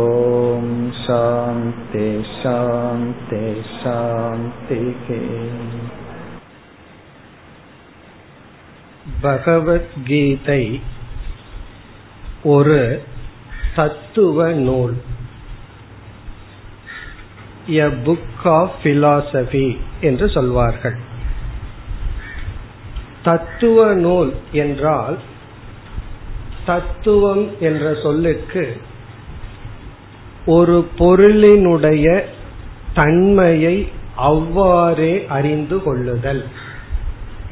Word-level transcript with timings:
ॐ 0.00 0.66
शां 1.02 1.56
तेषां 1.92 2.98
तेषान्तिः 3.30 5.06
भगवद्गीतै 9.24 10.64
ஒரு 12.42 13.02
தத்துவ 13.74 14.52
நூல். 14.52 14.94
எ 17.66 17.84
புக் 17.84 18.44
ஆஃப் 18.44 18.72
பிலாசபி 18.82 19.78
என்று 20.00 20.28
சொல்வார்கள். 20.28 20.96
தத்துவ 23.22 23.94
நூல் 23.94 24.34
என்றால் 24.52 25.18
தத்துவம் 26.66 27.50
என்ற 27.60 27.94
சொல்லுக்கு 28.02 28.80
ஒரு 30.46 30.88
பொருளினுடைய 30.98 32.22
தன்மையை 32.94 33.88
அவ்வாறே 34.16 35.26
அறிந்து 35.28 35.82
கொள்ளுதல். 35.82 36.44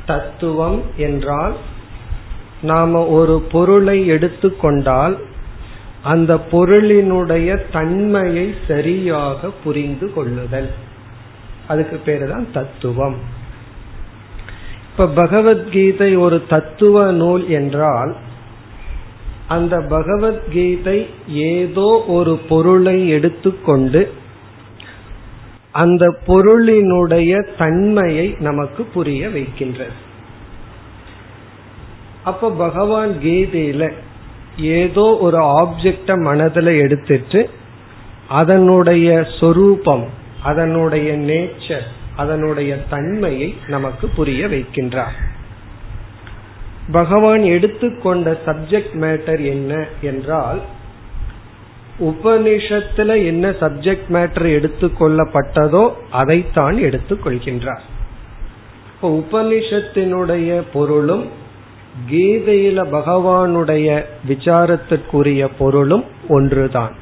தத்துவம் 0.06 0.82
என்றால் 0.96 1.56
நாம 2.62 3.06
ஒரு 3.06 3.41
பொருளை 3.41 4.06
எடுத்துக்கொண்டால் 4.06 5.18
அந்த 6.02 6.38
பொருளினுடைய 6.52 7.60
தன்மையை 7.73 8.54
சரியாக 8.68 9.51
புரிந்து 9.65 10.12
கொள்ளுதல். 10.12 10.71
அதுக்கு 11.68 11.96
பேரு 11.96 12.29
தான் 12.29 12.46
தத்துவம். 12.52 13.16
இப்ப 14.90 15.07
பகவத்கீதை 15.07 16.16
ஒரு 16.16 16.43
தத்துவ 16.49 17.12
நூல் 17.12 17.49
என்றால் 17.49 18.16
அந்த 19.49 19.80
பகவத்கீதை 19.80 21.06
ஏதோ 21.29 22.04
ஒரு 22.06 22.38
பொருளை 22.49 23.09
எடுத்துக்கொண்டு 23.09 24.12
அந்த 25.73 26.18
பொருளினுடைய 26.27 27.56
தன்மையை 27.59 28.37
நமக்கு 28.38 28.84
புரிய 28.84 29.29
வைக்கின்றது. 29.29 30.09
அப்ப 32.30 32.50
பகவான் 32.64 33.12
கீதையில 33.23 33.84
ஏதோ 34.76 35.06
ஒரு 35.20 35.38
ஆப்ஜெக்ட 35.60 36.16
மனதில் 36.23 36.72
எடுத்துட்டு 36.84 37.40
அதனுடைய 38.40 39.09
சொரூபம் 39.40 40.06
அதனுடைய 40.42 41.10
நேச்சர் 41.30 41.87
அதனுடைய 42.16 42.72
தன்மையை 42.90 43.48
நமக்கு 43.66 44.06
புரிய 44.16 44.42
வைக்கின்றார். 44.46 45.16
பகவான் 46.92 47.42
எடுத்துக்கொண்ட 47.54 48.37
சப்ஜெக்ட் 48.46 48.94
மேட்டர் 49.04 49.42
என்ன 49.54 49.72
என்றால் 50.00 50.60
உபனிஷத்துல 52.09 53.16
என்ன 53.24 53.50
சப்ஜெக்ட் 53.60 54.09
மேட்டர் 54.16 54.46
எடுத்துக்கொள்ளப்பட்டதோ 54.59 55.84
அதைத்தான் 56.10 56.76
எடுத்துக்கொள்கின்றார். 56.88 57.84
இப்போ 58.92 59.09
உபனிஷத்தினுடைய 59.20 60.50
பொருளும் 60.72 61.26
கீதையில 62.09 62.84
பகவானுடைய 62.93 64.04
விசாரத்திற்குரிய 64.28 65.48
பொருளும் 65.59 66.04
ஒன்றுதான். 66.28 66.94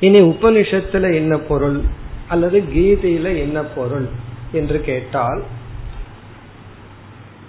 இனி 0.00 0.20
உபனிஷத்துல 0.20 1.14
என்ன 1.14 1.38
பொருள் 1.38 1.80
அல்லது 2.28 2.62
கீதையில 2.74 3.38
என்ன 3.38 3.62
பொருள் 3.62 4.08
என்று 4.52 4.80
கேட்டால் 4.80 5.42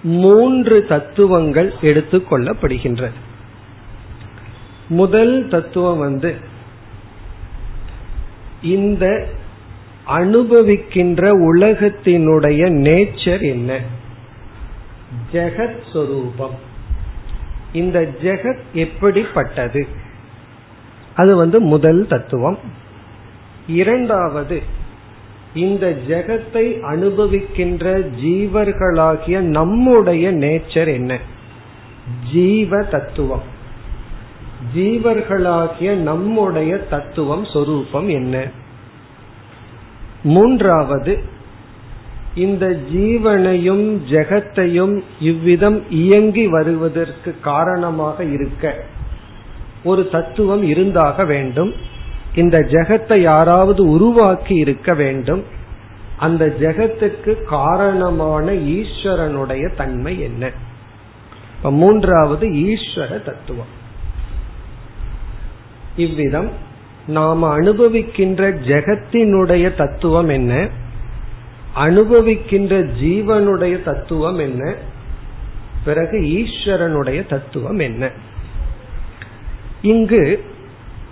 மூன்று 0.04 0.86
தத்துவங்கள் 0.86 1.74
எடுத்துக்கொள்ளப்படுகின்றது 1.82 3.12
முதல் 4.88 5.48
தத்துவம் 5.48 5.98
வந்து 5.98 6.36
இந்த 8.62 9.28
அனுபவிக்கின்ற 10.08 11.32
உலகத்தினுடைய 11.54 12.70
நேச்சர் 12.70 13.42
என்ன? 13.42 13.80
ஜெகத் 15.32 15.82
சொரூபம் 15.94 16.56
இந்த 17.74 18.02
ஜெகத் 18.22 18.60
எப்படிப்பட்டது? 18.74 19.88
அது 21.16 21.36
வந்து 21.36 21.60
முதல் 21.60 22.08
தத்துவம். 22.08 22.58
இரண்டாவது 23.68 24.62
இந்த 25.54 26.00
ஜெகத்தை 26.08 26.80
அனுபவிக்கின்ற 26.80 28.12
ஜீவர்களாகிய 28.24 29.40
நம்முடைய 29.40 30.34
நேச்சர் 30.34 30.88
என்ன? 30.88 31.20
ஜீவ 32.32 32.82
தத்துவம். 32.82 33.42
ஜீவர்களாகிய 34.76 35.96
நம்முடைய 35.96 36.78
தத்துவம் 36.78 37.46
சொரூபம் 37.46 38.10
என்ன? 38.10 38.48
மூன்றாவது 40.24 41.31
இந்த 42.36 42.80
ஜீவனையும் 42.94 43.98
ஜெகத்தையும் 44.10 45.04
இவ்விதம் 45.20 45.92
இயங்கி 45.92 46.48
வருவதற்கு 46.48 47.36
காரணமாக 47.42 48.24
இருக்க 48.24 48.84
ஒரு 49.84 50.10
தத்துவம் 50.10 50.64
இருந்தாக 50.64 51.26
வேண்டும். 51.26 51.74
இந்த 52.36 52.60
ஜெகத்தை 52.60 53.20
யாராவது 53.20 53.90
உருவாக்கி 53.90 54.56
இருக்க 54.56 54.94
வேண்டும். 54.94 55.44
அந்த 56.18 56.56
ஜெகத்துக்கு 56.60 57.44
காரணமான 57.44 58.52
ஈஸ்வரனுடைய 58.52 59.76
தன்மை 59.76 60.20
என்ன? 60.20 60.52
இப்ப 61.58 61.72
மூன்றாவது 61.72 62.48
ஈஸ்வர 62.48 63.24
தத்துவம். 63.24 63.80
இவ்விதம் 65.96 66.50
நாம் 67.08 67.44
அனுபவிக்கின்ற 67.44 68.56
ஜெகத்தினுடைய 68.66 69.76
தத்துவம் 69.76 70.30
என்ன? 70.30 70.68
அனுபவிக்கின்ற 71.76 72.80
ஜீவனுடைய 73.02 73.84
தத்துவம் 73.84 74.38
என்ன? 74.38 74.76
பிறகு 75.84 76.18
ஈஸ்வரனுடைய 76.20 77.28
தத்துவம் 77.28 77.80
என்ன? 77.80 78.12
இங்கு 79.82 80.44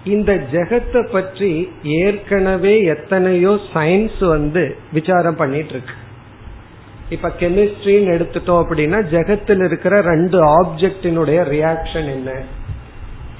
இந்த 0.03 0.47
ஜெகத்தை 0.51 1.11
பற்றி 1.11 1.69
ஏற்கனவே 1.83 2.81
எத்தனையோ 2.81 3.59
சயின்ஸ் 3.73 4.27
வந்து 4.27 4.75
விசாரம் 4.93 5.35
பண்ணிட்டு 5.35 5.69
இருக்கு 5.69 5.93
இப்ப 7.09 7.29
கெமிஸ்ட்ரின்னு 7.39 8.13
எடுத்துட்டோம் 8.15 8.63
அப்படின்னா 8.63 9.01
ஜெகத்தில் 9.11 9.63
இருக்கிற 9.63 10.01
ரெண்டு 10.01 10.43
ஆப்ஜெக்டினுடைய 10.43 11.39
ரியாக்ஷன் 11.49 12.09
என்ன? 12.13 12.31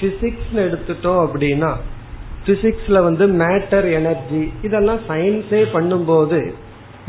பிசிக்ஸ் 0.01 0.53
எடுத்துட்டோம் 0.53 1.27
அப்படின்னா 1.27 1.71
பிசிக்ஸ்ல 2.45 3.01
வந்து 3.03 3.27
மேட்டர் 3.27 3.91
எனர்ஜி 3.91 4.53
இதெல்லாம் 4.61 4.99
சயின்ஸே 5.09 5.65
பண்ணும்போது 5.73 6.53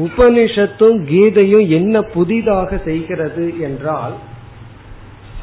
உபனிஷத்தும் 0.00 0.98
கீதையும் 1.10 1.68
என்ன 1.68 2.02
புதிதாக 2.02 2.78
செய்கிறது 2.78 3.60
என்றால் 3.60 4.14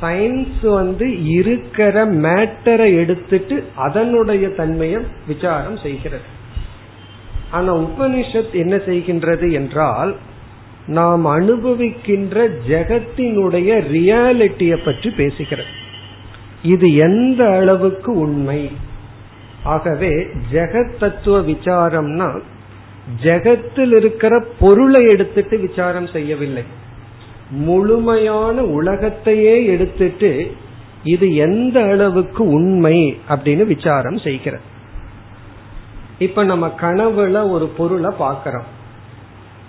சயின்ஸ் 0.01 0.73
வந்து 0.73 1.23
இருக்கிற 1.23 2.05
மேட்டரை 2.05 2.97
எடுத்துட்டு 2.97 3.63
அதனுடைய 3.75 4.49
தன்மையை 4.49 5.01
விசாரம் 5.27 5.77
செய்கிறது. 5.77 6.23
ஆனா 7.51 7.77
உபனிஷத் 7.77 8.51
என்ன 8.51 8.75
செய்கின்றது 8.75 9.51
என்றால் 9.51 10.15
நாம் 10.87 11.25
அனுபவிக்கின்ற 11.25 12.49
ஜெகத்தினுடைய 12.67 13.69
ரியாலிட்டிய 13.93 14.85
பற்றி 14.85 15.09
பேசுகிறது. 15.09 15.73
இது 16.63 16.95
எந்த 16.95 17.49
அளவுக்கு 17.49 18.19
உண்மை? 18.19 18.71
ஆகவே 19.63 20.27
ஜெகத் 20.51 20.99
தத்துவ 20.99 21.41
விசாரம்னா 21.41 22.39
ஜெகத்தில் 23.23 23.95
இருக்கிற 23.95 24.45
பொருளை 24.59 25.03
எடுத்துட்டு 25.03 25.59
விசாரம் 25.59 26.07
செய்யவில்லை. 26.07 26.63
முழுமையான 27.49 28.63
உலகத்தையே 28.63 29.65
எடுத்துட்டு 29.65 30.55
இது 31.03 31.35
எந்த 31.35 31.83
அளவுக்கு 31.83 32.47
உண்மை 32.47 33.17
அப்படின்னு 33.29 33.65
விசாரம் 33.65 34.17
செய்கிற 34.17 34.59
இப்ப 36.19 36.43
நம்ம 36.43 36.75
கனவுல 36.81 37.49
ஒரு 37.49 37.67
பொருளை 37.67 38.11
பார்க்கிறோம். 38.17 38.75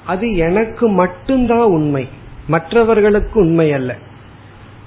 அது 0.06 0.36
எனக்கு 0.36 0.88
மட்டும்தான் 0.88 1.60
உண்மை. 1.60 2.08
மற்றவர்களுக்கு 2.46 3.40
உண்மை 3.40 3.72
அல்ல. 3.72 3.96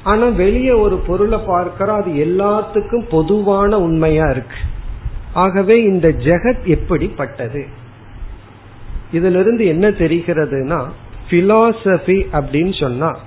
ஆனா 0.03 0.27
வெளியே 0.27 0.71
ஒரு 0.71 0.97
பொருளை 0.97 1.39
பார்க்கிறோம் 1.45 2.01
அது 2.01 2.11
எல்லாத்துக்கும் 2.11 3.09
பொதுவான 3.09 3.79
உண்மையா 3.79 4.29
இருக்கு. 4.29 4.55
ஆகவே 5.33 5.81
இந்த 5.81 6.07
ஜெகத் 6.07 6.63
எப்படிப்பட்டது? 6.63 7.65
இதுல 9.13 9.39
இருந்து 9.39 9.65
என்ன 9.65 9.89
தெரிகிறதுனா 9.89 10.79
பிலாசபி 11.29 12.17
அப்படின்னு 12.37 12.79
சொன்னா 12.79 13.17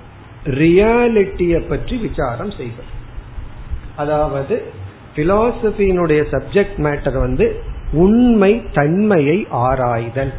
ரியாலிட்டிய 0.45 1.69
பற்றி 1.69 1.95
விசாரம் 1.97 2.51
செய்வது. 2.51 2.91
அதாவது 3.95 4.55
பிலாசபியினுடைய 5.15 6.21
சப்ஜெக்ட் 6.31 6.77
மேட்டர் 6.77 7.17
வந்து 7.19 7.45
உண்மை 7.91 8.61
தன்மையை 8.73 9.47
ஆராய்தல். 9.49 10.33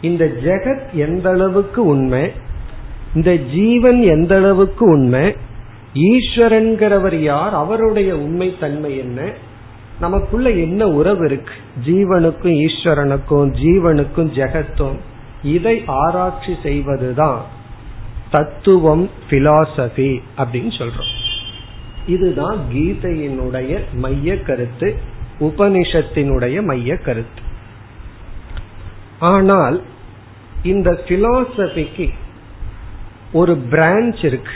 இந்த 0.00 0.24
ஜெகத் 0.44 0.86
எந்த 0.92 1.30
அளவுக்கு 1.30 1.84
உண்மை 1.84 2.32
இந்த 3.14 3.36
ஜீவன் 3.36 4.02
எந்த 4.02 4.36
அளவுக்கு 4.36 4.84
உண்மை 4.86 5.34
ஈஸ்வரன்கிறவர் 5.94 7.18
யார் 7.22 7.54
அவருடைய 7.54 8.16
உண்மை 8.18 8.56
தன்மை 8.60 8.98
என்ன 8.98 9.20
நமக்குள்ள 10.00 10.50
என்ன 10.50 10.86
உறவு 10.86 11.24
இருக்கு? 11.24 11.52
ஜீவனுக்கும் 11.86 12.66
ஈஸ்வரனுக்கும் 12.66 13.52
ஜீவனுக்கும் 13.52 14.30
ஜெகத்தும். 14.32 14.96
இதை 15.42 15.82
ஆராய்ச்சி 15.86 16.54
செய்வதுதான் 16.62 17.44
தத்துவம் 18.30 19.10
பிலாசபி 19.30 20.22
அப்படின்னு 20.38 20.72
சொல்றோம். 20.78 21.12
இதுதான் 22.06 22.58
கீதையினுடைய 22.72 23.80
மைய 23.92 24.40
கருத்து 24.40 24.96
உபனிஷத்தினுடைய 25.40 26.62
மைய 26.62 26.96
கருத்து. 26.96 27.42
ஆனால் 29.18 29.82
இந்த 30.62 31.02
பிலாசபிக்கு 31.08 32.08
ஒரு 33.32 33.64
பிரான்ச் 33.70 34.24
இருக்கு. 34.24 34.52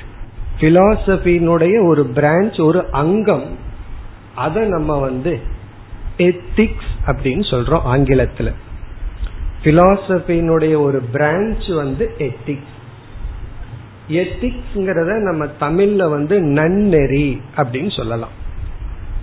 பிலாசபியினுடைய 0.61 1.87
ஒரு 1.87 2.11
பிரான்ச் 2.15 2.65
ஒரு 2.65 2.91
அங்கம் 2.91 3.67
அதை 4.39 4.69
நம்ம 4.69 4.99
வந்து 4.99 5.41
எத்திக்ஸ் 6.17 6.91
அப்படின்னு 7.07 7.45
சொல்றோம் 7.51 7.87
ஆங்கிலத்துல. 7.87 8.53
பிலாசபியினுடைய 9.63 10.81
ஒரு 10.81 11.03
பிரான்ச் 11.13 11.75
வந்து 11.75 12.11
எத்திக்ஸ் 12.19 12.77
எத்திக்ஸ்ங்கிறத 14.09 15.23
நம்ம 15.23 15.47
தமிழ்ல 15.61 16.11
வந்து 16.11 16.41
நன்னெறி 16.41 17.41
அப்படின்னு 17.57 17.97
சொல்லலாம். 17.97 18.35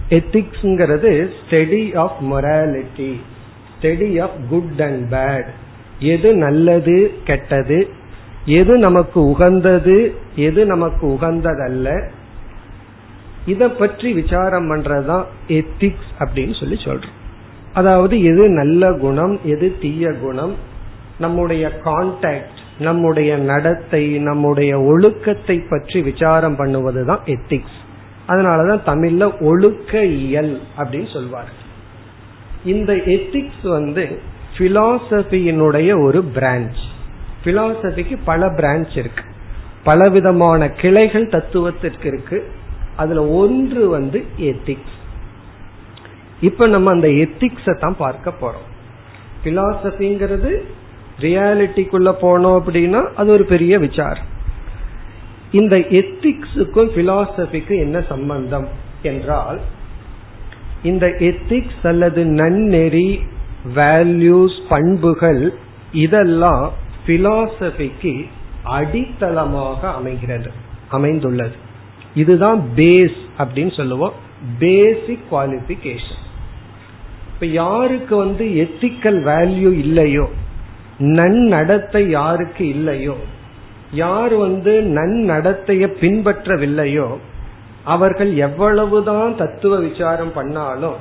எத்திக்ஸ்ங்கிறது 0.10 1.30
study 1.50 1.98
of 1.98 2.18
morality 2.22 3.20
study 3.76 4.22
of 4.22 4.36
good 4.50 4.82
and 4.82 5.14
bad 5.14 5.48
எது 6.00 6.34
நல்லது 6.34 7.14
கெட்டது? 7.24 7.90
எது 8.46 8.78
நமக்கு 8.78 9.20
உகந்தது? 9.26 10.16
எது 10.36 10.66
நமக்கு 10.66 11.08
உகந்ததல்ல? 11.08 12.10
இத 13.46 13.70
பற்றி 13.70 14.14
விசாரம் 14.14 14.76
பண்றதுதான் 14.76 15.24
எத்திக்ஸ் 15.48 16.12
அப்படின்னு 16.20 16.60
சொல்லி 16.60 16.78
சொல்றோம். 16.84 17.16
அதாவது 17.74 18.24
எது 18.24 18.50
நல்ல 18.50 18.94
குணம் 18.94 19.40
எது 19.44 19.76
தீய 19.82 20.12
குணம் 20.12 20.56
நம்முடைய 21.20 21.72
கான்டாக்ட் 21.84 22.60
நம்முடைய 22.80 23.38
நடத்தை 23.38 24.18
நம்முடைய 24.18 24.82
ஒழுக்கத்தை 24.82 25.60
பற்றி 25.70 26.02
விசாரம் 26.02 26.56
பண்ணுவதுதான் 26.56 27.20
எத்திக்ஸ் 27.26 27.78
அதனாலதான் 28.28 28.82
தமிழ்ல 28.86 29.42
ஒழுக்க 29.42 30.04
இயல் 30.04 30.62
அப்படின்னு 30.78 31.14
சொல்வார். 31.14 31.52
இந்த 32.66 32.94
எத்திக்ஸ் 32.94 33.64
வந்து 33.64 34.20
பிலாசபியினுடைய 34.58 36.04
ஒரு 36.04 36.32
பிரான்ச் 36.36 36.82
பிலாசபிக்கு 37.44 38.18
பல 38.26 38.48
பிரான்ச் 38.48 38.98
இருக்கு. 38.98 39.24
பலவிதமான 39.84 40.70
கிளைகள் 40.70 41.30
தத்துவத்திற்கு 41.30 42.08
இருக்கு. 42.08 42.46
அதுல 42.98 43.24
ஒன்று 43.28 43.90
வந்து 43.90 44.26
எத்திக்ஸ் 44.40 44.96
இப்ப 46.42 46.68
நம்ம 46.68 46.92
அந்த 46.92 47.08
எத்திக்ஸ 47.08 47.76
தான் 47.80 47.96
பார்க்க 47.98 48.34
போறோம். 48.42 48.70
பிலாசபிங்கிறது 49.44 50.52
ரியாலிட்டிக்குள்ள 51.20 52.10
போனோம் 52.22 52.58
அப்படின்னா 52.60 53.02
அது 53.14 53.32
ஒரு 53.32 53.44
பெரிய 53.44 53.80
விசாரம். 53.80 54.30
இந்த 55.52 55.76
எத்திக்ஸுக்கும் 55.78 56.92
பிலாசபிக்கும் 56.98 57.80
என்ன 57.80 58.02
சம்பந்தம் 58.02 58.68
என்றால் 59.02 59.60
இந்த 60.84 61.08
எத்திக்ஸ் 61.08 61.84
அல்லது 61.84 62.26
நன்னெறி 62.26 63.10
வேல்யூஸ் 63.76 64.58
பண்புகள் 64.70 65.44
இதெல்லாம் 65.92 66.72
பிலாசபிக்கு 67.08 68.26
அடித்தளமாக 68.64 69.82
அமைகிறது 69.94 70.52
அமைந்துள்ளது. 70.90 71.65
இதுதான் 72.16 72.70
பேஸ் 72.76 73.18
அப்படின்னு 73.38 73.76
சொல்லுவோம். 73.76 74.14
பேசிக் 74.60 75.34
குவாலிபிகேஷன் 75.34 76.24
இப்ப 77.34 77.46
யாருக்கு 77.46 78.16
வந்து 78.16 78.46
எத்திக்கல் 78.46 79.20
வேல்யூ 79.30 79.72
இல்லையோ 79.74 80.30
நன்னடத்தை 81.00 82.10
யாருக்கு 82.10 82.68
இல்லையோ 82.68 83.16
யார் 83.92 84.34
வந்து 84.34 84.82
நன்னடத்தைய 84.82 85.88
பின்பற்றவில்லையோ 86.02 87.18
அவர்கள் 87.84 88.36
எவ்வளவுதான் 88.36 89.38
தத்துவ 89.38 89.80
விசாரம் 89.80 90.34
பண்ணாலும் 90.34 90.96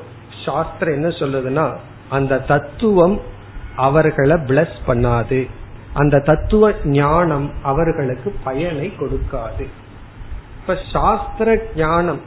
சாஸ்திரம் 0.44 0.94
என்ன 0.94 1.08
சொல்லுதுன்னா 1.08 1.76
அந்த 2.08 2.38
தத்துவம் 2.38 3.20
அவர்களை 3.76 4.36
பிளஸ் 4.36 4.76
பண்ணாது. 4.86 5.48
அந்த 5.92 6.18
தத்துவ 6.18 6.72
ஞானம் 6.84 7.50
அவர்களுக்கு 7.62 8.34
பயனை 8.44 8.92
கொடுக்காது. 9.00 9.66
இப்ப 10.66 10.78
சாஸ்திர 10.92 11.62
ஞானம் 11.76 12.20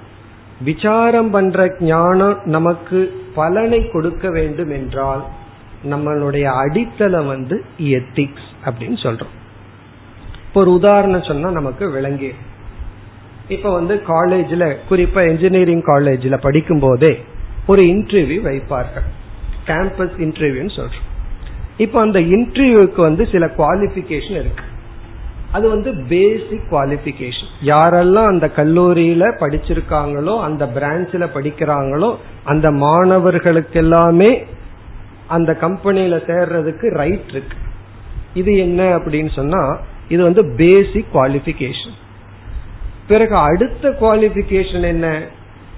விசாரம் 0.62 1.30
பண்ற 1.30 1.76
ஞானம் 1.80 2.42
நமக்கு 2.44 3.22
பலனை 3.36 3.90
கொடுக்க 3.90 4.30
வேண்டும் 4.30 4.72
என்றால் 4.72 5.24
நம்மளுடைய 5.90 6.44
அடித்தளம் 6.44 7.28
வந்து 7.28 7.64
எத்திக்ஸ் 7.78 8.48
அப்படின்னு 8.66 8.98
சொல்றோம். 9.06 9.34
இப்போ 10.48 10.60
ஒரு 10.60 10.72
உதாரணம் 10.72 11.24
சொன்னா 11.24 11.52
நமக்கு 11.52 11.92
விளங்கி 11.92 12.32
இப்ப 13.48 13.74
வந்து 13.74 14.02
காலேஜ்ல 14.08 14.76
குறிப்பா 14.90 15.28
இன்ஜினியரிங் 15.30 15.84
காலேஜ்ல 15.86 16.38
படிக்கும் 16.42 16.80
போதே 16.80 17.24
ஒரு 17.68 17.82
இன்டர்வியூ 17.82 18.40
வைப்பார்கள். 18.50 19.08
கேம்பஸ் 19.66 20.18
இன்டர்வியூன்னு 20.18 20.76
சொல்றோம். 20.80 21.06
இப்ப 21.78 22.02
அந்த 22.02 22.20
இன்டர்வியூக்கு 22.20 23.02
வந்து 23.02 23.28
சில 23.32 23.46
குவாலிபிகேஷன் 23.46 24.40
இருக்கு. 24.44 24.64
அது 25.52 25.70
வந்து 25.70 25.94
பேசிக் 26.10 26.68
குவாலிபிகேஷன் 26.72 27.52
யாரெல்லாம் 27.62 28.28
அந்த 28.28 28.52
கல்லூரியில 28.56 29.24
படிச்சிருக்காங்களோ 29.40 30.40
அந்த 30.40 30.66
பிரான்ச்ல 30.66 31.28
படிக்கிறாங்களோ 31.36 32.16
அந்த 32.44 32.72
மாணவர்களுக்கு 32.72 33.80
எல்லாமே 33.80 34.46
அந்த 35.28 35.58
கம்பெனியில 35.62 36.16
சேர்றதுக்கு 36.28 36.90
ரைட் 36.90 37.30
இருக்கு. 37.30 37.58
இது 38.34 38.58
என்ன 38.58 38.98
அப்படின்னு 38.98 39.32
சொன்னா 39.36 39.78
இது 40.08 40.24
வந்து 40.24 40.46
பேசிக் 40.56 41.10
குவாலிபிகேஷன் 41.14 41.96
பிறகு 43.08 43.36
அடுத்த 43.36 43.90
குவாலிபிகேஷன் 43.90 44.84
என்ன? 44.84 45.22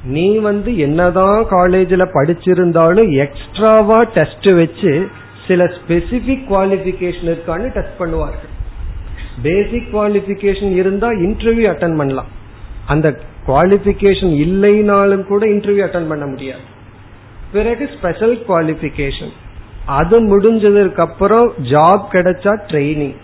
நீ 0.03 0.38
வந்து 0.38 0.77
என்னதான் 0.77 1.48
காலேஜில் 1.48 2.13
படிச்சிருந்தாலும் 2.13 3.10
எக்ஸ்ட்ராவா 3.17 4.03
டெஸ்ட் 4.03 4.50
வச்சு 4.51 5.08
சில 5.48 5.63
ஸ்பெசிபிக் 5.63 6.46
குவாலிபிகேஷன் 6.50 7.29
இருக்கான்னு 7.34 7.74
டெஸ்ட் 7.74 8.00
பண்ணுவார்கள். 8.00 8.49
பேசிக் 9.41 9.96
குவாலிபிகேஷன் 9.96 10.74
இருந்தா 10.74 11.10
இன்டர்வியூ 11.10 11.67
அட்டன் 11.72 11.98
பண்ணலாம். 11.98 12.29
அந்த 12.88 13.19
குவாலிபிகேஷன் 13.48 14.34
இல்லைனாலும் 14.46 15.24
கூட 15.24 15.46
இன்டர்வியூ 15.46 15.84
அட்டன் 15.88 16.08
பண்ண 16.08 16.25
முடியாது. 16.25 16.65
பிறகு 17.51 17.89
ஸ்பெஷல் 17.98 18.38
குவாலிபிகேஷன் 18.48 19.34
அது 19.86 20.15
முடிஞ்சதற்கு 20.22 21.00
அப்புறம் 21.00 21.53
ஜாப் 21.63 22.03
கிடைச்சா 22.12 22.51
ட்ரைனிங் 22.67 23.15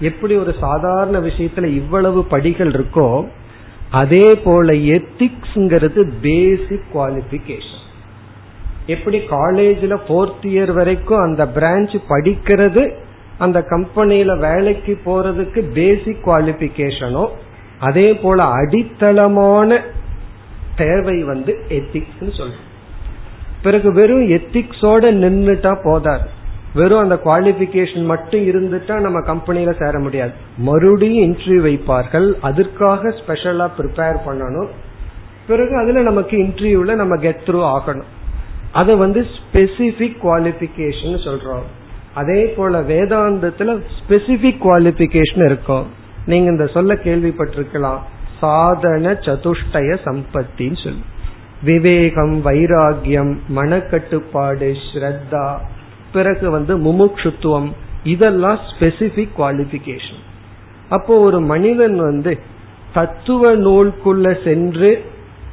எப்படி 0.00 0.34
ஒரு 0.36 0.54
சாதாரண 0.60 1.20
விஷயத்துல 1.20 1.64
இவ்வளவு 1.64 2.24
படிகள் 2.24 2.70
இருக்கோ 2.70 3.28
அதே 3.90 4.34
போல 4.34 4.72
எத்திக்ஸ்ங்கிறது 4.72 6.12
பேசிக் 6.20 6.88
குவாலிபிகேஷன் 6.94 7.82
எப்படி 8.86 9.20
காலேஜில் 9.20 9.96
ஃபோர்த் 10.08 10.46
இயர் 10.52 10.72
வரைக்கும் 10.72 11.18
அந்த 11.18 11.44
பிரான்ச் 11.54 11.94
படிக்கிறது 12.08 12.82
அந்த 13.38 13.66
கம்பெனியில 13.70 14.38
வேலைக்கு 14.38 15.00
போறதுக்கு 15.06 15.72
பேசிக் 15.72 16.28
குவாலிபிகேஷனோ 16.28 17.28
அதே 17.78 18.14
போல 18.14 18.44
அடித்தளமான 18.44 19.80
தேவை 20.76 21.22
வந்து 21.22 21.58
எத்திக்ஸ் 21.68 22.22
சொல்றோம். 22.22 22.62
பிறகு 23.62 23.92
வெறும் 23.92 24.28
எத்திக்ஸோட 24.28 25.12
நின்றுட்டா 25.22 25.80
போதாது. 25.84 26.28
வெறும் 26.74 26.98
அந்த 26.98 27.20
குவாலிபிகேஷன் 27.24 28.04
மட்டும் 28.04 28.40
இருந்துட்டா 28.40 29.00
நம்ம 29.00 29.20
கம்பெனியில 29.20 29.84
சேர 29.84 29.98
முடியாது. 29.98 30.32
மறுபடியும் 30.56 31.32
இன்டர்வியூ 31.32 31.68
வைப்பார்கள். 31.68 32.32
அதற்காக 32.40 33.08
ஸ்பெஷலா 33.08 33.70
ப்ரிப்பேர் 33.78 34.16
பண்ணணும். 34.26 34.68
பிறகு 35.46 35.76
அதுல 35.76 36.02
நமக்கு 36.02 36.36
இன்டர்வியூல 36.36 36.94
நம்ம 36.94 37.16
கெட் 37.16 37.40
த்ரூ 37.46 37.78
ஆகணும். 37.78 38.10
அதை 38.72 38.94
வந்து 38.94 39.20
ஸ்பெசிபிக் 39.20 40.16
குவாலிபிகேஷன் 40.22 41.18
சொல்றோம். 41.24 41.64
அதே 42.14 42.44
போல 42.56 42.80
வேதாந்தத்துல 42.80 43.80
ஸ்பெசிபிக் 43.96 44.62
குவாலிபிகேஷன் 44.64 45.44
இருக்கும் 45.44 45.86
நீங்க 46.26 46.50
இந்த 46.50 46.66
சொல்ல 46.66 46.94
கேள்விப்பட்டிருக்கலாம். 46.94 47.98
சாதன 48.40 49.12
சதுஷ்டய 49.12 49.96
சம்பத்தின்னு 50.04 50.84
சொல்லி. 50.84 51.04
விவேகம் 51.62 52.44
வைராகியம் 52.44 53.32
மனக்கட்டுப்பாடு 53.56 54.74
ஸ்ரத்தா 54.88 55.56
பிறகு 56.12 56.50
வந்து 56.50 56.78
முமுட்சுத்துவம் 56.78 57.70
இதெல்லாம் 58.04 58.58
ஸ்பெசிபிக் 58.70 59.36
குவாலிபிகேஷன் 59.38 60.22
அப்போ 60.88 61.18
ஒரு 61.18 61.40
மனிதன் 61.40 61.96
வந்து 61.96 62.38
தத்துவ 62.94 63.56
நூல்குள்ள 63.56 64.44
சென்று 64.44 65.04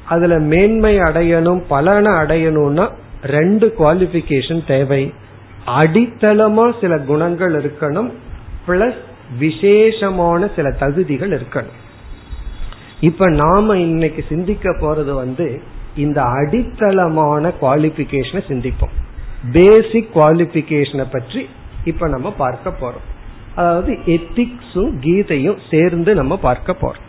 அதுல 0.05 0.39
மேன்மை 0.39 0.97
அடையணும் 0.97 1.63
பலனை 1.67 2.11
அடையணும்னா 2.11 2.89
ரெண்டு 3.23 3.73
குவாலிபிகேஷன் 3.79 4.67
தேவை. 4.67 5.13
அடித்தளமா 5.65 6.79
சில 6.81 6.97
குணங்கள் 6.97 7.53
இருக்கணும் 7.63 8.09
பிளஸ் 8.67 9.01
விசேஷமான 9.39 10.47
சில 10.55 10.71
தகுதிகள் 10.71 11.31
இருக்கணும். 11.39 11.77
இப்ப 12.99 13.29
நாம 13.29 13.77
இன்னைக்கு 13.77 14.25
சிந்திக்க 14.29 14.69
போறது 14.69 15.13
வந்து 15.13 15.61
இந்த 15.95 16.21
அடித்தளமான 16.21 17.53
குவாலிபிகேஷனை 17.61 18.41
சிந்திப்போம். 18.47 18.95
பேசிக் 19.51 20.17
குவாலிபிகேஷனை 20.17 21.05
பற்றி 21.11 21.49
இப்ப 21.83 22.07
நம்ம 22.07 22.31
பார்க்க 22.31 22.73
போறோம். 22.81 23.07
அதாவது 23.55 23.91
எத்திக்ஸும் 24.05 24.91
கீதையும் 24.99 25.57
சேர்ந்து 25.69 26.15
நம்ம 26.15 26.37
பார்க்க 26.37 26.75
போறோம். 26.81 27.07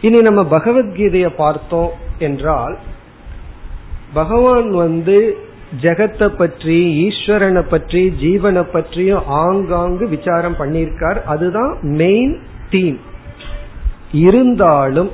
இனி 0.00 0.20
நம்ம 0.20 0.42
பகவத்கீதையை 0.42 1.30
பார்த்தோம் 1.36 1.90
என்றால் 2.18 2.78
பகவான் 4.12 4.70
வந்து 4.70 5.38
ஜெகத்தை 5.82 6.28
பற்றி 6.36 6.76
ஈஸ்வரனை 7.06 7.62
பற்றி 7.68 8.02
ஜீவனை 8.22 8.64
பற்றியும் 8.72 9.24
ஆங்காங்கு 9.44 10.04
விசாரம் 10.08 10.58
பண்ணியிருக்கார். 10.58 11.18
அதுதான் 11.24 11.72
மெயின் 12.00 12.34
தீம் 12.70 12.98
இருந்தாலும் 14.26 15.10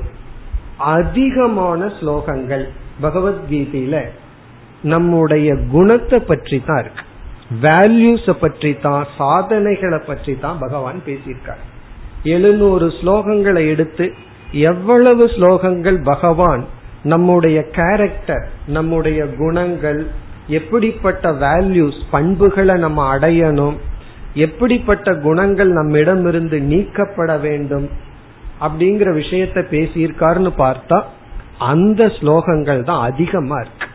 அதிகமான 0.78 1.92
ஸ்லோகங்கள் 2.00 2.64
பகவத்கீதையில 3.02 3.96
நம்முடைய 4.82 5.48
குணத்தை 5.74 6.18
பற்றி 6.20 6.58
தான் 6.60 6.80
இருக்கு. 6.80 7.04
வேல்யூஸ 7.62 8.32
பற்றி 8.44 8.70
தான் 8.86 9.04
சாதனைகளை 9.18 10.00
பற்றி 10.06 10.34
தான் 10.38 10.58
பகவான் 10.58 10.98
பேசியிருக்கார். 11.06 11.62
எழுநூறு 12.34 12.86
ஸ்லோகங்களை 12.98 13.62
எடுத்து 13.74 14.06
எவ்வளவு 14.52 15.24
ஸ்லோகங்கள் 15.36 15.98
பகவான் 16.02 16.62
நம்முடைய 17.02 17.58
கேரக்டர் 17.78 18.44
நம்முடைய 18.66 19.20
குணங்கள் 19.38 20.00
எப்படிப்பட்ட 20.58 21.24
வேல்யூஸ் 21.44 21.98
பண்புகளை 22.10 22.74
நம்ம 22.84 23.00
அடையணும்? 23.14 23.76
எப்படிப்பட்ட 24.46 25.14
குணங்கள் 25.26 25.70
நம்மிடமிருந்து 25.72 26.58
நீக்கப்பட 26.72 27.32
வேண்டும்? 27.46 27.86
அப்படிங்கிற 28.64 29.08
விஷயத்த 29.20 29.58
பேசியிருக்காருன்னு 29.74 30.52
பார்த்தா 30.64 30.98
அந்த 31.70 32.02
ஸ்லோகங்கள் 32.16 32.80
தான் 32.90 33.02
அதிகமா 33.08 33.56
இருக்கு. 33.60 33.86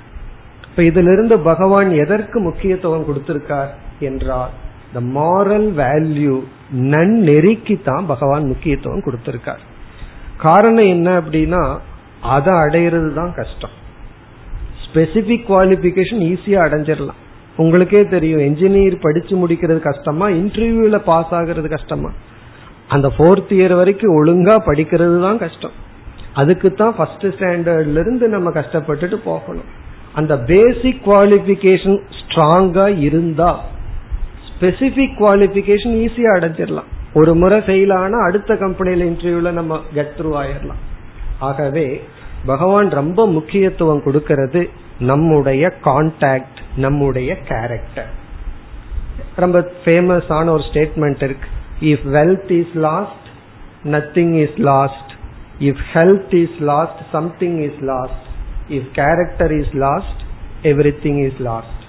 இப்ப 0.69 0.81
இதுல 0.89 1.13
இருந்து 1.15 1.35
பகவான் 1.49 1.89
எதற்கு 2.03 2.37
முக்கியத்துவம் 2.39 3.07
கொடுத்திருக்கார் 3.09 3.71
என்றால் 4.09 4.51
இந்த 4.87 4.99
மாரல் 5.17 5.69
வேல்யூ 5.81 6.35
நன்னெறிக்கு 6.93 7.75
தான் 7.89 8.05
பகவான் 8.05 8.45
முக்கியத்துவம் 8.51 9.05
கொடுத்திருக்கார். 9.07 9.63
காரணம் 10.45 10.89
என்ன 10.95 11.07
அப்படின்னா 11.21 11.63
அதை 12.35 12.53
அடையிறது 12.63 13.09
தான் 13.13 13.33
கஷ்டம். 13.33 13.75
ஸ்பெசிபிக் 14.87 15.47
குவாலிபிகேஷன் 15.51 16.21
ஈஸியா 16.31 16.59
அடைஞ்சிடலாம். 16.65 17.19
உங்களுக்கே 17.57 18.01
தெரியும் 18.07 18.39
என்ஜினியர் 18.39 18.95
படிச்சு 19.01 19.47
முடிக்கிறது 19.47 19.79
கஷ்டமா 19.79 20.27
இன்டர்வியூல 20.27 20.97
பாஸ் 21.09 21.33
ஆகிறது 21.37 21.69
கஷ்டமா. 21.69 22.09
அந்த 22.87 23.07
ஃபோர்த் 23.15 23.53
இயர் 23.57 23.75
வரைக்கும் 23.75 24.15
ஒழுங்கா 24.17 24.55
படிக்கிறது 24.67 25.21
தான் 25.21 25.37
கஷ்டம். 25.37 25.75
அதுக்கு 26.33 26.73
தான் 26.73 26.93
ஃபர்ஸ்ட் 26.97 27.25
ஸ்டாண்டர்ட்ல 27.25 28.01
இருந்து 28.03 28.27
நம்ம 28.27 28.49
கஷ்டப்பட்டுட்டு 28.49 29.17
போகணும். 29.23 29.69
அந்த 30.13 30.33
பேசிக் 30.51 31.01
குவாலிபிகேஷன் 31.07 31.97
ஸ்ட்ராங்கா 32.19 32.85
இருந்தா 33.07 33.49
ஸ்பெசிபிக் 34.49 35.17
குவாலிபிகேஷன் 35.21 35.95
ஈஸியா 36.03 36.29
அடைஞ்சிடலாம். 36.37 36.87
ஒரு 37.13 37.35
முறை 37.35 37.57
ஃபெயில் 37.57 37.93
ஆனா 37.93 38.17
அடுத்த 38.27 38.53
கம்பெனியில 38.53 39.05
இன்டர்வியூல 39.11 39.51
நம்ம 39.51 39.79
கெட் 39.93 40.15
த்ரூ 40.17 40.31
ஆயிடலாம். 40.41 40.81
ஆகவே 41.39 42.01
பகவான் 42.47 42.89
ரொம்ப 42.89 43.27
முக்கியத்துவம் 43.27 44.03
கொடுக்கிறது 44.03 44.69
நம்முடைய 44.99 45.73
கான்டாக்ட் 45.83 46.59
நம்முடைய 46.75 47.37
கேரக்டர் 47.37 48.11
ரொம்ப 49.35 49.71
ஃபேமஸான 49.85 50.49
ஒரு 50.49 50.63
ஸ்டேட்மெண்ட் 50.73 51.23
இருக்கு. 51.23 51.49
If 51.81 52.05
wealth 52.13 52.51
is 52.51 52.75
lost 52.75 53.25
nothing 53.83 54.33
is 54.41 54.57
lost 54.57 55.11
if 55.59 55.83
health 55.93 56.33
is 56.33 56.59
lost 56.59 57.01
something 57.11 57.59
is 57.61 57.81
lost 57.81 58.25
if 58.69 58.89
character 58.93 59.53
is 59.59 59.73
lost 59.73 60.21
everything 61.03 61.25
is 61.25 61.39
lost 61.39 61.83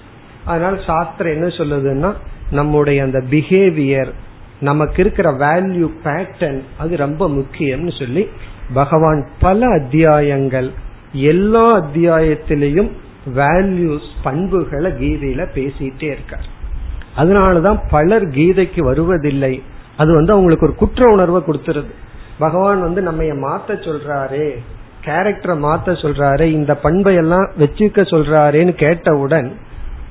அதனால 0.45 0.81
சாஸ்திரம் 0.81 1.33
என்ன 1.33 1.47
சொல்லுதுன்னா 1.47 2.13
நம்முடைய 2.51 3.03
அந்த 3.03 3.19
பிஹேவியர் 3.29 4.11
நமக்கு 4.59 5.01
இருக்கிற 5.01 5.31
வேல்யூ 5.31 5.87
பேட்டர்ன் 6.03 6.61
அது 6.77 6.97
ரொம்ப 6.97 7.29
முக்கியம்னு 7.29 7.99
சொல்லி 7.99 8.23
பகவான் 8.73 9.27
பல 9.39 9.67
அத்தியாயங்கள் 9.67 10.71
எல்லா 11.13 11.81
அத்தியாயத்திலையும் 11.81 12.91
வேல்யூஸ் 13.35 14.09
பண்புகளை 14.23 14.91
கீதையில 14.91 15.45
பேசிட்டே 15.53 16.03
இருக்கார். 16.03 16.45
அதனாலதான் 17.17 17.81
பலர் 17.89 18.27
கீதைக்கு 18.27 18.81
வருவதில்லை. 18.81 19.63
அது 19.97 20.13
வந்து 20.13 20.31
அவங்களுக்கு 20.31 20.65
ஒரு 20.65 20.75
குற்ற 20.75 21.11
உணர்வை 21.11 21.41
கொடுத்துருது. 21.45 21.91
பகவான் 22.39 22.81
வந்து 22.81 23.01
நம்ம 23.01 23.23
மாத்த 23.23 23.67
சொல்றாரே 23.67 24.55
கேரக்டரை 25.05 25.57
மாத்த 25.57 25.85
சொல்றாரு 25.85 26.41
இந்த 26.41 26.75
பண்பை 26.75 27.15
எல்லாம் 27.15 27.51
வச்சுக்க 27.59 28.01
சொல்றாருன்னு 28.01 28.71
கேட்டவுடன் 28.71 29.57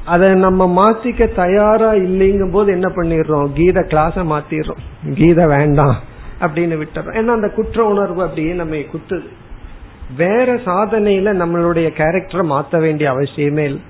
அதை 0.05 0.35
நம்ம 0.35 0.91
மாத்திக்க 0.91 1.35
தயாரா 1.35 1.93
இல்லைங்கும் 1.93 2.50
போது 2.50 2.73
என்ன 2.73 2.93
பண்ணிடுறோம்? 2.97 3.53
கீத 3.55 3.81
கிளாஸ 3.81 4.25
மாத்திடுறோம். 4.33 5.15
கீதை 5.15 5.47
வேண்டாம். 5.47 5.97
அப்படின்னு 6.40 6.76
விட்டுறோம். 6.80 7.16
ஏன்னா 7.18 7.35
அந்த 7.38 7.49
குற்ற 7.49 7.85
உணர்வு 7.85 8.23
அப்படியே 8.23 8.52
நம்ம 8.52 8.75
குத்துது. 8.75 9.28
வேற 10.16 10.54
சாதனையில 10.54 11.33
நம்மளுடைய 11.42 11.88
கேரக்டரை 12.00 12.45
மாத்த 12.52 12.80
வேண்டிய 12.80 13.12
அவசியமே 13.12 13.64
இல்லை. 13.71 13.83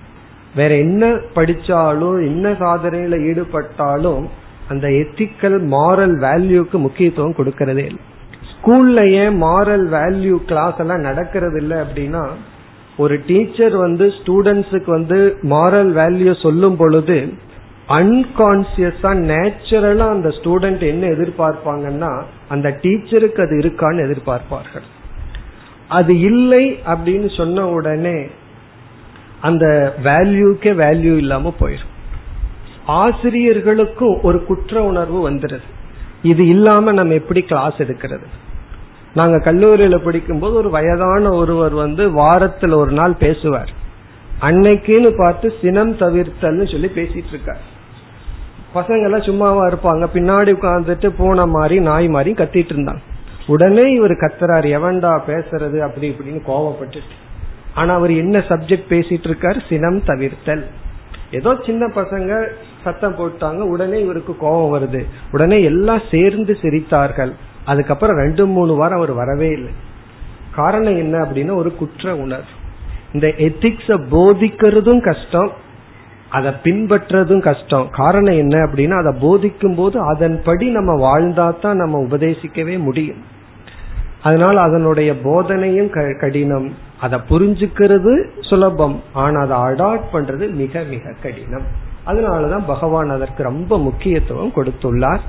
வேற 0.56 0.76
என்ன 0.76 1.06
படிச்சாலும் 1.06 2.18
என்ன 2.26 2.52
சாதனையில 2.52 3.16
ஈடுபட்டாலும் 3.30 4.24
அந்த 4.68 4.88
எத்திக்கல் 4.88 5.58
மாரல் 5.74 6.14
வேல்யூக்கு 6.18 6.78
முக்கியத்துவம் 6.86 7.38
கொடுக்கறதே 7.38 7.84
இல்லை. 7.90 8.04
ஸ்கூல்ல 8.50 9.00
ஏன் 9.10 9.42
மாரல் 9.42 9.86
வேல்யூ 9.96 10.36
கிளாஸ் 10.36 10.78
எல்லாம் 10.78 11.00
நடக்கிறது 11.00 11.58
இல்லை 11.60 11.76
அப்படின்னா 11.76 12.22
ஒரு 12.96 13.20
டீச்சர் 13.26 13.76
வந்து 13.76 14.06
ஸ்டூடெண்ட்ஸுக்கு 14.06 14.90
வந்து 14.90 15.36
மாரல் 15.42 15.90
வேல்யூ 16.00 16.42
சொல்லும் 16.42 16.76
பொழுது 16.76 17.32
அன்கான்சியஸா 17.88 19.11
நேச்சுரலா 19.30 20.07
அந்த 20.09 20.28
ஸ்டூடெண்ட் 20.28 20.83
என்ன 20.87 21.07
எதிர்பார்ப்பாங்கன்னா 21.07 22.23
அந்த 22.49 22.68
டீச்சருக்கு 22.83 23.40
அது 23.40 23.57
இருக்கான்னு 23.57 24.02
எதிர்பார்ப்பார்கள். 24.07 24.87
அது 25.88 26.21
இல்லை 26.21 26.78
அப்படின்னு 26.87 27.37
சொன்ன 27.37 27.68
உடனே 27.68 28.26
அந்த 29.40 29.95
வேல்யூக்கே 30.04 30.73
வேல்யூ 30.83 31.16
இல்லாம 31.16 31.54
போயிடும். 31.61 31.95
ஆசிரியர்களுக்கும் 32.87 34.23
ஒரு 34.23 34.45
குற்ற 34.45 34.83
உணர்வு 34.83 35.30
வந்துடுது 35.30 35.68
இது 36.23 36.47
இல்லாம 36.49 36.92
நம்ம 36.92 37.14
எப்படி 37.14 37.42
கிளாஸ் 37.42 37.75
எடுக்கிறது? 37.76 38.28
நாங்க 39.14 39.52
கல்லூரியில 39.52 40.04
படிக்கும்போது 40.04 40.54
ஒரு 40.54 40.71
வயதான 40.71 41.30
ஒருவர் 41.30 41.73
வந்து 41.73 42.11
வாரத்துல 42.11 42.75
ஒரு 42.75 42.92
நாள் 42.92 43.14
பேசுவார். 43.14 43.71
அன்னைக்குன்னு 44.40 45.11
பார்த்து 45.18 45.52
சினம் 45.62 45.97
தவிர்த்தல்னு 45.97 46.71
சொல்லி 46.73 46.90
பேசிட்டு 46.95 47.33
இருக்காரு. 47.33 47.64
பசங்க 48.75 49.02
எல்லாம் 49.02 49.22
சும்மாவா 49.22 49.68
இருப்பாங்க. 49.68 50.06
பின்னாடி 50.14 50.52
உட்காந்துட்டு 50.52 51.08
பூனை 51.08 51.46
மாதிரி 51.46 51.80
நாய் 51.80 52.08
மாதிரி 52.08 52.44
கத்திட்டு 52.44 52.72
இருந்தாங்க. 52.72 53.02
உடனே 53.46 53.90
இவர் 53.90 54.10
கத்துறாரு 54.10 54.68
எவன்டா 54.78 55.20
பேசுறது? 55.26 55.78
அப்படி 55.78 56.08
இப்படின்னு 56.08 56.40
கோவப்பட்டுட்டு. 56.46 57.16
ஆனா 57.75 57.94
அவர் 57.94 58.10
என்ன 58.10 58.38
சப்ஜெக்ட் 58.38 58.90
பேசிட்டு 58.90 59.28
இருக்காரு 59.28 59.68
சினம் 59.68 60.02
தவிர்த்தல். 60.02 60.64
ஏதோ 61.30 61.56
சின்ன 61.66 61.87
பசங்க 61.87 62.46
சத்தம் 62.84 63.16
போட்டாங்க 63.16 63.58
உடனே 63.58 64.00
இவருக்கு 64.00 64.37
கோபம் 64.37 64.80
வருது. 64.80 65.04
உடனே 65.32 65.62
எல்லாம் 65.62 66.00
சேர்ந்து 66.10 66.58
சிரித்தார்கள். 66.62 67.32
அதுக்கப்புறம் 67.64 68.16
ரெண்டு 68.16 68.46
மூணு 68.46 68.75
வாரம் 68.75 68.96
அவர் 68.96 69.12
வரவே 69.12 69.48
இல்லை. 69.48 69.72
காரணம் 70.54 70.96
என்ன 70.96 71.18
அப்படின்னா 71.18 71.54
ஒரு 71.54 71.75
குற்ற 71.75 72.16
உணர்வு. 72.16 72.44
இந்த 73.12 73.26
எத்திக்ஸ 73.26 74.00
போதிக்கிறதும் 74.10 75.00
கஷ்டம். 75.00 75.52
அதை 76.30 76.52
பின்பற்றதும் 76.62 77.40
கஷ்டம். 77.40 77.88
காரணம் 77.90 78.37
என்ன 78.37 78.58
அப்படின்னா 78.58 79.06
அதை 79.06 79.20
போதிக்கும் 79.20 79.75
போது 79.75 80.00
அதன்படி 80.00 80.68
நம்ம 80.68 80.92
வாழ்ந்தா 80.94 81.61
தான் 81.61 81.76
நம்ம 81.76 82.02
உபதேசிக்கவே 82.02 82.78
முடியும். 82.78 83.23
அதனால 84.23 84.61
அதனுடைய 84.61 85.12
போதனையும் 85.12 86.18
கடினம். 86.18 86.75
அதை 87.00 87.18
புரிஞ்சுக்கிறது 87.30 88.28
சுலபம். 88.40 89.00
ஆனா 89.12 89.40
அதை 89.40 89.56
அடாப்ட் 89.56 90.08
பண்றது 90.12 90.50
மிக 90.50 90.82
மிக 90.82 91.14
கடினம். 91.23 91.66
அதனாலதான் 92.06 92.66
பகவான் 92.66 93.11
அதற்கு 93.11 93.42
ரொம்ப 93.42 93.78
முக்கியத்துவம் 93.78 94.52
கொடுத்துள்ளார். 94.56 95.20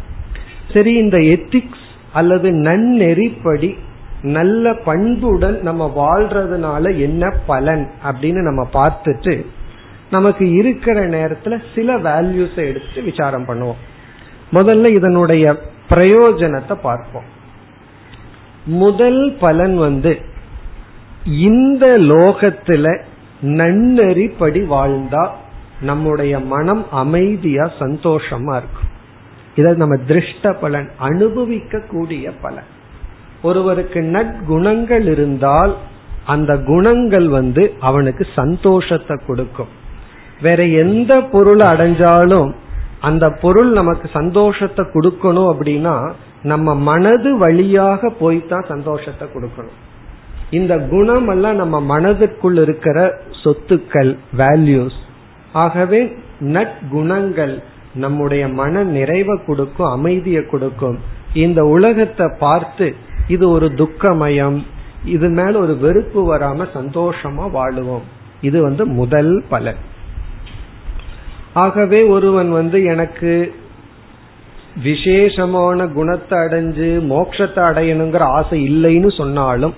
சரி 0.74 0.94
இந்த 0.96 1.18
எத்திக்ஸ் 1.18 1.86
அல்லது 2.14 2.52
நன்னெறிப்படி 2.52 3.76
நல்ல 4.22 4.74
பண்புடன் 4.74 5.60
நம்ம 5.62 5.92
வாழ்றதுனால 5.96 7.00
என்ன 7.00 7.34
பலன் 7.46 7.90
அப்படின்னு 8.04 8.42
நம்ம 8.42 8.68
பார்த்துட்டு 8.74 9.46
நமக்கு 10.12 10.52
இருக்கிற 10.52 11.08
நேரத்துல 11.08 11.62
சில 11.76 11.98
வேல்யூஸை 11.98 12.66
எடுத்து 12.68 13.02
விசாரம் 13.02 13.46
பண்ணுவோம். 13.46 13.82
முதல்ல 14.54 14.86
இதனுடைய 14.86 15.62
பிரயோஜனத்தை 15.90 16.76
பார்ப்போம். 16.82 17.24
முதல் 18.66 19.36
பலன் 19.40 19.78
வந்து 19.78 20.20
இந்த 21.26 21.98
லோகத்துல 22.00 23.00
நன்னெறிப்படி 23.42 24.62
வாழ்ந்தா 24.68 25.30
நம்முடைய 25.82 26.40
மனம் 26.40 26.92
அமைதியா 26.92 27.72
சந்தோஷமா 27.80 28.56
இருக்கும். 28.56 28.90
இதை 29.56 29.74
நம்ம 29.74 29.96
திருஷ்ட 30.08 30.54
பலன் 30.54 30.90
அனுபவிக்க 30.98 31.80
கூடிய 31.80 32.32
பலன். 32.32 32.70
ஒருவருக்கு 33.42 34.02
நற்குணங்கள் 34.02 35.06
இருந்தால் 35.12 35.78
அந்த 36.26 36.58
குணங்கள் 36.58 37.28
வந்து 37.28 37.74
அவனுக்கு 37.80 38.28
சந்தோஷத்தை 38.36 39.20
கொடுக்கும். 39.28 39.78
வேற 40.42 40.66
எந்த 40.66 41.22
பொருளை 41.22 41.68
அடைஞ்சாலும் 41.68 42.54
அந்த 43.00 43.26
பொருள் 43.32 43.72
நமக்கு 43.72 44.10
சந்தோஷத்தை 44.14 44.86
கொடுக்கணும் 44.94 45.50
அப்படின்னா 45.52 46.12
நம்ம 46.44 46.76
மனது 46.76 47.38
வழியாக 47.38 48.12
போய்தான் 48.22 48.68
சந்தோஷத்தை 48.68 49.28
கொடுக்கணும். 49.28 49.78
இந்த 50.50 50.80
குணம் 50.80 51.28
எல்லாம் 51.28 51.56
நம்ம 51.56 52.00
மனதுக்குள் 52.00 52.62
இருக்கிற 52.62 53.22
சொத்துக்கள் 53.44 54.18
வேல்யூஸ் 54.38 55.00
ஆகவே 55.54 56.02
நற்குணங்கள் 56.40 57.56
நம்முடைய 57.94 58.48
மன 58.48 58.84
நிறைவை 58.84 59.40
கொடுக்கும் 59.46 59.92
அமைதியை 59.92 60.46
கொடுக்கும். 60.46 60.98
இந்த 61.34 61.64
உலகத்தை 61.66 62.28
பார்த்து 62.40 62.96
இது 63.28 63.50
ஒரு 63.50 63.68
துக்கமயம் 63.76 64.60
இது 65.06 65.30
மேல 65.30 65.60
ஒரு 65.60 65.78
வெறுப்பு 65.78 66.22
வராம 66.36 66.66
சந்தோஷமா 66.74 67.46
வாழுவோம். 67.54 68.06
இது 68.42 68.62
வந்து 68.62 68.86
முதல் 68.86 69.44
பலன். 69.50 69.80
ஆகவே 71.54 72.04
ஒருவன் 72.04 72.52
வந்து 72.52 72.84
எனக்கு 72.84 73.54
விசேஷமான 74.84 75.88
குணத்தை 75.88 76.40
அடைஞ்சு 76.40 76.90
மோட்சத்தை 77.10 77.62
அடையணுங்கிற 77.70 78.20
ஆசை 78.20 78.70
இல்லைன்னு 78.70 79.18
சொன்னாலும் 79.18 79.74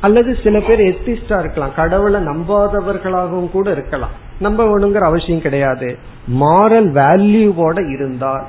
அல்லது 0.00 0.38
சில 0.42 0.60
பேர் 0.60 0.80
எத்திஸ்டா 0.80 1.38
இருக்கலாம் 1.38 1.74
கடவுளை 1.74 2.20
நம்பாதவர்களாகவும் 2.20 3.50
கூட 3.50 3.70
இருக்கலாம். 3.70 4.10
நம்பணுங்கிற 4.40 4.98
அவசியம் 4.98 5.40
கிடையாது. 5.40 5.98
மாரல் 6.40 6.88
வேல்யூவோட 6.92 7.92
இருந்தால் 7.94 8.44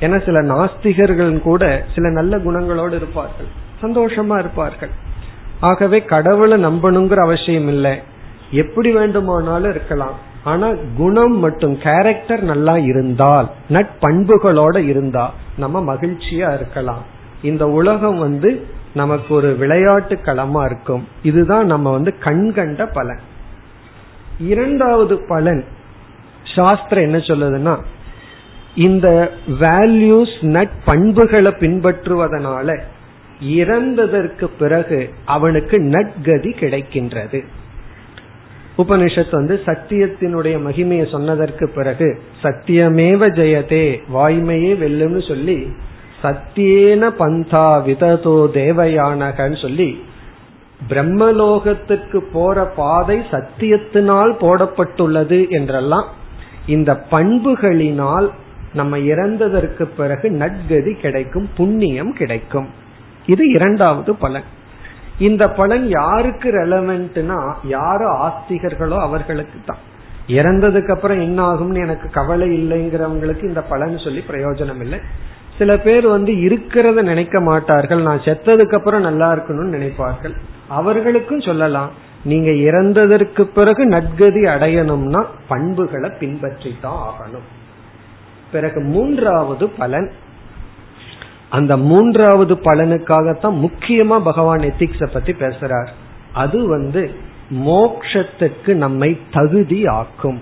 ஏன்னா 0.00 0.24
சில 0.24 0.42
நாஸ்திகர்கள் 0.42 1.40
கூட 1.40 1.84
சில 1.94 2.08
நல்ல 2.08 2.36
குணங்களோடு 2.36 2.92
இருப்பார்கள் 2.92 3.46
சந்தோஷமா 3.82 4.38
இருப்பார்கள். 4.38 4.90
ஆகவே 5.60 6.04
கடவுளை 6.04 6.64
நம்பணுங்கிற 6.64 7.16
அவசியம் 7.16 7.68
இல்லை. 7.68 8.00
எப்படி 8.50 8.92
வேண்டுமானாலும் 8.92 9.70
இருக்கலாம். 9.70 10.30
ஆனா 10.44 10.72
குணம் 10.96 11.38
மற்றும் 11.38 11.78
கேரக்டர் 11.78 12.42
நல்லா 12.42 12.76
இருந்தால் 12.76 13.50
நட்பண்புகளோட 13.70 14.76
இருந்தா 14.86 15.34
நம்ம 15.56 15.94
மகிழ்ச்சியா 15.94 16.54
இருக்கலாம். 16.54 17.04
இந்த 17.42 17.68
உலகம் 17.68 18.18
வந்து 18.18 18.66
நமக்கு 18.94 19.34
ஒரு 19.34 19.56
விளையாட்டு 19.56 20.18
களமா 20.24 20.64
இருக்கும். 20.64 21.08
இதுதான் 21.22 21.66
நம்ம 21.66 21.90
வந்து 21.90 22.14
கண்கண்ட 22.20 22.86
பலன். 22.86 23.20
இரண்டாவது 24.38 25.24
பலன் 25.28 25.64
சாஸ்திரம் 26.54 27.04
என்ன 27.04 27.16
சொல்லுதுன்னா 27.16 27.78
இந்த 28.74 29.32
வேல்யூஸ் 29.60 30.36
நட்பண்புகளை 30.40 31.50
பின்பற்றுவதனால 31.60 32.80
இறந்ததற்கு 33.44 34.44
பிறகு 34.58 35.10
அவனுக்கு 35.24 35.78
நட்கதி 35.78 36.50
கிடைக்கின்றது. 36.58 37.44
உபனிஷத் 38.78 39.30
வந்து 39.30 39.60
சத்தியத்தினுடைய 39.66 40.54
மகிமையை 40.66 41.10
சொன்னதற்கு 41.10 41.68
பிறகு 41.68 42.20
சத்தியமேவ 42.42 43.28
ஜெயதே 43.28 44.00
வாய்மையே 44.14 44.72
வெல்லும்னு 44.76 45.28
சொல்லி 45.28 45.66
சத்தியேன 46.22 47.10
பந்தா 47.10 47.86
விததோ 47.86 48.36
தேவயானகன்னு 48.54 49.60
சொல்லி 49.60 50.02
பிரம்மலோகத்துக்கு 50.88 52.18
போற 52.32 52.64
பாதை 52.64 53.18
சத்தியத்தினால் 53.18 54.32
போடப்பட்டுள்ளது 54.40 55.48
என்றெல்லாம் 55.48 56.08
இந்த 56.66 57.04
பண்புகளினால் 57.10 58.28
நம்ம 58.74 58.98
இறந்ததற்கு 58.98 59.82
பிறகு 59.96 60.30
நட்கதி 60.30 61.00
கிடைக்கும் 61.00 61.48
புண்ணியம் 61.56 62.12
கிடைக்கும். 62.12 62.68
இது 63.26 63.48
இரண்டாவது 63.48 64.14
பலன். 64.14 64.42
இந்த 65.28 65.44
பலன் 65.58 65.86
யாருக்கு 66.00 66.48
ரெலவென்ட்னா 66.50 67.38
யாரோ 67.76 68.08
ஆஸ்திகர்களோ 68.26 68.98
அவர்களுக்கு 69.06 69.58
தான் 69.66 69.82
இறந்ததுக்கு 70.38 70.92
அப்புறம் 70.94 71.20
என்ன 71.20 71.38
ஆகும்னு 71.50 71.84
எனக்கு 71.86 72.08
கவலை 72.10 72.48
இல்லைங்கிறவங்களுக்கு 72.60 73.44
இந்த 73.50 73.62
பலன் 73.72 73.96
சொல்லி 73.98 74.22
பிரயோஜனம் 74.30 74.82
இல்லை 74.84 74.98
சில 75.58 75.72
பேர் 75.76 76.06
வந்து 76.06 76.32
இருக்கிறத 76.46 77.00
நினைக்க 77.02 77.36
மாட்டார்கள் 77.40 78.02
நான் 78.08 78.24
செத்ததுக்கு 78.26 78.76
அப்புறம் 78.78 79.06
நல்லா 79.08 79.26
இருக்கணும்னு 79.34 79.74
நினைப்பார்கள். 79.76 80.34
அவர்களுக்கும் 80.78 81.46
சொல்லலாம் 81.48 81.90
நீங்க 82.24 82.50
இறந்ததற்கு 82.68 83.42
பிறகு 83.56 83.82
நட்கதி 83.86 84.42
அடையணும்னா 84.54 85.20
பண்புகளை 85.48 86.10
பின்பற்றி 86.20 86.70
தான் 86.80 87.00
ஆகணும். 87.08 87.46
பிறகு 88.52 88.80
மூன்றாவது 88.94 89.66
பலன் 89.80 90.08
அந்த 91.52 91.72
மூன்றாவது 91.88 92.54
பலனுக்காகத்தான் 92.66 93.58
முக்கியமா 93.64 94.16
பகவான் 94.22 94.64
எத்திக்ஸ 94.68 95.06
பத்தி 95.12 95.32
பேசுறார். 95.32 95.90
அது 96.32 96.58
வந்து 96.68 97.02
மோக்ஷத்துக்கு 97.66 98.72
நம்மை 98.84 99.10
தகுதி 99.30 99.80
ஆக்கும் 99.98 100.40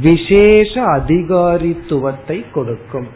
விசேஷ 0.00 0.72
அதிகாரித்துவத்தை 0.96 2.38
கொடுக்கும். 2.54 3.08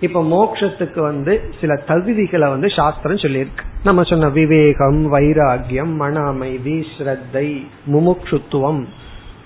இப்ப 0.00 0.22
மோக்ஷத்துக்கு 0.34 1.00
வந்து 1.00 1.32
சில 1.60 1.72
தகுதிகளை 1.88 2.48
வந்து 2.48 2.68
சாஸ்திரம் 2.70 3.22
சொல்லியிருக்கு. 3.24 3.64
நம்ம 3.84 4.02
சொன்ன 4.02 4.28
விவேகம் 4.28 5.00
வைராகியம் 5.14 5.92
மன 5.94 6.20
அமைதி 6.32 6.76
ஸ்ரத்தை 6.94 7.46
முமுட்சுத்துவம் 7.92 8.82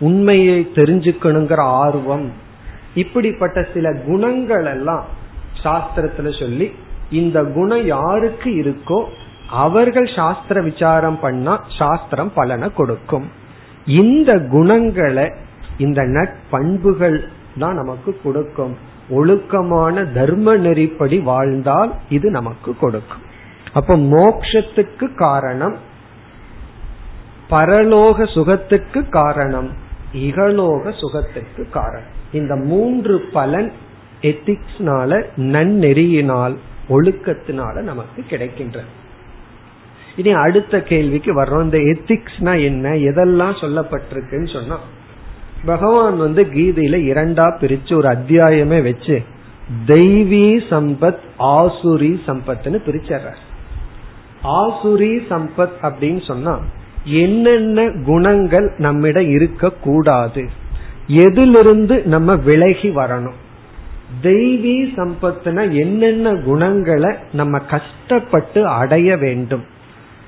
உண்மையை 0.00 0.58
தெரிஞ்சுக்கணுங்கிற 0.74 1.60
ஆர்வம் 1.82 2.26
இப்படிப்பட்ட 2.94 3.58
சில 3.74 3.86
குணங்கள் 4.06 4.66
எல்லாம் 4.66 5.04
சாஸ்திரத்துல 5.64 6.38
சொல்லி 6.38 6.66
இந்த 7.10 7.38
குணம் 7.56 7.84
யாருக்கு 7.86 8.50
இருக்கோ 8.62 9.00
அவர்கள் 9.62 10.08
சாஸ்திர 10.16 10.60
விசாரம் 10.60 11.18
பண்ணா 11.20 11.54
சாஸ்திரம் 11.78 12.32
பலனை 12.34 12.68
கொடுக்கும். 12.72 13.26
இந்த 13.86 14.30
குணங்களை 14.50 15.26
இந்த 15.78 16.02
நட்பண்புகள் 16.02 17.18
தான் 17.58 17.74
நமக்கு 17.74 18.20
கொடுக்கும். 18.24 18.74
ஒழுக்கமான 19.10 20.04
தர்ம 20.04 20.56
நெறிப்படி 20.56 21.22
வாழ்ந்தால் 21.22 21.90
இது 22.08 22.30
நமக்கு 22.30 22.76
கொடுக்கும். 22.76 23.24
அப்ப 23.72 23.96
மோக்ஷத்துக்கு 23.96 25.06
காரணம் 25.14 25.76
பரலோக 27.50 28.18
சுகத்துக்கு 28.34 29.00
காரணம் 29.08 29.70
இகலோக 30.12 30.84
சுகத்துக்கு 31.00 31.62
காரணம். 31.70 32.12
இந்த 32.32 32.54
மூன்று 32.70 33.14
பலன் 33.32 33.72
எத்திக்ஸ்னால 34.24 35.24
நன்னெறியினால் 35.36 36.56
ஒழுக்கத்தினால 36.88 37.80
நமக்கு 37.80 38.24
கிடைக்கின்றது 38.30 38.92
இனி 40.16 40.32
அடுத்த 40.32 40.82
கேள்விக்கு 40.82 41.42
வர்றோம். 41.42 41.62
இந்த 41.62 41.78
எத்திக்ஸ்னா 41.78 42.64
என்ன? 42.64 42.88
எதெல்லாம் 42.88 43.56
சொல்லப்பட்டிருக்குன்னு 43.60 44.52
சொன்னா 44.52 44.78
பகவான் 45.64 46.16
வந்து 46.16 46.42
கீதையில 46.42 46.96
இரண்டா 47.10 47.46
பிரிச்சு 47.60 47.94
ஒரு 47.94 48.08
அத்தியாயமே 48.08 48.82
வச்சு 48.82 49.22
தெய்வீ 49.86 50.46
சம்பத் 50.70 51.24
ஆசுரி 51.38 52.12
சம்பத்னு 52.26 52.78
பிரிச்சர்றார். 52.86 53.42
ஆசுரி 54.44 55.20
சம்பத் 55.30 55.76
அப்படின்னு 55.82 56.26
சொன்னா 56.26 56.60
என்னென்ன 57.04 57.90
குணங்கள் 58.04 58.74
நம்மிடம் 58.78 59.28
இருக்க 59.28 59.70
கூடாது 59.70 60.48
எதிலிருந்து 61.06 62.02
நம்ம 62.04 62.34
விலகி 62.34 62.88
வரணும். 62.88 63.38
தெய்வீ 64.22 64.76
சம்பத்துனா 64.96 65.62
என்னென்ன 65.72 66.34
குணங்களை 66.34 67.14
நம்ம 67.32 67.58
கஷ்டப்பட்டு 67.58 68.66
அடைய 68.66 69.16
வேண்டும். 69.16 69.64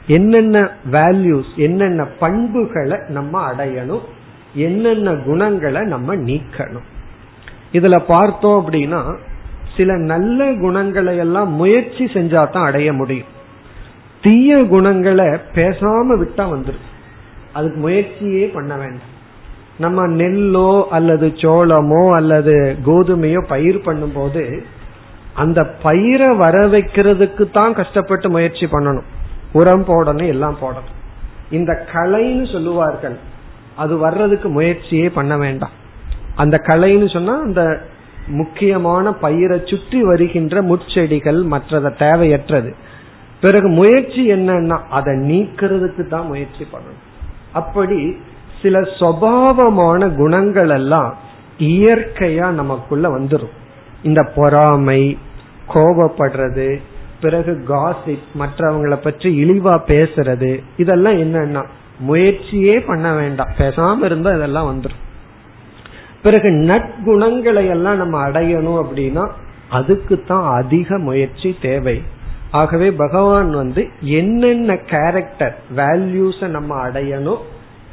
என்னென்ன 0.07 0.71
வேல்யூஸ் 0.91 1.55
என்னென்ன 1.57 2.05
பண்புகளை 2.05 2.99
நம்ம 3.09 3.53
அடையணும் 3.53 4.01
என்னென்ன 4.55 5.15
குணங்களை 5.15 5.83
நம்ம 5.83 6.17
நீக்கணும். 6.17 6.87
இதுல 7.73 8.03
பார்த்தோம் 8.07 8.67
அப்படின்னா 8.67 9.17
சில 9.77 9.97
நல்ல 9.97 10.53
குணங்களை 10.53 11.17
எல்லாம் 11.17 11.51
முயற்சி 11.53 12.05
செஞ்சா 12.05 12.51
தான் 12.51 12.65
அடைய 12.65 12.93
முடியும். 12.93 13.33
தீய 14.21 14.65
குணங்களை 14.65 15.27
பேசாம 15.27 16.17
விட்டா 16.23 16.45
வந்துடும் 16.53 16.89
அதுக்கு 17.53 17.79
முயற்சியே 17.81 18.47
பண்ண 18.47 18.77
வேண்டாம். 18.77 19.15
நம்ம 19.79 20.07
நெல்லோ 20.07 20.71
அல்லது 20.89 21.27
சோளமோ 21.27 22.15
அல்லது 22.15 22.55
கோதுமையோ 22.87 23.41
பயிர் 23.49 23.79
பண்ணும்போது 23.87 24.63
அந்த 25.35 25.61
பயிரை 25.83 26.29
வர 26.35 26.67
வைக்கிறதுக்கு 26.67 27.51
தான் 27.51 27.75
கஷ்டப்பட்டு 27.75 28.31
முயற்சி 28.31 28.67
பண்ணணும். 28.67 29.09
உரம் 29.53 29.85
போடணும் 29.89 30.27
எல்லாம் 30.27 30.57
போடணும். 30.61 30.95
இந்த 31.51 31.73
கலைன்னு 31.93 32.53
சொல்லுவார்கள். 32.53 33.17
அது 33.77 33.99
வர்றதுக்கு 33.99 34.49
முயற்சியே 34.49 35.09
பண்ண 35.09 35.37
வேண்டாம். 35.37 35.75
அந்த 36.37 36.57
கலைன்னு 36.67 37.13
சொன்னா 37.13 37.35
அந்த 37.41 37.63
முக்கியமான 38.27 39.13
பயிரை 39.13 39.59
சுற்றி 39.65 40.03
வருகின்ற 40.03 40.63
முட்செடிகள் 40.63 41.41
மற்றத 41.53 41.93
தேவையற்றது. 41.99 42.71
பிறகு 43.41 43.69
முயற்சி 43.69 44.23
என்னன்னா 44.33 44.79
அதை 44.91 45.13
நீக்கிறதுக்கு 45.31 46.09
தான் 46.09 46.27
முயற்சி 46.27 46.65
பண்ணணும். 46.73 47.05
அப்படி 47.53 47.99
சில 48.63 48.81
சுவாவமான 48.81 50.17
குணங்கள் 50.17 50.69
எல்லாம் 50.69 51.15
இயற்கையா 51.59 52.51
நமக்குள்ள 52.51 53.09
வந்துடும் 53.09 53.55
இந்த 54.03 54.23
பொறாமை 54.35 55.19
கோபப்படுறது 55.75 56.81
பிறகு 57.21 57.65
காசிப் 57.69 58.27
மற்றவங்களை 58.39 58.97
பற்றி 58.97 59.45
இழிவா 59.45 59.75
பேசுறது 59.87 60.63
இதெல்லாம் 60.77 61.15
என்னன்னா 61.15 61.63
முயற்சியே 61.99 62.81
பண்ண 62.81 63.15
வேண்டாம். 63.15 63.49
பேசாம 63.59 64.05
இருந்தா 64.05 64.31
இதெல்லாம் 64.33 64.69
வந்துடும் 64.73 65.03
பிறகு 66.23 66.49
நற்குணங்களை 66.51 67.69
எல்லாம் 67.69 67.97
நம்ம 67.97 68.29
அடையணும் 68.29 68.81
அப்படின்னா 68.83 69.31
அதுக்கு 69.69 70.23
தான் 70.23 70.47
அதிக 70.55 70.99
முயற்சி 70.99 71.57
தேவை. 71.63 72.03
ஆகவே 72.51 72.91
பகவான் 72.91 73.51
வந்து 73.51 73.89
என்னென்ன 74.01 74.77
கேரக்டர் 74.77 75.57
வேல்யூஸ 75.77 76.49
நம்ம 76.49 76.89
அடையணும் 76.89 77.43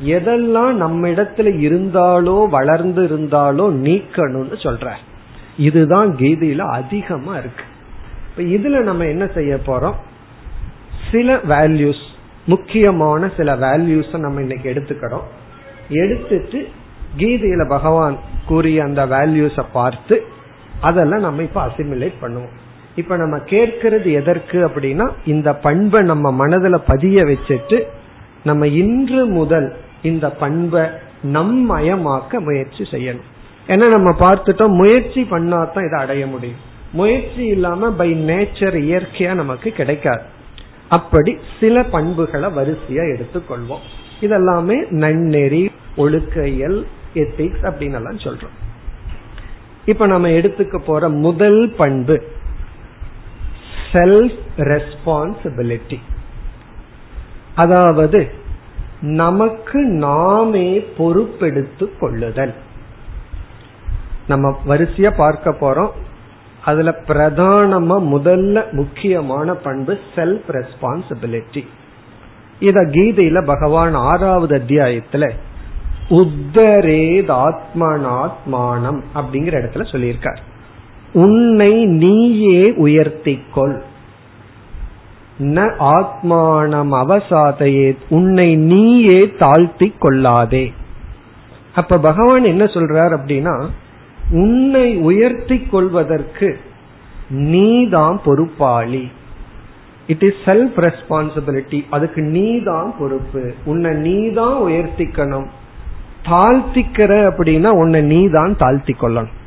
எதெல்லாம் 0.01 0.81
நம்மிடத்துல 0.81 1.59
இருந்தாலோ 1.59 2.49
வளர்ந்து 2.49 3.03
இருந்தாலோ 3.03 3.65
நீக்கணும்னு 3.87 4.55
சொல்ற. 4.55 4.91
இதுதான் 5.57 6.15
கீதையில 6.15 6.57
அதிகமா 6.57 7.37
இருக்கு. 7.37 7.63
இப்ப 8.29 8.41
இதுல 8.41 8.81
நம்ம 8.81 9.05
என்ன 9.05 9.27
செய்ய 9.27 9.57
போறோம்? 9.67 9.93
சில 11.11 11.35
வேல்யூஸ் 11.35 12.03
முக்கியமான 12.45 13.31
சில 13.37 13.55
வேல்யூஸ் 13.55 14.17
நம்ம 14.17 14.41
இன்னைக்கு 14.41 14.73
எடுத்துக்கிறோம். 14.73 15.23
எடுத்துட்டு 15.89 16.67
கீதையில 17.17 17.67
பகவான் 17.67 18.17
கூறிய 18.45 18.83
அந்த 18.83 19.05
வேல்யூஸ 19.05 19.63
பார்த்து 19.73 20.23
அதெல்லாம் 20.81 21.19
நம்ம 21.19 21.41
இப்ப 21.41 21.65
அசிமுலேட் 21.65 22.13
பண்ணுவோம். 22.21 22.53
இப்ப 22.95 23.17
நம்ம 23.17 23.37
கேட்கறது 23.37 24.13
எதற்கு 24.13 24.67
அப்படின்னா 24.67 25.09
இந்த 25.25 25.55
பண்பை 25.55 26.01
நம்ம 26.01 26.47
மனதுல 26.47 26.75
பதிய 26.87 27.23
வச்சுட்டு 27.23 27.83
நம்ம 28.43 28.67
இன்று 28.67 29.25
முதல் 29.25 29.77
இந்த 30.01 30.29
பண்பை 30.29 30.81
நம்மயமாக்க 31.23 32.39
முயற்சி 32.39 32.83
செய்யணும். 32.91 33.31
ஏன்னா 33.67 33.87
நம்ம 33.87 34.09
பார்த்துட்டோம் 34.19 34.75
முயற்சி 34.75 35.21
பண்ணாதான் 35.21 35.87
இதை 35.87 35.99
அடைய 35.99 36.27
முடியும். 36.27 36.71
முயற்சி 36.91 37.45
இல்லாம 37.45 37.91
பை 37.91 38.13
நேச்சர் 38.13 38.77
இயற்கையா 38.79 39.33
நமக்கு 39.33 39.71
கிடைக்காது. 39.71 40.21
அப்படி 40.89 41.37
சில 41.59 41.83
பண்புகளை 41.83 42.49
வரிசையா 42.49 43.15
எடுத்துக்கொள்வோம். 43.15 43.85
இதெல்லாமே 44.21 44.89
நன்னெறி 44.89 45.71
ஒழுக்கையல் 45.97 46.83
எத்திக்ஸ் 47.13 47.61
அப்படின்னு 47.61 47.93
எல்லாம் 47.93 48.17
சொல்றோம். 48.17 48.55
இப்ப 49.85 50.07
நம்ம 50.07 50.27
எடுத்துக்க 50.27 50.77
போற 50.77 51.09
முதல் 51.09 51.73
பண்பு 51.77 52.23
செல்ஃப் 53.91 54.37
ரெஸ்பான்சிபிலிட்டி 54.57 55.99
அதாவது 57.55 58.31
நமக்கு 59.01 59.79
நாமே 59.79 60.85
பொறுப்பெடுத்து 60.97 61.89
கொள்ளுதல். 61.99 62.53
நம்ம 64.27 64.59
வரிசையா 64.67 65.17
பார்க்க 65.17 65.49
போறோம். 65.49 65.89
அதுல 66.65 67.01
பிரதானமா 67.07 68.13
முதல்ல 68.13 68.71
முக்கியமான 68.71 69.53
பண்பு 69.53 69.97
செல்ஃப் 70.15 70.41
ரெஸ்பான்சிபிலிட்டி 70.47 71.65
இத 72.59 72.81
கீதையில 72.81 73.45
பகவான் 73.45 73.93
ஆறாவது 73.93 74.57
அத்தியாயத்துல 74.57 75.31
உத்தரேதாத்மனாத்மானம் 76.09 79.01
அப்படிங்கிற 79.15 79.33
இடத்துல 79.33 79.85
சொல்லியிருக்கார். 79.91 80.37
உன்னை 81.13 81.85
நீயே 81.85 82.69
உயர்த்திக்கொள் 82.69 83.81
ந 85.43 85.73
ஆத்மானம் 85.79 86.93
அவசாதையே 86.93 87.97
உன்னை 88.09 88.55
நீயே 88.55 89.31
தாழ்த்தி 89.39 89.93
கொள்ளாதே. 89.99 90.73
அப்ப 91.75 91.97
பகவான் 91.97 92.43
என்ன 92.43 92.63
சொல்றார் 92.63 93.17
அப்படின்னா 93.17 93.65
உன்னை 94.31 94.95
உயர்த்தி 94.95 95.59
கொள்வதற்கு 95.59 96.59
நீதான் 97.29 98.19
பொறுப்பாளி. 98.25 99.11
இட் 100.07 100.21
இஸ் 100.21 100.33
செல்ஃப் 100.45 100.75
ரெஸ்பான்சிபிலிட்டி 100.75 101.81
அதுக்கு 101.89 102.21
நீதான் 102.21 102.93
பொறுப்பு. 102.99 103.53
உன்னை 103.65 103.91
நீதான் 103.91 104.61
உயர்த்திக்கணும். 104.61 105.47
தாழ்த்திக்கிற 106.25 107.31
அப்படின்னா 107.31 107.67
உன்னை 107.67 108.01
நீதான் 108.01 108.57
தாழ்த்தி 108.57 108.95
கொள்ளணும். 108.99 109.41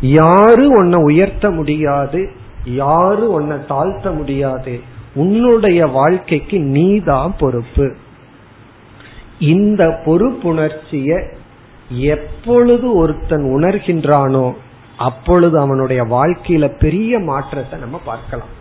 யாரு 0.00 0.68
உன்னை 0.68 1.02
உயர்த்த 1.02 1.50
முடியாது? 1.50 2.30
யாரு 2.64 3.32
உன்னை 3.32 3.56
தாழ்த்த 3.68 4.14
முடியாது? 4.14 4.80
உன்னுடைய 5.14 5.86
வாழ்க்கைக்கு 5.86 6.58
நீதான் 6.58 7.34
பொறுப்பு. 7.38 7.94
இந்த 9.38 10.02
பொறுப்புணர்ச்சிய 10.04 11.28
எப்பொழுது 11.88 12.94
ஒருத்தன் 12.94 13.42
உணர்கின்றானோ 13.42 14.52
அப்பொழுது 14.96 15.58
அவனுடைய 15.58 16.02
வாழ்க்கையில 16.02 16.72
பெரிய 16.80 17.18
மாற்றத்தை 17.18 17.80
நம்ம 17.80 18.00
பார்க்கலாம். 18.04 18.60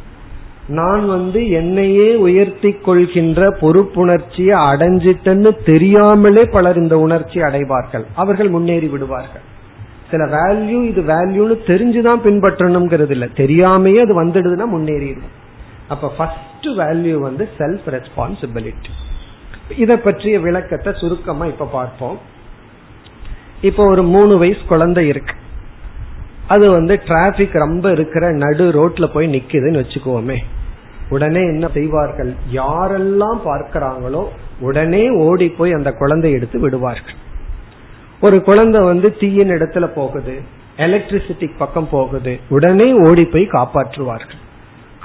நான் 0.67 1.07
வந்து 1.07 1.47
என்னையே 1.47 2.15
உயர்த்தி 2.15 2.71
கொள்கின்ற 2.71 3.49
பொறுப்புணர்ச்சியை 3.49 4.57
அடைஞ்சிட்டேன்னு 4.71 5.63
தெரியாமலே 5.65 6.43
பலர் 6.43 6.77
இந்த 6.77 6.99
உணர்ச்சி 6.99 7.41
அடைவார்கள். 7.41 8.05
அவர்கள் 8.15 8.49
முன்னேறி 8.49 8.87
விடுவார்கள். 8.87 9.41
சில 10.11 10.25
வேல்யூ 10.25 10.87
இது 10.87 11.01
வேல்யூன்னு 11.01 11.57
தெரிஞ்சுதான் 11.65 12.23
பின்பற்றணுங்கிறது 12.23 13.09
இல்ல 13.09 13.25
தெரியாமையே 13.25 14.01
அது 14.01 14.23
வந்துடுதுன்னா 14.23 14.67
முன்னேறிடும் 14.71 15.39
அப்ப 15.93 16.10
ஃபர்ஸ்ட் 16.17 16.67
வேல்யூ 16.82 17.15
வந்து 17.27 17.43
செல்ஃப் 17.60 17.88
ரெஸ்பான்சிபிலிட்டி 17.95 18.91
இத 19.84 19.91
பற்றிய 20.06 20.36
விளக்கத்தை 20.45 20.91
சுருக்கமா 21.01 21.45
இப்ப 21.51 21.67
பார்ப்போம். 21.77 22.17
இப்போ 23.69 23.84
ஒரு 23.93 24.04
மூணு 24.13 24.34
வயசு 24.41 24.63
குழந்தை 24.71 25.04
இருக்கு. 25.08 25.36
அது 26.54 26.65
வந்து 26.71 26.93
டிராபிக் 27.06 27.56
ரொம்ப 27.63 27.86
இருக்கிற 27.91 28.25
நடு 28.43 28.65
ரோட்ல 28.77 29.06
போய் 29.13 29.27
நிக்குதுன்னு 29.36 29.82
வச்சுக்கோமே. 29.82 30.38
உடனே 31.10 31.41
என்ன 31.54 31.65
செய்வார்கள்? 31.77 32.32
யாரெல்லாம் 32.60 33.39
பார்க்கிறாங்களோ 33.47 34.23
உடனே 34.67 35.04
ஓடி 35.27 35.47
போய் 35.60 35.77
அந்த 35.77 35.89
குழந்தை 36.01 36.32
எடுத்து 36.38 36.58
விடுவார்கள். 36.60 37.17
ஒரு 38.21 38.38
குழந்தை 38.49 38.82
வந்து 38.82 39.10
தீயின் 39.21 39.54
இடத்துல 39.56 39.86
போகுது 39.99 40.36
எலக்ட்ரிசிட்டி 40.86 41.47
பக்கம் 41.58 41.91
போகுது 41.95 42.34
உடனே 42.49 42.88
ஓடி 43.08 43.25
போய் 43.34 43.54
காப்பாற்றுவார்கள். 43.58 44.40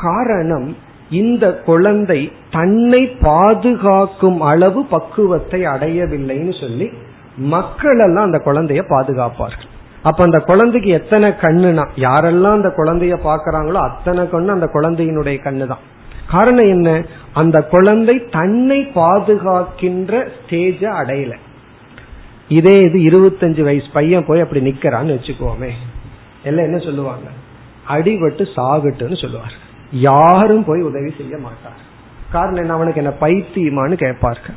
காரணம் 0.01 0.77
இந்த 1.11 1.55
குழந்தை 1.65 2.33
தன்னை 2.51 3.07
பாதுகாக்கும் 3.07 4.41
அளவு 4.41 4.85
பக்குவத்தை 4.85 5.61
அடையவில்லைன்னு 5.63 6.61
சொல்லி 6.61 6.91
மக்கள் 7.37 7.99
எல்லாம் 7.99 8.25
அந்த 8.25 8.39
குழந்தைய 8.45 8.83
பாதுகாப்பார்கள். 8.89 9.71
அப்ப 10.03 10.23
அந்த 10.25 10.39
குழந்தைக்கு 10.41 10.91
எத்தனை 10.91 11.29
கண்ணுனா? 11.31 11.85
யாரெல்லாம் 11.97 12.57
அந்த 12.59 12.73
குழந்தைய 12.77 13.15
பாக்குறாங்களோ 13.25 13.79
அத்தனை 13.89 14.25
கண்ணு 14.25 14.47
அந்த 14.47 14.69
குழந்தையினுடைய 14.75 15.37
கண்ணு 15.43 15.67
தான் 15.67 15.85
காரணம் 16.29 16.69
என்ன? 16.69 17.05
அந்த 17.33 17.63
குழந்தை 17.63 18.29
தன்னை 18.31 18.79
பாதுகாக்கின்ற 18.95 20.29
ஸ்டேஜ 20.37 20.81
அடையல. 20.81 21.35
இதே 22.49 22.83
இது 22.83 22.99
இருபத்தஞ்சு 22.99 23.63
வயசு 23.63 23.89
பையன் 23.93 24.27
போய் 24.27 24.41
அப்படி 24.41 24.71
நிக்கிறான்னு 24.71 25.17
வச்சுக்கோமே. 25.17 25.71
எல்லாம் 26.43 26.65
என்ன 26.65 26.79
சொல்லுவாங்க? 26.79 27.29
அடிபட்டு 27.89 28.47
சாகட்டுன்னு 28.57 29.21
சொல்லுவார். 29.21 29.57
யாரும் 29.91 30.65
போய் 30.65 30.83
உதவி 30.83 31.15
செய்ய 31.17 31.37
மாட்டார். 31.39 31.85
காரணம் 32.33 32.57
என்ன? 32.57 32.73
அவனுக்கு 32.73 33.03
என்ன 33.03 33.17
பைத்தியமானு 33.21 33.93
கேட்பார்கள். 33.93 34.55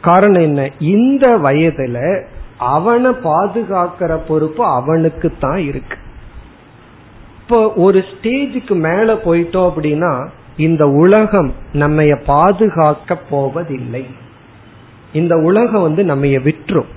காரணம் 0.00 0.42
என்ன? 0.42 0.70
இந்த 0.78 1.38
வயதுல 1.38 2.24
அவனை 2.58 3.10
பாதுகாக்கிற 3.10 4.20
பொறுப்பு 4.28 4.64
அவனுக்கு 4.64 5.32
தான் 5.40 5.58
இருக்கு. 5.58 5.96
இப்போ 7.40 7.72
ஒரு 7.72 7.98
ஸ்டேஜுக்கு 7.98 8.74
மேல 8.74 9.14
போயிட்டோம் 9.14 9.72
அப்படின்னா 9.76 10.28
இந்த 10.56 10.88
உலகம் 10.88 11.54
நம்ம 11.72 12.16
பாதுகாக்க 12.26 13.16
போவதில்லை. 13.16 14.06
இந்த 15.12 15.36
உலகம் 15.36 15.82
வந்து 15.82 16.04
நம்ம 16.04 16.26
விட்டுரும். 16.26 16.88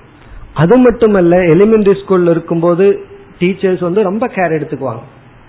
அது 0.54 0.78
மட்டுமல்ல 0.78 1.36
எலிமெண்டரி 1.36 1.96
ஸ்கூல்ல 2.06 2.30
இருக்கும்போது 2.30 3.04
டீச்சர்ஸ் 3.38 3.80
வந்து 3.80 4.02
ரொம்ப 4.02 4.26
கேர் 4.26 4.30
எடுத்துக்குவாங்க. 4.30 5.02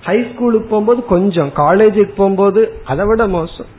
ஹை 0.08 0.18
ஸ்கூலுக்கு 0.32 0.68
போகும்போது 0.70 1.02
கொஞ்சம் 1.06 1.52
காலேஜுக்கு 1.56 2.13
போகும்போது 2.15 2.62
அதை 2.86 3.04
விட 3.06 3.24
மோசம். 3.28 3.70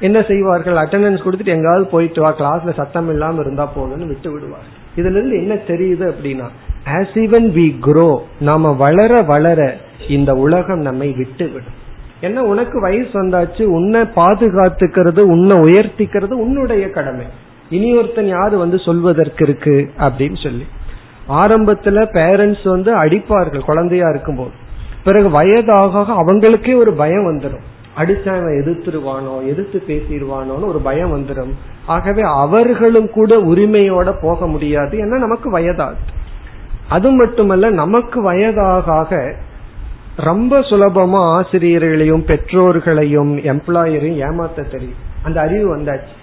என்ன 0.00 0.18
செய்வார்கள்? 0.28 0.74
அட்டண்டன்ஸ் 0.74 1.24
கொடுத்துட்டு 1.24 1.54
எங்காவது 1.54 1.84
போயிட்டு 1.86 2.20
வா 2.20 2.30
கிளாஸ்ல 2.40 2.72
சத்தம் 2.74 3.08
இல்லாம 3.08 3.40
இருந்தா 3.40 3.64
போதும்னு 3.76 4.06
விட்டு 4.06 4.30
விடுவார். 4.32 4.68
இதுல 4.96 5.16
இருந்து 5.18 5.36
என்ன 5.42 5.54
தெரியுது 5.70 6.04
அப்படின்னா 6.12 6.46
ஆஸ் 6.96 7.14
ஈவன் 7.22 7.48
வி 7.56 7.66
குரோ 7.86 8.10
நாம 8.40 8.72
வளர 8.82 9.22
வளர 9.22 9.60
இந்த 10.08 10.34
உலகம் 10.34 10.82
நம்மை 10.88 11.08
விட்டு 11.12 11.46
விடும் 11.48 11.76
என்ன 12.20 12.42
உனக்கு 12.42 12.76
வயசு 12.80 13.12
வந்தாச்சு 13.22 13.62
உன்னை 13.78 14.02
பாதுகாத்துக்கிறது 14.20 15.22
உன்னை 15.34 15.56
உயர்த்திக்கிறது 15.56 16.34
உன்னுடைய 16.44 16.84
கடமை. 16.90 17.26
இனி 17.70 17.88
ஒருத்தன் 17.96 18.26
யாரு 18.26 18.56
வந்து 18.58 18.78
சொல்வதற்கு 18.78 19.44
இருக்கு 19.44 19.76
அப்படின்னு 19.98 20.38
சொல்லி. 20.42 20.66
ஆரம்பத்துல 21.42 21.98
பேரண்ட்ஸ் 22.18 22.64
வந்து 22.74 22.92
அடிப்பார்கள் 23.02 23.68
குழந்தையா 23.70 24.08
இருக்கும்போது. 24.08 24.54
பிறகு 25.06 25.30
வயதாக 25.30 26.12
அவங்களுக்கே 26.12 26.76
ஒரு 26.76 26.92
பயம் 26.92 27.26
வந்துடும் 27.30 27.64
அடிச்சா 27.96 28.28
அவன் 28.28 28.62
எதிர்த்துருவானோ 28.62 29.34
எதிர்த்து 29.46 29.82
பேசிடுவானோன்னு 29.88 30.66
ஒரு 30.66 30.78
பயம் 30.78 31.12
வந்துடும் 31.16 31.52
ஆகவே 31.86 32.22
அவர்களும் 32.22 33.10
கூட 33.10 33.36
உரிமையோட 33.36 34.14
போக 34.22 34.46
முடியாது. 34.46 34.98
ஏன்னா 34.98 35.18
நமக்கு 35.18 35.50
வயதாது. 35.50 35.96
அது 36.88 37.10
மட்டுமல்ல 37.10 37.70
நமக்கு 37.70 38.22
வயதாக 38.22 39.34
ரொம்ப 40.16 40.60
சுலபமா 40.60 41.22
ஆசிரியர்களையும் 41.38 42.26
பெற்றோர்களையும் 42.26 43.32
எம்ப்ளாயரையும் 43.52 44.20
ஏமாத்த 44.28 44.70
தெரியும். 44.70 45.00
அந்த 45.22 45.40
அறிவு 45.40 45.76
வந்தாச்சு. 45.76 46.14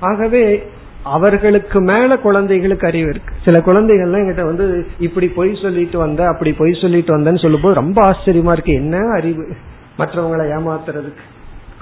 ஆகவே 0.00 0.62
அவர்களுக்கு 1.04 1.80
மேல 1.80 2.18
குழந்தைகளுக்கு 2.18 2.86
அறிவு 2.86 3.08
இருக்கு. 3.08 3.34
சில 3.44 3.58
குழந்தைகள்லாம் 3.58 4.24
எங்கிட்ட 4.24 4.44
வந்து 4.44 4.86
இப்படி 4.98 5.28
பொய் 5.28 5.58
சொல்லிட்டு 5.62 5.98
வந்த 5.98 6.26
அப்படி 6.26 6.52
பொய் 6.52 6.78
சொல்லிட்டு 6.80 7.18
வந்தேன்னு 7.18 7.42
சொல்லும்போது 7.42 7.74
ரொம்ப 7.74 8.12
ஆச்சரியமா 8.12 8.52
இருக்கு. 8.52 8.72
என்ன 8.72 8.98
அறிவு? 9.12 9.46
மற்றவங்களை 9.98 10.50
ஏமாத்துறதுக்கு. 10.50 11.22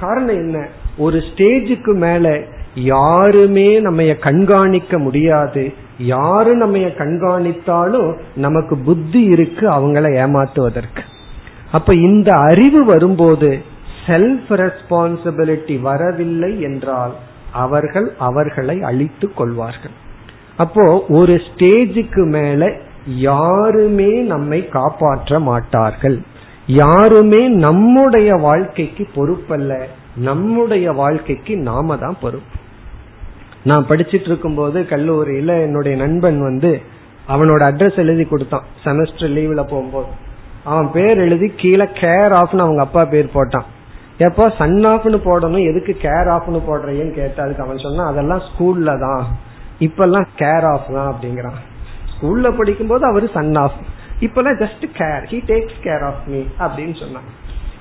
காரணம் 0.01 0.35
என்ன? 0.35 0.69
ஒரு 0.99 1.19
ஸ்டேஜுக்கு 1.19 1.95
மேல 1.95 2.41
யாருமே 2.75 3.81
நம்ம 3.81 4.03
கண்காணிக்க 4.03 4.99
முடியாது. 4.99 5.73
யாரு 5.99 6.57
நம்ம 6.57 6.79
கண்காணித்தாலும் 6.79 8.19
நமக்கு 8.37 8.79
புத்தி 8.79 9.21
இருக்கு 9.21 9.71
அவங்கள 9.71 10.09
ஏமாத்துவதற்கு. 10.09 11.01
அப்ப 11.73 11.95
இந்த 11.95 12.39
அறிவு 12.39 12.85
வரும்போது 12.85 13.63
செல்ஃப் 14.07 14.49
ரெஸ்பான்சிபிலிட்டி 14.49 15.81
வரவில்லை 15.81 16.61
என்றால் 16.61 17.13
அவர்கள் 17.53 18.13
அவர்களை 18.19 18.83
அழித்துக் 18.83 19.37
கொள்வார்கள். 19.37 19.91
அப்போ 20.57 21.05
ஒரு 21.09 21.35
ஸ்டேஜுக்கு 21.35 22.27
மேல 22.27 22.73
யாருமே 23.07 24.21
நம்மை 24.21 24.69
காப்பாற்ற 24.69 25.41
மாட்டார்கள். 25.41 26.21
யாருமே 26.67 27.49
நம்முடைய 27.49 28.33
வாழ்க்கைக்கு 28.35 29.09
பொறுப்பல்ல. 29.17 29.79
நம்முடைய 30.17 30.93
வாழ்க்கைக்கு 30.93 31.57
நாம 31.57 31.97
தான் 31.97 32.17
பொறுப்பு. 32.21 32.59
நான் 33.65 33.87
படிச்சிட்டு 33.89 34.21
இருக்கும் 34.21 34.55
போது 34.55 34.81
கல்லூரியில 34.81 35.61
என்னுடைய 35.61 35.97
நண்பன் 35.97 36.41
வந்து 36.41 36.83
அவனோட 37.29 37.63
அட்ரஸ் 37.63 37.97
எழுதி 37.97 38.25
கொடுத்தான். 38.25 38.63
செமஸ்டர் 38.85 39.33
லீவ்ல 39.33 39.57
போகும்போது. 39.57 40.09
அவன் 40.65 40.93
பேர் 40.93 41.19
எழுதி 41.19 41.53
கீழே 41.57 41.85
கேர் 41.85 42.33
ஆஃப்னு 42.33 42.59
அவங்க 42.59 42.83
அப்பா 42.83 43.05
பேர் 43.05 43.31
போட்டான். 43.35 43.65
எப்போ 44.21 44.45
சன் 44.59 44.81
ஆஃப்னு 44.85 45.19
போடணும் 45.27 45.67
எதுக்கு 45.69 45.93
கேர் 46.03 46.29
ஆஃப்னு 46.37 46.59
போடுறீங்கன்னு 46.69 47.15
கேட்டு 47.15 47.43
அதுக்கு 47.43 47.63
அவன் 47.63 47.79
சொன்னா 47.79 48.07
அதெல்லாம் 48.07 48.43
ஸ்கூல்ல 48.49 48.99
தான். 49.01 49.23
இப்பெல்லாம் 49.79 50.27
கேர் 50.39 50.67
ஆஃப் 50.73 50.93
தான் 50.93 51.09
அப்படிங்கிறான். 51.13 51.59
ஸ்கூல்ல 52.13 52.57
படிக்கும் 52.57 52.87
போது 52.87 53.05
அவரு 53.07 53.31
சன் 53.35 53.55
ஆஃப் 53.55 53.79
இப்பெல்லாம் 54.21 54.59
just 54.63 54.85
care 54.99 55.23
he 55.31 55.39
takes 55.51 55.79
care 55.83 56.05
of 56.07 56.23
me 56.27 56.41
அப்படின்னு 56.41 57.01
சொன்னான். 57.01 57.29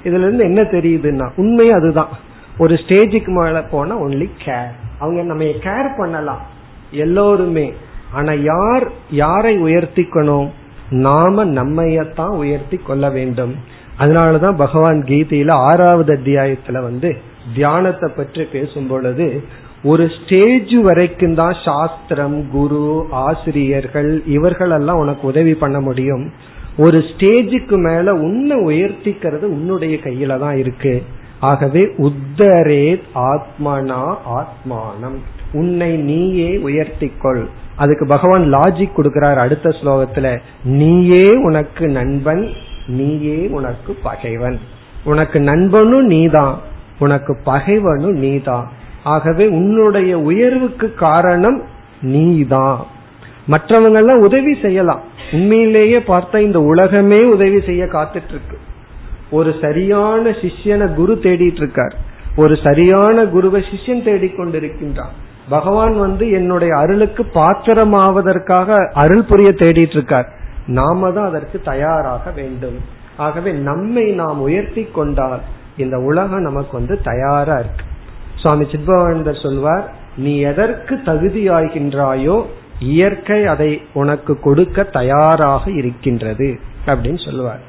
இதுல 0.03 0.25
இருந்து 0.25 0.43
என்ன 0.43 0.61
தெரியுதுன்னா 0.61 1.29
உண்மை 1.35 1.71
அதுதான். 1.71 2.13
ஒரு 2.57 2.73
ஸ்டேஜுக்கு 2.73 3.27
மேல 3.27 3.63
போனா 3.63 4.01
ஒன்லி 4.01 4.29
கேர் 4.45 4.73
அவங்க 4.99 5.21
நம்ம 5.21 5.43
கேர் 5.43 5.97
பண்ணலாம் 5.97 6.41
எல்லோருமே. 6.91 7.73
ஆனா 8.11 8.31
யார் 8.31 8.85
யாரை 9.11 9.63
உயர்த்திக்கணும்? 9.63 10.47
நாம 10.89 11.45
நம்மையத்தான் 11.45 12.35
உயர்த்தி 12.35 12.77
கொள்ள 12.77 13.09
வேண்டும். 13.09 13.53
அதனாலதான் 13.99 14.55
பகவான் 14.55 15.03
கீதையில 15.03 15.51
ஆறாவது 15.51 16.19
அத்தியாயத்துல 16.23 16.81
வந்து 16.81 17.17
தியானத்தை 17.55 18.09
பற்றி 18.15 18.43
பேசும் 18.43 18.87
பொழுது 18.87 19.43
ஒரு 19.83 20.09
ஸ்டேஜ் 20.09 20.73
வரைக்கும் 20.73 21.35
தான் 21.35 21.55
சாஸ்திரம் 21.65 22.49
குரு 22.51 23.05
ஆசிரியர்கள் 23.11 24.23
இவர்கள் 24.25 24.69
எல்லாம் 24.69 24.97
உனக்கு 24.97 25.27
உதவி 25.27 25.53
பண்ண 25.53 25.79
முடியும். 25.79 26.31
ஒரு 26.77 26.97
ஸ்டேஜுக்கு 26.97 27.77
மேல 27.77 28.13
உன்னை 28.13 28.57
உயர்த்திக்கிறது 28.57 29.45
உன்னுடைய 29.55 29.97
கையில 30.03 30.39
தான் 30.39 30.57
இருக்கு. 30.57 31.03
ஆகவே 31.39 31.81
உத்தரே 31.97 33.01
ஆத்மனா 33.15 34.01
ஆத்மானம். 34.39 35.17
உன்னை 35.53 35.97
நீயே 35.97 36.49
உயர்த்திக்கொள். 36.57 37.43
அதுக்கு 37.75 38.05
பகவான் 38.07 38.53
லாஜிக் 38.53 38.97
கொடுக்கிறார் 38.97 39.35
அடுத்த 39.35 39.69
ஸ்லோகத்துல. 39.69 40.39
நீயே 40.63 41.27
உனக்கு 41.43 41.87
நண்பன் 41.87 42.49
நீயே 42.89 43.47
உனக்கு 43.47 43.93
பகைவன். 44.03 44.59
உனக்கு 45.03 45.39
நண்பனும் 45.39 46.05
நீதான். 46.05 46.59
உனக்கு 46.99 47.37
பகைவனும் 47.43 48.17
நீதான் 48.17 48.71
ஆகவே 49.03 49.47
உன்னுடைய 49.47 50.19
உயர்வுக்கு 50.19 50.93
காரணம் 50.93 51.63
நீதான் 52.01 52.85
மற்றவங்க 53.49 53.93
எல்லாம் 53.93 54.19
உதவி 54.19 54.57
செய்யலாம். 54.61 55.01
உண்மையிலேயே 55.31 55.97
பார்த்தா 55.97 56.37
இந்த 56.37 56.61
உலகமே 56.61 57.23
உதவி 57.23 57.61
செய்ய 57.61 57.85
காத்துட்டு 57.85 58.29
இருக்கு 58.29 58.57
ஒரு 59.31 59.55
சரியான 59.61 60.29
சிஷ்யனை 60.29 60.93
குரு 60.93 61.19
தேடிட்டு 61.21 61.55
இருக்கார் 61.55 61.95
ஒரு 62.35 62.57
சரியான 62.63 63.25
குருவை 63.25 63.61
சிஷ்யன் 63.61 64.05
தேடிக்கொண்டிருக்கின்றான் 64.07 65.15
பகவான் 65.49 65.99
வந்து 65.99 66.29
என்னுடைய 66.31 66.77
அருளுக்கு 66.77 67.25
பாத்திரமாவதற்காக 67.33 68.91
அருள் 68.93 69.23
புரிய 69.23 69.49
தேடிட்டு 69.49 69.95
இருக்கார் 69.95 70.38
நாம 70.77 71.11
தான் 71.11 71.29
அதற்கு 71.29 71.57
தயாராக 71.61 72.31
வேண்டும். 72.31 72.79
ஆகவே 73.17 73.51
நம்மை 73.69 74.05
நாம் 74.21 74.39
உயர்த்தி 74.47 74.83
கொண்டால் 74.97 75.41
இந்த 75.77 75.95
உலகம் 76.09 76.47
நமக்கு 76.47 76.73
வந்து 76.77 76.95
தயாரா 77.01 77.55
இருக்கு. 77.59 77.85
சுவாமி 78.41 78.65
சித்பவானந்தர் 78.65 79.43
சொல்வார் 79.45 79.85
நீ 80.15 80.33
எதற்கு 80.51 80.95
தகுதியாகின்றாயோ 81.09 82.37
இயற்கை 82.93 83.39
அதை 83.45 83.71
உனக்கு 83.93 84.33
கொடுக்க 84.39 84.83
தயாராக 84.83 85.63
இருக்கின்றது 85.71 86.47
அப்படின்னு 86.85 87.21
சொல்லுவார் 87.25 87.63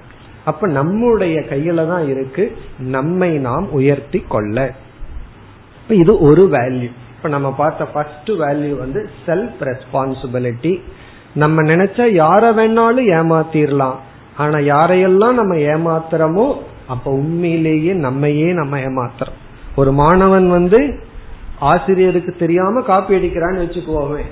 அப்ப 0.44 0.66
நம்முடைய 0.78 1.36
கையில 1.50 1.80
தான் 1.88 2.06
இருக்கு 2.08 2.44
நம்மை 2.96 3.30
நாம் 3.48 3.66
உயர்த்தி 3.78 4.20
கொள்ள. 4.34 4.56
இது 6.00 6.12
ஒரு 6.28 6.44
வேல்யூ 6.56 6.90
இப்ப 7.16 7.28
நம்ம 7.28 7.48
பார்த்த 7.52 7.86
ஃபர்ஸ்ட் 7.92 8.30
வேல்யூ 8.42 8.74
வந்து 8.78 9.00
செல்ஃப் 9.26 9.60
ரெஸ்பான்சிபிலிட்டி 9.68 10.72
நம்ம 11.34 11.62
நினைச்சா 11.62 12.04
யார 12.22 12.42
வேணாலும் 12.52 13.10
ஏமாத்திரலாம். 13.18 13.94
ஆனா 14.36 14.58
யாரையெல்லாம் 14.58 15.32
நம்ம 15.32 15.54
ஏமாத்துறோமோ 15.54 16.54
அப்ப 16.88 17.10
உண்மையிலேயே 17.10 17.92
நம்மையே 17.92 18.52
நம்ம 18.52 18.78
ஏமாத்துறோம். 18.78 19.38
ஒரு 19.76 19.92
மாணவன் 19.92 20.50
வந்து 20.50 21.00
ஆசிரியருக்கு 21.58 22.32
தெரியாம 22.38 22.80
காப்பி 22.80 23.14
அடிக்கிறான்னு 23.14 23.64
வச்சுக்குவோமே 23.64 24.22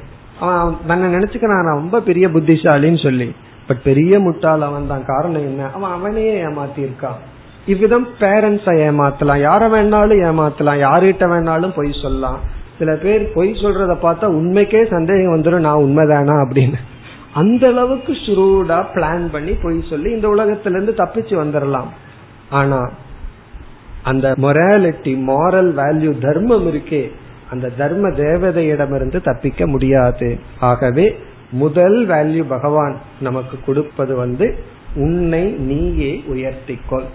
அவன் 0.40 0.76
தன்னை 0.86 1.14
நினைச்சுக்கிறான் 1.14 1.64
நான் 1.64 1.80
ரொம்ப 1.82 2.00
பெரிய 2.00 2.28
புத்திசாலின்னு 2.28 3.02
சொல்லி. 3.02 3.34
பட் 3.66 3.82
பெரிய 3.82 4.18
முட்டாள் 4.18 4.60
அவன் 4.60 4.86
தான் 4.86 5.04
காரணம் 5.04 5.42
என்ன? 5.42 5.70
அவன் 5.74 5.90
அவனையே 5.90 6.44
ஏமாத்திருக்கான் 6.44 7.18
இவ்விதம் 7.66 8.08
பேரண்ட்ஸை 8.20 8.74
ஏமாத்தலாம். 8.88 9.40
யார 9.40 9.62
வேணாலும் 9.68 10.22
ஏமாத்தலாம். 10.28 10.78
யார்கிட்ட 10.86 11.26
வேணாலும் 11.28 11.74
பொய் 11.74 12.00
சொல்லலாம். 12.02 12.38
சில 12.78 12.94
பேர் 12.94 13.32
பொய் 13.32 13.52
சொல்றத 13.52 13.92
பார்த்தா 14.02 14.26
உண்மைக்கே 14.40 14.86
சந்தேகம் 14.86 15.34
வந்துடும் 15.36 15.66
நான் 15.66 15.84
உண்மைதானா 15.86 16.36
அப்படின்னு. 16.44 16.78
அந்த 17.32 17.66
அளவுக்கு 17.66 18.12
ஸ்ரூடா 18.12 18.78
பிளான் 18.94 19.26
பண்ணி 19.32 19.52
பொய் 19.52 19.84
சொல்லி 19.90 20.10
இந்த 20.10 20.28
உலகத்திலிருந்து 20.28 20.92
தப்பிச்சு 20.96 21.34
வந்துடலாம் 21.42 21.90
ஆனா 22.50 22.90
அந்த 24.02 24.34
மொராலிட்டி 24.36 25.12
மாரல் 25.30 25.70
வேல்யூ 25.80 26.12
தர்மம் 26.18 26.66
இருக்கே 26.72 27.02
அந்த 27.50 27.68
தர்ம 27.78 28.08
தேவதையிடமிருந்து 28.08 29.18
தப்பிக்க 29.22 29.66
முடியாது. 29.66 30.38
ஆகவே 30.60 31.06
முதல் 31.52 32.08
வேல்யூ 32.08 32.44
பகவான் 32.48 32.96
நமக்கு 33.20 33.56
கொடுப்பது 33.66 34.14
வந்து 34.14 34.54
உன்னை 34.94 35.44
நீயே 35.44 36.24
உயர்த்திக்கொள். 36.28 37.08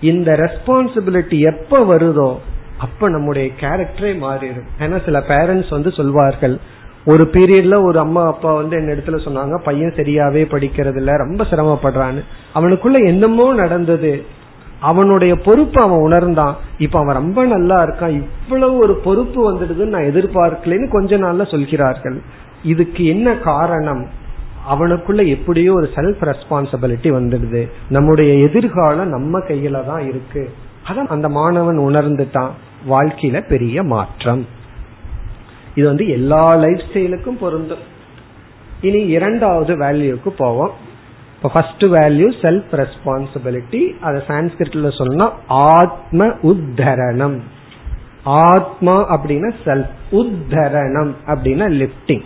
இந்த 0.00 0.32
ரெஸ்பான்சிபிலிட்டி 0.36 1.38
எப்ப 1.52 1.84
வருதோ 1.84 2.30
அப்ப 2.78 3.08
நம்முடைய 3.08 3.50
கேரக்டரே 3.60 4.12
மாறிடும். 4.16 4.66
ஏன்னா 4.78 5.04
சில 5.04 5.18
பேரண்ட்ஸ் 5.18 5.70
வந்து 5.70 5.92
சொல்வார்கள் 5.92 6.58
ஒரு 7.04 7.24
பீரியட்ல 7.32 7.82
ஒரு 7.82 7.98
அம்மா 7.98 8.26
அப்பா 8.26 8.54
வந்து 8.54 8.76
என்ன 8.76 8.92
இடத்துல 8.92 9.18
சொன்னாங்க 9.18 9.58
பையன் 9.58 9.92
சரியாவே 9.96 10.42
படிக்கிறது 10.52 10.96
இல்ல 10.96 11.16
ரொம்ப 11.16 11.44
சிரமப்படுறான்னு. 11.44 12.22
அவனுக்குள்ள 12.54 13.06
என்னமோ 13.06 13.54
நடந்தது. 13.54 14.24
அவனுடைய 14.80 15.36
பொறுப்பு 15.36 15.82
அவன் 15.82 15.98
உணர்ந்தான். 15.98 16.56
இப்ப 16.78 16.98
அவன் 16.98 17.14
ரொம்ப 17.14 17.44
நல்லா 17.44 17.82
இருக்கான். 17.82 18.08
இவ்வளவு 18.08 18.76
ஒரு 18.76 18.94
பொறுப்பு 18.94 19.52
வந்துடுதுன்னு 19.52 19.86
நான் 19.86 20.02
எதிர்பார்க்கலன்னு 20.02 20.88
கொஞ்ச 20.88 21.18
நாள்ல 21.18 21.50
சொல்கிறார்கள். 21.50 22.20
இதுக்கு 22.62 23.06
என்ன 23.06 23.36
காரணம்? 23.36 24.08
அவனுக்குள்ள 24.70 25.26
எப்படியோ 25.26 25.72
ஒரு 25.72 25.88
செல்ஃப் 25.94 26.32
ரெஸ்பான்சிபிலிட்டி 26.32 27.10
வந்துடுது. 27.16 27.70
நம்முடைய 27.88 28.34
எதிர்காலம் 28.34 29.08
நம்ம 29.08 29.38
கையில 29.38 29.86
தான் 29.86 30.08
இருக்கு. 30.08 30.50
அதான் 30.88 31.06
அந்த 31.06 31.28
மாணவன் 31.28 31.78
உணர்ந்துட்டான். 31.78 32.50
வாழ்க்கையில 32.86 33.48
பெரிய 33.48 33.82
மாற்றம். 33.82 34.46
இது 35.74 35.86
வந்து 35.86 36.08
எல்லா 36.08 36.54
லைஃப் 36.54 36.82
ஸ்டைலுக்கும் 36.92 37.38
பொருந்தும். 37.40 37.96
இனி 38.80 39.06
இரண்டாவது 39.06 39.76
வேல்யூக்கு 39.76 40.28
போவோம். 40.28 40.70
இப்போ 41.36 41.48
ஃபர்ஸ்ட் 41.48 41.84
வேல்யூ 41.84 42.28
செல்ஃப் 42.42 42.70
ரெஸ்பான்சிபிலிட்டி 42.72 43.98
அதை 43.98 44.20
சான்ஸ்கிரிட்ல 44.28 44.96
சொன்னா 44.96 45.32
ஆத்ம 45.46 46.26
உத்தரணம். 46.26 47.38
ஆத்மா 48.24 49.16
அப்படின்னா 49.16 49.54
செல்ஃப் 49.64 49.94
உத்தரணம் 50.10 51.12
அப்படின்னா 51.26 51.66
லிப்டிங் 51.82 52.24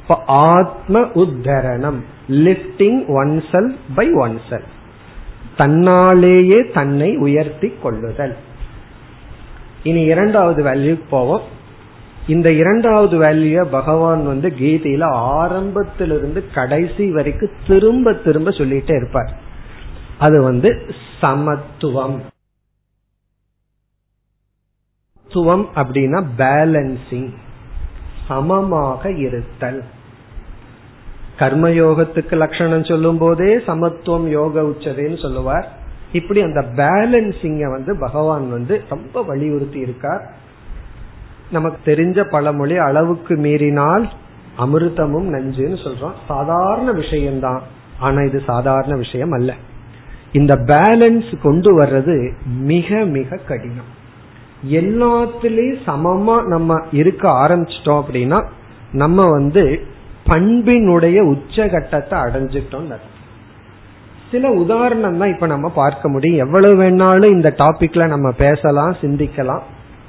இப்போ 0.00 0.22
ஆத்ம 0.26 1.00
உத்தரணம். 1.00 2.00
Lifting 2.28 3.06
one 3.06 3.44
self 3.52 3.76
by 3.94 4.12
one 4.12 4.40
self 4.50 4.72
தன்னாலேயே 5.58 6.72
தன்னை 6.72 7.16
உயர்த்தி 7.16 7.72
கொள்ளுதல். 7.82 8.36
இனி 9.84 10.00
இரண்டாவது 10.00 10.64
வேல்யூக்கு 10.64 11.08
போவோம். 11.10 11.52
இந்த 12.28 12.52
இரண்டாவது 12.52 13.20
வேல்யூ 13.20 13.64
பகவான் 13.64 14.26
வந்து 14.26 14.48
கீதையில 14.48 15.04
ஆரம்பத்திலிருந்து 15.10 16.50
கடைசி 16.54 17.10
வரைக்கும் 17.10 17.50
திரும்ப 17.66 18.12
திரும்ப 18.12 18.50
சொல்லிட்டே 18.50 18.96
இருப்பார். 18.96 19.38
அது 20.18 20.42
வந்து 20.42 20.94
சமத்துவம். 21.20 22.22
சமத்துவம் 25.34 25.68
அப்படின்னா 25.74 26.24
பேலன்சிங் 26.38 27.32
சமமாக 28.28 29.12
இருத்தல். 29.12 29.84
கர்மயோகத்துக்கு 31.38 32.36
லட்சணம் 32.36 32.84
சொல்லும் 32.84 33.18
போதே 33.18 33.60
சமத்துவம் 33.66 34.28
யோக 34.28 34.62
உச்சதைன்னு 34.62 35.22
சொல்லுவார். 35.22 35.82
இப்படி 36.14 36.40
அந்த 36.40 36.60
பேலன்சிங்க 36.60 37.70
வந்து 37.70 37.98
பகவான் 37.98 38.50
வந்து 38.50 38.82
ரொம்ப 38.88 39.22
வலியுறுத்தி 39.22 39.78
இருக்கார். 39.78 40.34
நமக்கு 41.50 41.96
தெரிஞ்ச 41.96 42.30
பழமொழி 42.30 42.76
அளவுக்கு 42.76 43.36
மீறினால் 43.36 44.08
அமிர்தமும் 44.58 45.28
நஞ்சுன்னு 45.28 45.76
சொல்றோம். 45.84 46.12
சாதாரண 46.28 46.92
விஷயம்தான். 46.92 47.62
ஆனா 47.98 48.20
இது 48.20 48.42
சாதாரண 48.46 48.96
விஷயம் 48.96 49.30
அல்ல. 49.30 49.54
இந்த 50.32 50.56
பேலன்ஸ் 50.56 51.34
கொண்டு 51.42 51.82
வர்றது 51.82 52.32
மிக 52.60 53.04
மிக 53.04 53.36
கடினம். 53.36 54.02
எல்லாத்திலையும் 54.70 55.78
சமமா 55.86 56.44
நம்ம 56.44 56.86
இருக்க 56.92 57.28
ஆரம்பிச்சிட்டோம் 57.28 58.02
அப்படின்னா 58.02 58.46
நம்ம 58.92 59.30
வந்து 59.30 59.80
பண்பினுடைய 60.26 61.36
உச்சகட்டத்தை 61.36 62.16
அடைஞ்சிட்டோம் 62.26 62.94
சில 64.34 64.50
உதாரணம் 64.62 65.18
தான் 65.18 65.32
இப்ப 65.32 65.46
நம்ம 65.46 65.68
பார்க்க 65.68 66.08
முடியும். 66.08 66.42
எவ்வளவு 66.46 66.76
வேணாலும் 66.82 67.34
இந்த 67.36 67.54
டாபிக்ல 67.58 68.06
நம்ம 68.06 68.28
பேசலாம் 68.30 68.94
சிந்திக்கலாம். 69.00 69.64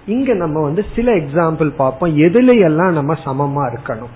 இங்க 0.05 0.33
நம்ம 0.33 0.61
வந்து 0.61 0.85
சில 0.95 1.11
எக்ஸாம்பிள் 1.11 1.69
பார்ப்போம். 1.75 2.17
எதுல 2.17 2.59
எல்லாம் 2.63 2.93
நம்ம 2.93 3.13
சமமா 3.25 3.63
இருக்கணும்? 3.71 4.13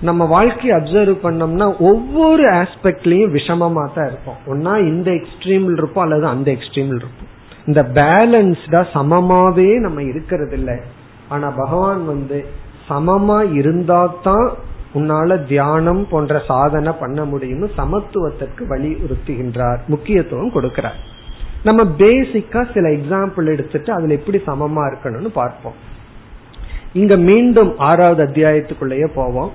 நம்ம 0.00 0.24
வாழ்க்கையை 0.24 0.72
அப்சர்வ் 0.78 1.16
பண்ணோம்னா 1.22 1.66
ஒவ்வொரு 1.90 2.44
ஆஸ்பெக்ட்லயும் 2.52 3.34
விஷமமா 3.36 3.84
தான் 3.94 4.06
இருப்போம். 4.06 4.40
ஒன்னா 4.46 4.72
இந்த 4.88 5.08
எக்ஸ்ட்ரீம்ல 5.10 5.76
இருப்போம் 5.76 6.04
அல்லது 6.04 6.26
அந்த 6.26 6.48
எக்ஸ்ட்ரீம்ல 6.52 7.00
இருப்போம். 7.02 7.30
இந்த 7.66 7.82
பேலன்ஸ்டா 7.98 8.80
சமமாவே 8.94 9.68
நம்ம 9.80 10.02
இருக்கிறது 10.02 10.56
இல்லை 10.56 10.76
ஆனா 11.28 11.48
பகவான் 11.50 12.02
வந்து 12.06 12.38
சமமா 12.88 13.54
இருந்தா 13.54 14.00
தான் 14.22 14.48
உன்னால 14.94 15.36
தியானம் 15.46 16.08
போன்ற 16.08 16.42
சாதனை 16.46 16.92
பண்ண 17.00 17.22
முடியும்னு 17.22 17.68
சமத்துவத்திற்கு 17.76 18.62
வலியுறுத்துகின்றார் 18.68 19.80
முக்கியத்துவம் 19.86 20.54
கொடுக்கிறார். 20.54 20.98
நம்ம 21.64 21.82
பேசிக்கா 21.98 22.60
சில 22.74 22.88
எக்ஸாம்பிள் 22.88 23.46
எடுத்துட்டு 23.46 23.92
அதுல 23.92 24.14
எப்படி 24.14 24.38
சமமா 24.46 24.82
இருக்கணும்னு 24.90 25.30
பார்ப்போம். 25.34 25.78
இங்க 26.92 27.16
மீண்டும் 27.16 27.78
ஆறாவது 27.78 28.22
அத்தியாயத்துக்குள்ளேயே 28.24 29.08
போவோம். 29.14 29.52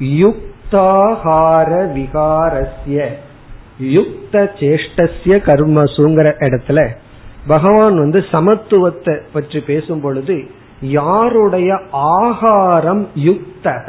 யுக்தாகார 0.00 1.70
விகாரஸ்ய 1.96 3.06
யுக்த 3.78 4.42
சேஷ்டசிய 4.58 5.34
கர்மசுங்கிற 5.46 6.28
இடத்துல 6.38 6.80
பகவான் 7.46 7.96
வந்து 7.98 8.18
சமத்துவத்தை 8.32 9.14
பற்றி 9.32 9.60
பேசும் 9.60 10.00
பொழுது 10.00 10.36
யாருடைய 10.80 11.70
ஆகாரம் 11.90 13.08
யுக்தக? 13.14 13.88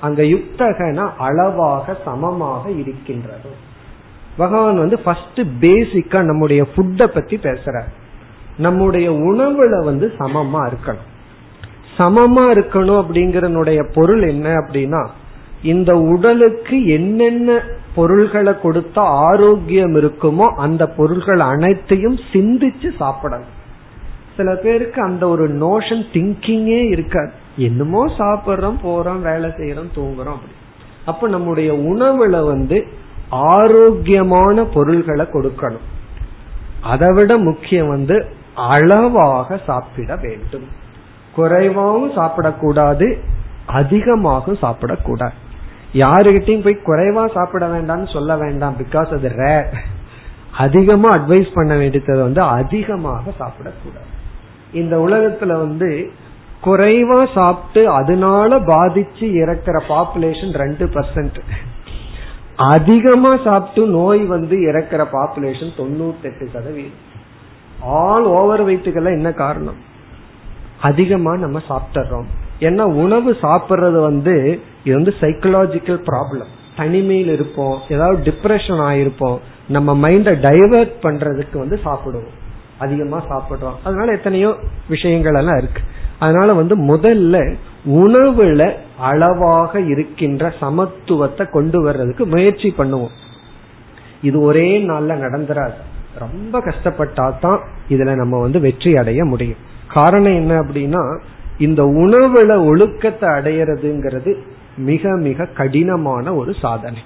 அங்க 0.00 0.22
யுக்தகன 0.22 1.10
அளவாக 1.18 1.96
சமமாக 2.04 2.70
இருக்கின்றது. 2.70 3.50
பகவான் 4.36 4.78
வந்து 4.78 4.98
ஃபர்ஸ்ட் 4.98 5.40
பேசிக்கா 5.60 6.22
நம்முடைய 6.22 6.66
ஃபுட்டை 6.76 7.06
பத்தி 7.06 7.36
பேசுற 7.36 7.82
நம்முடைய 8.56 9.10
உணவுல 9.10 9.84
வந்து 9.84 10.12
சமமா 10.18 10.72
இருக்கணும். 10.72 11.06
சமமா 11.98 12.44
இருக்கணும் 12.50 13.00
அப்படிங்கறனுடைய 13.02 13.92
பொருள் 13.94 14.22
என்ன 14.22 14.54
அப்படின்னா 14.54 15.06
இந்த 15.62 15.98
உடலுக்கு 15.98 16.86
என்னென்ன 16.86 17.62
பொருள்களை 17.94 18.52
கொடுத்தா 18.52 18.98
ஆரோக்கியம் 18.98 19.94
இருக்குமோ 19.94 20.46
அந்த 20.54 20.88
பொருள்கள் 20.88 21.40
அனைத்தையும் 21.40 22.18
சிந்திச்சு 22.32 22.96
சாப்பிடணும். 22.96 23.54
சில 24.36 24.54
பேருக்கு 24.54 25.02
அந்த 25.02 25.28
ஒரு 25.28 25.48
நோஷன் 25.48 26.04
திங்கிங்கே 26.12 26.88
இருக்காது. 26.88 27.30
என்னமோ 27.56 28.06
சாப்பிட்றோம் 28.06 28.78
போறோம் 28.84 29.20
வேலை 29.20 29.50
செய்யறோம் 29.50 29.92
தூங்குறோம் 29.94 30.36
அப்படி. 30.36 30.54
அப்ப 31.04 31.28
நம்முடைய 31.28 31.72
உணவுல 31.72 32.46
வந்து 32.46 32.86
ஆரோக்கியமான 33.30 34.64
பொருள்களை 34.64 35.26
கொடுக்கணும். 35.32 35.86
அதை 36.80 37.12
விட 37.12 37.36
முக்கியம் 37.36 37.88
வந்து 37.88 38.26
அளவாக 38.54 39.60
சாப்பிட 39.66 40.16
வேண்டும். 40.16 40.66
குறைவாகவும் 41.34 42.12
சாப்பிடக்கூடாது 42.12 43.18
அதிகமாக 43.66 44.52
சாப்பிடக்கூடாது. 44.52 45.36
யாருகிட்டையும் 45.92 46.62
போய் 46.62 46.86
குறைவா 46.86 47.32
சாப்பிட 47.34 47.66
வேண்டாம்னு 47.66 48.12
சொல்ல 48.12 48.36
வேண்டாம் 48.36 48.76
பிகாஸ் 48.76 49.14
அது 49.14 49.28
ரேர் 49.28 49.72
அதிகமா 50.50 51.16
அட்வைஸ் 51.16 51.50
பண்ண 51.54 51.76
வேண்டியது 51.76 52.22
வந்து 52.22 52.40
அதிகமாக 52.40 53.30
சாப்பிடக்கூடாது. 53.40 54.10
இந்த 54.72 54.96
உலகத்துல 54.96 55.46
வந்து 55.46 56.10
குறைவா 56.66 57.26
சாப்பிட்டு 57.34 57.90
அதனால 57.90 58.58
பாதிச்சு 58.60 59.26
இறக்குற 59.42 59.80
பாப்புலேஷன் 59.88 60.52
ரெண்டு 60.52 60.86
பர்சன்ட் 60.86 61.40
அதிகமா 62.56 63.38
சாப்பிட்டு 63.44 63.90
நோய் 63.90 64.22
வந்து 64.24 64.62
இறக்கிற 64.62 65.06
பாப்புலேஷன் 65.12 65.72
தொண்ணூத்தி 65.76 66.22
எட்டு 66.22 66.48
சதவீதம். 66.52 67.04
ஆல் 67.80 68.24
ஓவர் 68.24 68.66
வெயிட்டுக்கெல்லாம் 68.66 69.16
என்ன 69.18 69.32
காரணம்? 69.32 69.76
அதிகமா 70.80 71.36
நம்ம 71.36 71.60
சாப்பிட்டுறோம். 71.68 72.24
ஏன்னா 72.60 72.80
உணவு 72.80 73.36
சாப்பிடுறது 73.42 74.00
வந்து 74.00 74.60
இது 74.84 74.94
வந்து 74.94 75.14
சைக்கலாஜிக்கல் 75.20 76.02
ப்ராப்ளம் 76.06 76.52
தனிமையில் 76.76 77.32
இருப்போம். 77.32 77.78
ஏதாவது 77.88 78.32
டிப்ரெஷன் 78.32 78.82
ஆயிருப்போம். 78.90 79.38
நம்ம 79.68 80.10
மைண்ட 80.10 80.34
டைவர்ட் 80.34 80.92
பண்றதுக்கு 81.02 81.58
வந்து 81.58 81.80
சாப்பிடுவோம். 81.84 82.34
அதிகமா 82.78 83.22
சாப்பிடுறோம். 83.28 83.76
அதனால 83.84 84.12
எத்தனையோ 84.12 84.56
விஷயங்கள் 84.88 85.34
எல்லாம் 85.34 85.58
இருக்கு. 85.58 85.80
அதனால 86.18 86.48
வந்து 86.60 86.74
முதல்ல 86.90 87.36
உணவுல 88.02 88.62
அளவாக 89.08 89.80
இருக்கின்ற 89.92 90.52
சமத்துவத்தை 90.60 91.44
கொண்டு 91.50 91.78
வர்றதுக்கு 91.82 92.26
முயற்சி 92.26 92.68
பண்ணுவோம். 92.78 93.14
இது 94.28 94.36
ஒரே 94.48 94.68
நாள்ல 94.90 95.16
நடந்துராது. 95.24 95.78
ரொம்ப 96.22 96.58
கஷ்டப்பட்டா 96.58 97.26
தான் 97.40 97.60
இதுல 97.94 98.14
நம்ம 98.14 98.38
வந்து 98.40 98.60
வெற்றி 98.60 98.92
அடைய 98.96 99.24
முடியும். 99.24 99.62
காரணம் 99.96 100.38
என்ன 100.40 100.52
அப்படின்னா 100.62 101.02
இந்த 101.66 101.82
உணவுல 102.04 102.52
ஒழுக்கத்தை 102.70 103.28
அடையிறதுங்கிறது 103.28 104.32
மிக 104.88 105.12
மிக 105.26 105.48
கடினமான 105.58 106.34
ஒரு 106.34 106.54
சாதனை. 106.64 107.02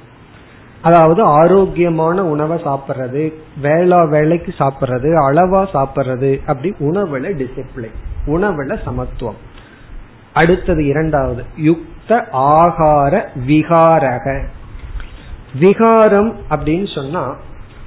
அதாவது 0.83 1.23
ஆரோக்கியமான 1.40 2.23
உணவை 2.25 2.57
சாப்பிட்றது 2.68 3.23
வேளா 3.64 3.99
வேலைக்கு 4.14 4.53
சாப்பிட்றது 4.59 5.11
அளவா 5.27 5.62
சாப்பிட்றது 5.75 6.31
அப்படி 6.46 6.70
உணவுல 6.88 7.33
டிசிப்ளின் 7.40 7.99
உணவுல 8.26 8.83
சமத்துவம். 8.85 9.37
அடுத்தது 10.33 10.87
இரண்டாவது 10.87 11.44
யுக்த 11.56 12.28
ஆகார 12.33 13.24
விகாரக. 13.46 14.42
விகாரம் 15.61 16.37
அப்படின்னு 16.50 16.94
சொன்னா 16.94 17.37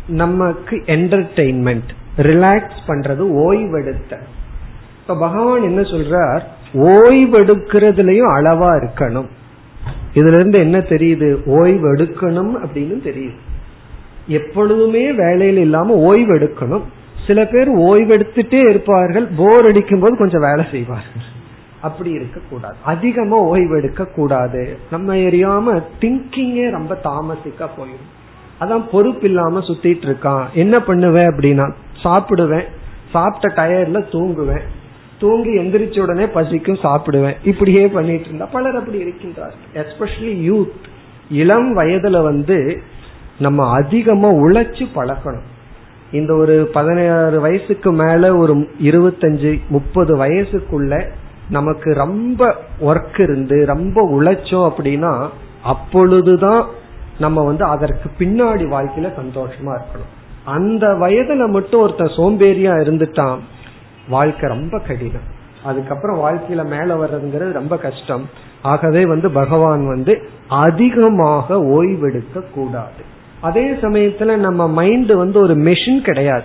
நமக்கு 0.07 0.83
என்டர்டெயின்மெண்ட் 0.85 1.89
ரிலாக்ஸ் 2.17 2.81
பண்றது 2.87 3.21
ஓய்வெடுத்த. 3.47 4.17
இப்ப 5.01 5.17
பகவான் 5.17 5.61
என்ன 5.61 5.81
சொல்றார்? 5.81 6.41
ஓய்வெடுக்கிறதுலயும் 6.73 8.33
அளவா 8.35 8.69
இருக்கணும். 8.69 9.27
இதுல 10.13 10.27
இருந்து 10.27 10.59
என்ன 10.59 10.77
தெரியுது? 10.77 11.37
ஓய்வெடுக்கணும் 11.45 12.55
அப்படின்னு 12.63 13.07
தெரியுது. 13.07 13.35
எப்பொழுதுமே 14.27 15.11
வேலையில் 15.11 15.57
இல்லாம 15.57 16.13
ஓய்வெடுக்கணும். 16.13 16.81
சில 17.27 17.45
பேர் 17.45 17.69
ஓய்வெடுத்துட்டே 17.77 18.69
இருப்பார்கள் 18.69 19.27
போர் 19.37 19.65
அடிக்கும் 19.65 19.99
போது 19.99 20.17
கொஞ்சம் 20.17 20.41
வேலை 20.41 20.65
செய்வார்கள். 20.71 21.31
அப்படி 21.81 22.11
இருக்க 22.11 22.39
கூடாது 22.49 22.75
அதிகமா 22.83 23.37
ஓய்வெடுக்க 23.43 24.13
கூடாது 24.13 24.77
நம்ம 24.91 25.15
எரியாம 25.15 25.81
திங்கிங்கே 26.01 26.69
ரொம்ப 26.69 26.95
தாமசிக்க 26.95 27.69
போயிடும் 27.77 28.11
அதான் 28.61 28.89
பொறுப்பு 28.91 29.27
இல்லாம 29.27 29.59
சுத்திட்டு 29.59 30.05
இருக்கான். 30.09 30.45
என்ன 30.53 30.75
பண்ணுவேன் 30.81 31.27
அப்படின்னா 31.27 31.73
சாப்பிடுவேன். 32.03 32.67
சாப்பிட்ட 33.11 33.47
டயர்ல 33.61 33.99
தூங்குவேன். 34.11 34.65
தூங்கி 35.19 35.51
எந்திரிச்ச 35.59 35.99
உடனே 35.99 36.25
பசிக்கும் 36.27 36.83
சாப்பிடுவேன். 36.83 37.35
இப்படியே 37.43 37.87
பண்ணிட்டு 37.87 38.25
இருந்தா 38.25 38.45
பலர் 38.45 38.75
அப்படி 38.75 39.03
இருக்கின்றார் 39.03 39.55
எஸ்பெஷலி 39.73 40.33
யூத் 40.49 40.77
இளம் 41.31 41.77
வயதுல 41.77 42.23
வந்து 42.23 42.81
நம்ம 43.39 43.71
அதிகமா 43.71 44.29
உழைச்சு 44.29 44.85
பழக்கணும் 44.95 45.49
இந்த 46.13 46.33
ஒரு 46.33 46.69
பதினாறு 46.73 47.41
வயசுக்கு 47.41 47.91
மேல 47.91 48.35
ஒரு 48.35 48.55
இருபத்தஞ்சு 48.83 49.61
முப்பது 49.69 50.17
வயசுக்குள்ள 50.17 51.09
நமக்கு 51.49 51.93
ரொம்ப 51.93 52.55
ஒர்க் 52.81 53.21
இருந்து 53.21 53.65
ரொம்ப 53.65 54.09
உழைச்சோம் 54.11 54.71
அப்படின்னா 54.71 55.27
அப்பொழுதுதான் 55.63 56.65
நம்ம 57.19 57.43
வந்து 57.43 57.65
அதற்கு 57.65 58.09
பின்னாடி 58.19 58.63
வாழ்க்கையில 58.75 59.11
சந்தோஷமா 59.21 59.77
இருக்கணும். 59.77 60.11
அந்த 60.45 60.87
வயதுல 60.87 61.49
மட்டும் 61.49 61.81
ஒருத்தன் 61.81 62.15
சோம்பேறியா 62.17 62.71
இருந்துட்டான் 62.83 63.37
வாழ்க்கை 64.09 64.49
ரொம்ப 64.49 64.79
கடினம். 64.79 65.29
அதுக்கப்புறம் 65.63 66.19
வாழ்க்கையில 66.19 66.63
மேல 66.65 66.95
வர்றதுங்கிறது 66.95 67.51
ரொம்ப 67.51 67.77
கஷ்டம். 67.77 68.29
ஆகவே 68.61 69.05
வந்து 69.05 69.31
பகவான் 69.31 69.87
வந்து 69.87 70.29
அதிகமாக 70.47 71.55
ஓய்வெடுக்க 71.55 72.41
கூடாது. 72.53 73.11
அதே 73.43 73.71
சமயத்துல 73.71 74.35
நம்ம 74.35 74.67
மைண்ட் 74.67 75.11
வந்து 75.11 75.39
ஒரு 75.39 75.53
மெஷின் 75.53 76.03
கிடையாது. 76.03 76.43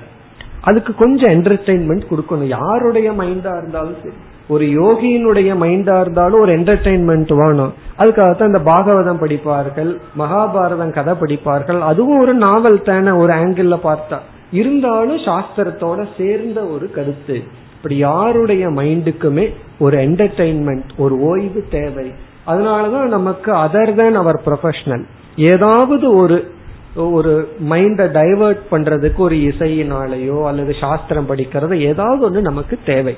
அதுக்கு 0.60 0.94
கொஞ்சம் 0.94 1.30
என்டர்டைன்மெண்ட் 1.30 2.02
கொடுக்கணும். 2.10 2.46
யாருடைய 2.46 3.12
மைண்டா 3.12 3.58
இருந்தாலும் 3.58 3.96
சரி. 4.02 4.14
ஒரு 4.48 4.64
யோகியினுடைய 4.64 5.50
மைண்டா 5.62 6.00
இருந்தாலும் 6.00 6.40
ஒரு 6.40 6.58
என்டர்டைன்மெண்ட் 6.58 7.34
வேணும். 7.34 7.74
அதுக்காகத்தான் 7.98 8.46
இந்த 8.46 8.60
பாகவதம் 8.60 9.20
படிப்பார்கள் 9.20 9.96
மகாபாரதம் 10.18 10.92
கதை 10.92 11.14
படிப்பார்கள். 11.14 11.80
அதுவும் 11.80 12.20
ஒரு 12.20 12.34
நாவல் 12.34 12.82
தானே 12.82 13.10
ஒரு 13.10 13.32
ஆங்கிள் 13.32 13.78
பார்த்தா. 13.84 14.18
இருந்தாலும் 14.52 15.16
சாஸ்திரத்தோட 15.16 16.06
சேர்ந்த 16.18 16.60
ஒரு 16.64 16.90
கருத்து. 16.90 17.42
இப்படி 17.76 17.96
யாருடைய 17.96 18.68
மைண்டுக்குமே 18.68 19.52
ஒரு 19.78 19.96
என்டர்டைன்மெண்ட் 19.96 20.88
ஒரு 20.98 21.20
ஓய்வு 21.20 21.64
தேவை. 21.70 22.12
அதனாலதான் 22.46 23.08
நமக்கு 23.08 23.52
அதர் 23.52 23.94
தேன் 23.94 24.14
அவர் 24.14 24.40
ப்ரொஃபஷனல் 24.46 25.04
ஏதாவது 25.36 26.16
ஒரு 26.16 26.56
ஒரு 27.04 27.54
மைண்டை 27.70 28.06
டைவர்ட் 28.18 28.62
பண்றதுக்கு 28.70 29.16
ஒரு 29.16 29.36
இசையினாலேயோ 29.36 30.46
அல்லது 30.46 30.74
சாஸ்திரம் 30.80 31.28
படிக்கிறது 31.28 31.74
ஏதாவது 31.78 32.22
ஒன்று 32.24 32.42
நமக்கு 32.42 32.78
தேவை. 32.86 33.16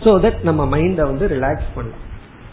ஸோ 0.00 0.06
தட் 0.06 0.42
நம்ம 0.42 0.78
மைண்டை 0.78 1.02
வந்து 1.02 1.28
ரிலாக்ஸ் 1.28 1.70
பண்ணலாம். 1.74 2.02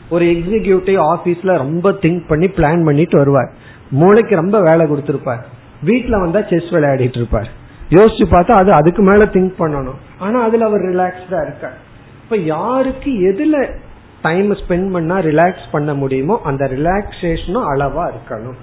ஒரு 0.10 0.26
எக்ஸிகியூட்டிவ் 0.26 1.18
ஆபீஸ்ல 1.18 1.58
ரொம்ப 1.58 1.92
திங்க் 1.92 2.28
பண்ணி 2.28 2.48
பிளான் 2.48 2.86
பண்ணிட்டு 2.86 3.18
வருவார். 3.18 3.52
மூளைக்கு 3.90 4.36
ரொம்ப 4.36 4.60
வேலை 4.62 4.86
கொடுத்துருப்பார். 4.86 5.44
வீட்டுல 5.86 6.20
வந்தா 6.20 6.42
செஸ் 6.42 6.70
விளையாடிட்டு 6.72 7.16
இருப்பார். 7.16 7.50
யோசிச்சு 7.90 8.26
பார்த்தா 8.32 8.52
அது 8.52 8.74
அதுக்கு 8.74 9.04
மேல 9.04 9.26
திங்க் 9.26 9.54
பண்ணணும். 9.60 10.00
ஆனா 10.20 10.42
அதுல 10.42 10.66
அவர் 10.66 10.82
ரிலாக்ஸ்டா 10.82 11.42
இருக்கார். 11.42 11.78
இப்ப 12.24 12.38
யாருக்கு 12.38 13.12
எதுல 13.12 13.74
டைம் 14.22 14.54
ஸ்பெண்ட் 14.54 14.92
பண்ணா 14.92 15.20
ரிலாக்ஸ் 15.20 15.72
பண்ண 15.72 15.94
முடியுமோ 15.94 16.42
அந்த 16.44 16.66
ரிலாக்ஸேஷனும் 16.66 17.70
அளவா 17.74 18.12
இருக்கணும். 18.14 18.56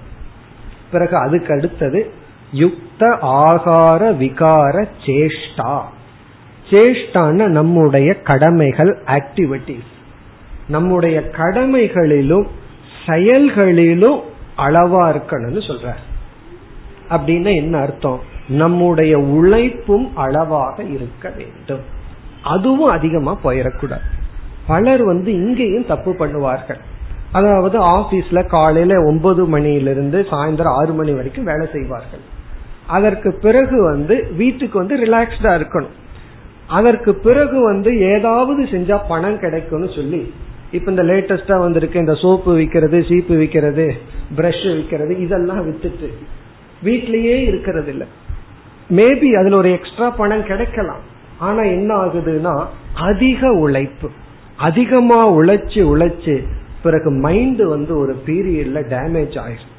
பிறகு 0.91 1.17
அதுக்கு 1.17 1.53
அடுத்தது 1.53 2.11
யுக்த 2.51 3.17
ஆகார 3.21 4.11
விகார 4.11 4.87
சேஷ்டா. 5.05 5.81
சேஷ்டான 6.69 7.47
நம்முடைய 7.47 8.21
கடமைகள் 8.21 8.97
ஆக்டிவிட்டிஸ் 9.05 9.91
நம்முடைய 10.67 11.29
கடமைகளிலும் 11.37 12.47
செயல்களிலும் 13.07 14.19
அளவா 14.57 15.11
இருக்கணும்னு 15.11 15.61
சொல்ற 15.67 15.93
அப்படின்னா 17.09 17.55
என்ன 17.55 17.77
அர்த்தம்? 17.77 18.19
நம்முடைய 18.47 19.19
உழைப்பும் 19.19 20.17
அளவாக 20.17 20.83
இருக்க 20.83 21.29
வேண்டும். 21.29 21.81
அதுவும் 22.43 22.89
அதிகமா 22.89 23.37
போயிடக்கூடாது. 23.43 24.07
பலர் 24.67 25.03
வந்து 25.03 25.33
இங்கேயும் 25.33 25.85
தப்பு 25.85 26.15
பண்ணுவார்கள். 26.19 26.79
அதாவது 27.31 27.77
ஆபீஸ்ல 27.79 28.47
காலையில 28.47 29.03
ஒன்பது 29.03 29.45
மணியிலிருந்து 29.45 30.27
சாயந்தரம் 30.31 30.77
ஆறு 30.81 30.93
மணி 30.93 31.11
வரைக்கும் 31.11 31.43
வேலை 31.43 31.67
செய்வார்கள். 31.71 32.19
அதற்கு 32.87 33.33
பிறகு 33.33 33.83
வந்து 33.83 34.27
வீட்டுக்கு 34.37 34.77
வந்து 34.77 34.97
ரிலாக்ஸ்டா 34.97 35.51
இருக்கணும். 35.59 35.95
அதற்கு 36.67 37.15
பிறகு 37.15 37.63
வந்து 37.63 37.99
ஏதாவது 37.99 38.63
செஞ்சா 38.63 38.99
பணம் 39.07 39.39
கிடைக்கும்னு 39.39 39.89
சொல்லி 39.95 40.33
இப்ப 40.71 40.91
இந்த 40.91 41.03
லேட்டஸ்டா 41.03 41.59
வந்திருக்கு 41.59 41.99
இந்த 41.99 42.13
சோப்பு 42.13 42.57
விற்கிறது 42.57 42.97
சீப்பு 43.07 43.35
விற்கிறது 43.35 43.85
பிரஷ் 44.37 44.65
விற்கிறது 44.77 45.19
இதெல்லாம் 45.19 45.61
வித்துட்டு 45.67 46.09
வீட்லயே 46.83 47.35
இருக்கிறது 47.47 47.89
இல்ல 47.91 48.05
மேபி 48.89 49.29
அதுல 49.31 49.55
ஒரு 49.55 49.71
எக்ஸ்ட்ரா 49.71 50.09
பணம் 50.09 50.43
கிடைக்கலாம். 50.43 51.01
ஆனா 51.37 51.61
என்ன 51.61 51.95
ஆகுதுன்னா 51.95 52.65
அதிக 52.93 53.51
உழைப்பு. 53.51 54.09
அதிகமா 54.57 55.31
உழைச்சு 55.31 55.81
உழைச்சு 55.83 56.35
பிறகு 56.83 57.11
மைண்ட் 57.11 57.61
வந்து 57.65 57.99
ஒரு 57.99 58.13
பீரியட்ல 58.25 58.79
டேமேஜ் 58.95 59.37
ஆயிடும் 59.45 59.75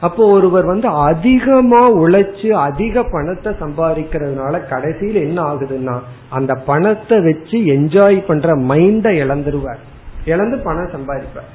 அப்போ 0.00 0.26
ஒருவர் 0.30 0.64
வந்து 0.64 0.88
அதிகமா 0.88 1.80
உழைச்சு 1.92 2.48
அதிக 2.50 3.02
பணத்தை 3.02 3.52
சம்பாதிக்கிறதுனால 3.52 4.68
கடைசியில் 4.68 5.18
என்ன 5.22 5.42
ஆகுதுன்னா 5.42 5.96
அந்த 6.28 6.54
பணத்தை 6.54 7.20
வச்சு 7.20 7.58
என்ஜாய் 7.58 8.26
பண்ற 8.26 8.56
மைண்டை 8.56 9.12
இழந்துருவார். 9.24 9.82
இழந்து 10.24 10.58
பணம் 10.58 10.94
சம்பாதிப்பார். 10.94 11.50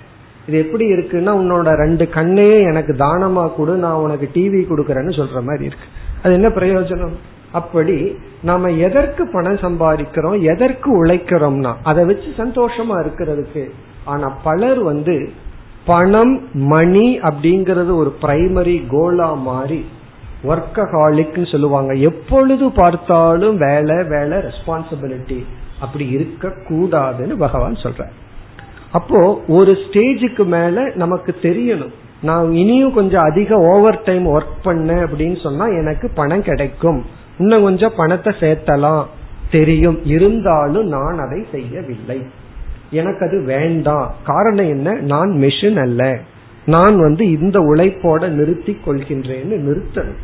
இது 0.48 0.58
எப்படி 0.58 0.86
இருக்குன்னா 0.94 1.32
உன்னோட 1.42 1.70
ரெண்டு 1.76 2.06
கண்ணையே 2.14 2.60
எனக்கு 2.62 2.94
தானமா 2.94 3.56
கொடு 3.56 3.76
நான் 3.76 4.04
உனக்கு 4.06 4.30
டிவி 4.34 4.62
கொடுக்கறேன்னு 4.68 5.14
சொல்ற 5.20 5.42
மாதிரி 5.44 5.66
இருக்கு. 5.66 5.88
அது 6.24 6.34
என்ன 6.34 6.48
பிரயோஜனம்? 6.48 7.16
அப்படி 7.52 8.18
நாம 8.44 8.70
எதற்கு 8.70 9.28
பணம் 9.28 9.64
சம்பாதிக்கிறோம் 9.66 10.42
எதற்கு 10.42 11.06
உழைக்கிறோம்னா 11.06 11.74
அதை 11.84 12.06
வச்சு 12.06 12.30
சந்தோஷமா 12.38 12.96
இருக்கிறதுக்கு 13.04 13.72
ஆனா 14.06 14.28
பலர் 14.44 14.80
வந்து 14.80 15.30
பணம் 15.86 16.50
மணி 16.54 17.20
அப்படிங்கறது 17.20 17.96
ஒரு 17.96 18.16
பிரைமரி 18.22 18.84
கோலா 18.90 19.34
மாறி 19.34 19.86
ஒர்க்கஹாலிக்னு 20.44 21.52
சொல்லுவாங்க. 21.52 21.94
எப்பொழுது 21.94 22.72
பார்த்தாலும் 22.72 23.58
வேலை 23.58 24.04
வேலை 24.04 24.38
ரெஸ்பான்சிபிலிட்டி 24.38 25.44
அப்படி 25.80 26.08
இருக்க 26.08 26.48
கூடாதுன்னு 26.70 27.38
பகவான் 27.38 27.74
சொல்ற 27.74 28.06
அப்போ 28.92 29.42
ஒரு 29.48 29.72
ஸ்டேஜுக்கு 29.72 30.46
மேல 30.46 30.92
நமக்கு 30.96 31.36
தெரியணும். 31.42 31.94
நான் 32.22 32.54
இனியும் 32.54 32.94
கொஞ்சம் 32.94 33.22
அதிக 33.22 33.58
ஓவர் 33.58 34.04
டைம் 34.04 34.28
ஒர்க் 34.28 34.64
பண்ண 34.64 34.94
அப்படின்னு 35.04 35.44
சொன்னா 35.44 35.66
எனக்கு 35.66 36.12
பணம் 36.16 36.44
கிடைக்கும். 36.44 37.06
இன்னும் 37.40 37.64
கொஞ்சம் 37.64 37.92
பணத்தை 37.98 38.34
சேர்த்தலாம். 38.40 39.04
தெரியும். 39.52 40.06
இருந்தாலும் 40.06 40.88
நான் 40.88 41.18
அதை 41.20 41.46
செய்யவில்லை. 41.52 42.26
எனக்கு 42.90 43.28
அது 43.28 43.44
வேண்டாம் 43.44 44.14
காரணம் 44.24 44.68
என்ன? 44.68 44.94
நான் 44.94 45.30
மெஷின் 45.30 45.82
அல்ல. 45.82 46.18
நான் 46.66 46.98
வந்து 46.98 47.40
இந்த 47.40 47.60
உழைப்போட 47.60 48.30
நிறுத்தி 48.30 48.78
கொள்கின்றேன்னு 48.86 49.66
நிறுத்தணும். 49.68 50.18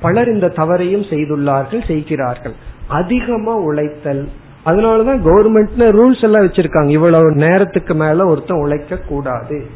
பலர் 0.00 0.32
இந்த 0.32 0.46
தவறையும் 0.46 1.08
செய்துள்ளார்கள் 1.10 1.86
செய்கிறார்கள். 1.86 2.52
அதிகமா 2.86 3.54
உழைத்தல். 3.54 4.28
அதனாலதான் 4.66 5.20
கவர்மெண்ட்ல 5.24 5.78
ரூல்ஸ் 5.78 6.22
எல்லாம் 6.22 6.46
வச்சிருக்காங்க. 6.46 6.88
இவ்வளவு 6.88 7.32
நேரத்துக்கு 7.32 7.94
மேல 7.94 8.26
ஒருத்தன் 8.26 8.60
உழைக்க 8.60 8.96
கூடாது. 8.96 9.66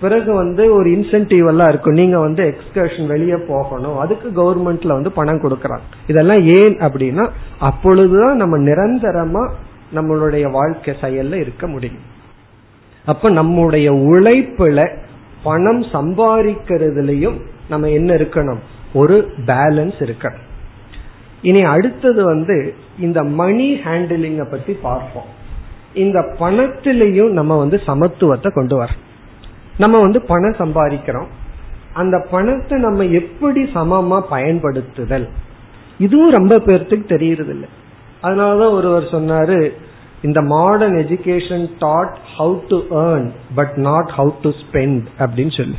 பிறகு 0.00 0.32
வந்து 0.32 0.74
ஒரு 0.74 0.90
இன்சென்டிவ் 0.90 1.46
எல்லாம் 1.46 1.68
இருக்கும். 1.68 1.92
நீங்க 1.92 2.18
வந்து 2.18 2.54
எக்ஸ்கர்ஷன் 2.54 3.06
வெளியே 3.06 3.36
போகணும். 3.48 3.98
அதுக்கு 3.98 4.28
கவர்மெண்ட்ல 4.28 4.86
வந்து 4.86 5.12
பணம் 5.12 5.42
கொடுக்கறாங்க. 5.42 5.80
இதெல்லாம் 6.06 6.40
ஏன் 6.40 6.78
அப்படின்னா 6.78 7.30
அப்பொழுதுதான் 7.58 8.36
நம்ம 8.36 8.58
நிரந்தரமா 8.58 9.50
நம்மளுடைய 9.94 10.50
வாழ்க்கை 10.50 10.94
செயல்ல 11.00 11.34
இருக்க 11.34 11.66
முடியும். 11.66 12.10
அப்ப 13.04 13.30
நம்முடைய 13.30 13.92
உழைப்புல 13.92 14.96
பணம் 15.42 15.82
சம்பாதிக்கிறதுலயும் 15.82 17.40
நம்ம 17.68 17.88
என்ன 17.88 18.14
இருக்கணும்? 18.14 18.58
ஒரு 18.94 19.32
பேலன்ஸ் 19.46 19.98
இருக்கணும். 19.98 20.50
இனி 21.42 21.62
அடுத்தது 21.62 22.24
வந்து 22.24 22.74
இந்த 22.98 23.22
மணி 23.22 23.74
ஹேண்டிலிங்க 23.74 24.50
பத்தி 24.50 24.72
பார்ப்போம். 24.72 25.40
இந்த 25.94 26.20
பணத்திலையும் 26.38 27.30
நம்ம 27.30 27.58
வந்து 27.58 27.80
சமத்துவத்தை 27.86 28.50
கொண்டு 28.50 28.76
வர. 28.76 28.92
நம்ம 29.78 30.00
வந்து 30.00 30.22
பணம் 30.22 30.52
சம்பாதிக்கிறோம். 30.52 31.26
அந்த 31.92 32.26
பணத்தை 32.30 32.78
நம்ம 32.78 33.04
எப்படி 33.04 33.62
சமமா 33.62 34.20
பயன்படுத்துதல்? 34.30 35.28
இதுவும் 35.98 36.30
ரொம்ப 36.30 36.58
பேர்த்துக்கு 36.58 37.04
தெரியறது 37.04 37.50
இல்லை 37.50 37.68
அதனாலதான் 38.22 38.76
ஒருவர் 38.78 39.12
சொன்னாரு 39.14 39.58
இந்த 40.22 40.40
modern 40.40 40.96
education 40.96 41.64
that 41.78 42.16
how 42.38 42.56
to 42.68 42.78
earn 43.04 43.26
but 43.54 43.74
not 43.88 44.10
how 44.16 44.32
to 44.42 44.50
spend 44.62 45.02
அப்படின்னு 45.18 45.54
சொல்லி. 45.56 45.78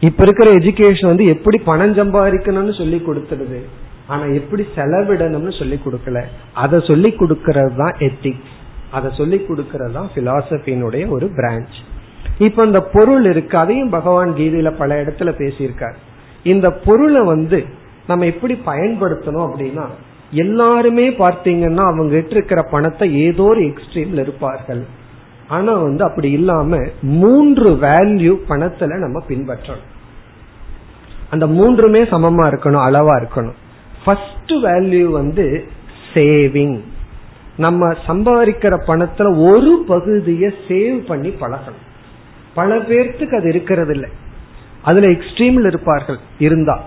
இப்ப 0.00 0.22
இருக்கிற 0.22 0.48
எஜுகேஷன் 0.52 1.10
வந்து 1.12 1.26
எப்படி 1.34 1.58
பணம் 1.70 1.94
சம்பாதிக்கணும்னு 1.94 2.74
சொல்லி 2.78 2.98
கொடுத்துருது 3.06 3.60
ஆனா 4.06 4.24
எப்படி 4.38 4.62
செலவிடணும்னு 4.76 5.52
சொல்லி 5.58 5.78
கொடுக்கல. 5.84 6.20
அதை 6.54 6.78
சொல்லி 6.90 7.10
கொடுக்கறது 7.20 7.74
தான் 7.82 7.96
எத்திக்ஸ் 8.08 8.54
அதை 8.90 9.08
சொல்லி 9.16 9.38
கொடுக்கறது 9.48 9.92
தான் 9.92 10.10
பிலாசபியினுடைய 10.14 11.04
ஒரு 11.08 11.26
பிரான்ச் 11.36 11.76
இப்ப 12.46 12.64
இந்த 12.64 12.80
பொருள் 12.94 13.24
இருக்கு. 13.30 13.54
அதையும் 13.58 13.94
பகவான் 13.96 14.30
கீதையில 14.38 14.70
பல 14.78 15.02
இடத்துல 15.02 15.30
பேசியிருக்கார். 15.40 15.96
இந்த 16.52 16.66
பொருளை 16.86 17.22
வந்து 17.32 17.58
நம்ம 18.06 18.26
எப்படி 18.26 18.54
பயன்படுத்தணும் 18.66 19.46
அப்படின்னா 19.48 19.86
எல்லாருமே 20.30 21.08
பார்த்தீங்கன்னா 21.10 21.84
அவங்க 21.92 22.16
இருக்கிற 22.16 22.62
பணத்தை 22.62 23.22
ஏதோ 23.22 23.42
ஒரு 23.42 23.60
எக்ஸ்ட்ரீம்ல 23.60 24.18
இருப்பார்கள். 24.18 24.84
ஆனா 25.48 25.72
வந்து 25.72 26.04
அப்படி 26.04 26.30
இல்லாம 26.30 26.78
மூன்று 27.02 27.70
வேல்யூ 27.70 28.38
பணத்துல 28.48 28.98
நம்ம 28.98 29.22
பின்பற்றணும். 29.28 29.88
அந்த 31.30 31.46
மூன்றுமே 31.46 32.02
சமமா 32.02 32.44
இருக்கணும் 32.50 32.84
அளவா 32.86 33.14
இருக்கணும். 33.22 33.58
ஃபர்ஸ்ட் 34.04 34.52
வேல்யூ 34.52 35.04
வந்து 35.04 35.66
சேவிங் 36.14 36.80
நம்ம 37.56 37.92
சம்பாதிக்கிற 38.06 38.78
பணத்துல 38.86 39.52
ஒரு 39.52 39.84
பகுதியை 39.88 40.54
சேவ் 40.68 41.06
பண்ணி 41.06 41.28
பழகணும். 41.28 41.84
பல 42.54 42.76
பேர்த்துக்கு 42.76 43.36
அது 43.36 43.48
இருக்கிறது 43.48 43.94
இல்லை 43.94 44.10
அதுல 44.82 45.06
எக்ஸ்ட்ரீம்ல 45.06 45.66
இருப்பார்கள் 45.66 46.18
இருந்தா. 46.38 46.84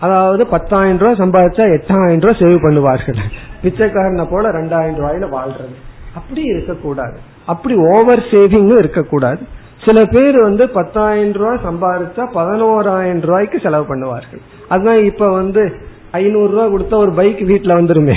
அதாவது 0.00 0.46
பத்தாயிரம் 0.46 0.98
ரூபாய் 0.98 1.20
சம்பாதிச்சா 1.22 1.64
எட்டாயிரம் 1.76 2.24
ரூபாய் 2.24 2.40
சேவ் 2.40 2.64
பண்ணுவார்கள். 2.66 3.18
பிச்சைக்காரனை 3.62 4.26
போல 4.30 4.50
ரெண்டாயிரம் 4.50 4.98
ரூபாயில 5.00 5.28
வாழ்றது. 5.36 5.76
அப்படி 6.14 6.42
இருக்கக்கூடாது. 6.42 7.16
அப்படி 7.46 7.74
ஓவர் 7.74 8.22
சேவிங்கும் 8.30 8.78
இருக்கக்கூடாது. 8.78 9.42
சில 9.84 10.04
பேர் 10.04 10.40
வந்து 10.40 10.68
பத்தாயிரம் 10.68 11.32
ரூபாய் 11.32 11.64
சம்பாதிச்சா 11.64 12.24
பதினோராயிரம் 12.34 13.20
ரூபாய்க்கு 13.20 13.60
செலவு 13.60 13.86
பண்ணுவார்கள். 13.94 14.42
அதுதான் 14.68 15.04
இப்ப 15.04 15.28
வந்து 15.30 15.72
ஐநூறு 16.10 16.50
ரூபாய் 16.50 16.72
கொடுத்தா 16.74 16.96
ஒரு 16.96 17.12
பைக் 17.12 17.42
வீட்டுல 17.52 17.74
வந்துருமே. 17.80 18.16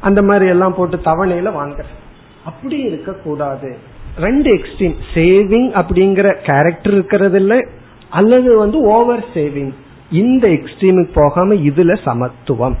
அந்த 0.00 0.22
மாதிரி 0.22 0.46
எல்லாம் 0.48 0.74
போட்டு 0.74 0.96
தவணையில 0.96 1.50
வாங்குற 1.60 1.86
அப்படி 2.44 2.76
இருக்க 2.78 3.12
கூடாது 3.12 3.76
ரெண்டு 4.20 4.48
எக்ஸ்ட்ரீம் 4.54 4.94
சேவிங் 5.14 5.70
அப்படிங்கிற 5.80 6.26
கேரக்டர் 6.42 6.92
இருக்கிறது 6.92 7.38
இல்லை 7.38 7.66
அல்லது 8.08 8.58
வந்து 8.58 8.78
ஓவர் 8.80 9.24
சேவிங் 9.34 9.72
இந்த 10.10 10.48
எக்ஸ்ட்ரீமுக்கு 10.48 11.08
போகாம 11.14 11.54
இதுல 11.54 11.98
சமத்துவம். 12.04 12.76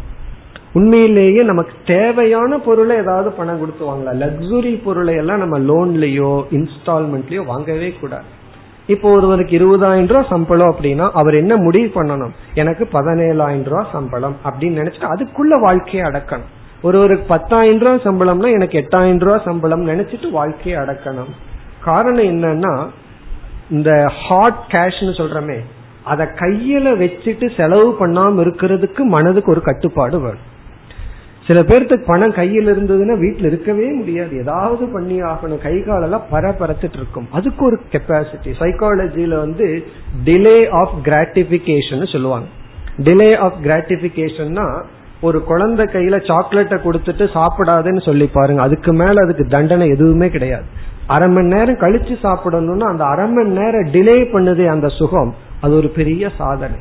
உண்மையிலேயே 0.72 1.42
நமக்கு 1.42 1.72
தேவையான 1.86 2.58
பொருளை 2.58 2.96
ஏதாவது 2.96 3.30
பணம் 3.30 3.58
கொடுத்து 3.58 3.94
வாங்கலாம். 3.94 4.20
லக்ஸுரி 4.22 4.82
பொருளை 4.84 5.14
எல்லாம் 5.14 5.38
நம்ம 5.38 5.58
லோன்லயோ 5.58 6.44
இன்ஸ்டால்மெண்ட்லயோ 6.50 7.44
வாங்கவே 7.44 7.94
கூடாது. 8.00 8.24
இப்போ 8.86 9.10
ஒருவருக்கு 9.10 9.58
இருபதாயிரம் 9.58 10.06
ரூபாய் 10.06 10.26
சம்பளம் 10.28 10.74
அப்படின்னா 10.74 11.10
அவர் 11.10 11.34
என்ன 11.34 11.56
முடிவு 11.56 12.02
பண்ணணும்? 12.02 12.30
எனக்கு 12.54 12.88
பதினேழாயிரம் 12.92 13.64
ரூபாய் 13.64 13.92
சம்பளம் 13.92 14.36
அப்படின்னு 14.44 14.80
நினைச்சிட்டு 14.80 15.12
அதுக்குள்ள 15.14 15.60
வாழ்க்கையை 15.60 16.10
அடக்கணும். 16.10 16.52
ஒருவருக்கு 16.82 17.24
பத்தாயிரம் 17.26 17.78
ரூபாய் 17.78 18.04
சம்பளம்னா 18.04 18.52
எனக்கு 18.52 18.78
எட்டாயிரம் 18.78 19.18
ரூபாய் 19.18 19.42
சம்பளம் 19.44 19.88
நினைச்சிட்டு 19.88 20.30
வாழ்க்கையை 20.30 20.82
அடக்கணும். 20.82 21.32
காரணம் 21.84 22.24
என்னன்னா 22.24 22.86
இந்த 23.70 24.10
ஹாட் 24.26 24.62
கேஷ்னு 24.68 25.14
சொல்றமே 25.20 25.60
அதை 26.06 26.26
கையில 26.26 26.86
வச்சுட்டு 27.02 27.56
செலவு 27.56 27.90
பண்ணாம 28.00 28.42
இருக்கிறதுக்கு 28.44 29.02
மனதுக்கு 29.14 29.50
ஒரு 29.50 29.62
கட்டுப்பாடு 29.62 30.20
வரும். 30.20 30.54
சில 31.46 31.60
பேர்த்துக்கு 31.62 32.04
பணம் 32.06 32.32
கையில் 32.32 32.66
இருந்ததுன்னா 32.66 33.18
வீட்டில் 33.18 33.44
இருக்கவே 33.44 33.88
முடியாது. 33.92 34.38
ஏதாவது 34.38 34.86
பண்ணி 34.86 35.22
ஆகணும். 35.22 35.62
கை 35.62 35.82
காலெல்லாம் 35.82 36.26
பரபரத்துட்டு 36.32 36.96
இருக்கும். 37.00 37.28
அதுக்கு 37.32 37.64
ஒரு 37.64 37.78
கெப்பாசிட்டி 37.92 38.52
சைக்காலஜியில 38.58 39.36
வந்து 39.38 39.84
டிலே 40.24 40.68
ஆஃப் 40.70 40.94
கிராட்டிபிகேஷன் 41.04 42.12
சொல்லுவாங்க. 42.12 42.46
டிலே 42.98 43.36
ஆஃப் 43.36 43.58
கிராட்டிபிகேஷன்னா 43.62 44.82
ஒரு 45.20 45.44
குழந்தை 45.44 45.84
கையில 45.84 46.26
சாக்லேட்டை 46.26 46.78
கொடுத்துட்டு 46.78 47.24
சாப்பிடாதுன்னு 47.34 48.02
சொல்லி 48.04 48.26
பாருங்க. 48.32 48.62
அதுக்கு 48.62 48.92
மேல 48.92 49.22
அதுக்கு 49.24 49.44
தண்டனை 49.44 49.88
எதுவுமே 49.88 50.28
கிடையாது. 50.28 50.64
அரை 51.06 51.28
மணி 51.28 51.46
நேரம் 51.46 51.78
கழிச்சு 51.78 52.14
சாப்பிடணும்னா 52.22 52.86
அந்த 52.92 53.04
அரை 53.04 53.26
மணி 53.28 53.48
நேரம் 53.48 53.86
டிலே 53.86 54.18
பண்ணுது 54.34 54.66
அந்த 54.66 54.88
சுகம். 54.88 55.34
அது 55.60 55.76
ஒரு 55.76 55.88
பெரிய 55.88 56.30
சாதனை. 56.38 56.76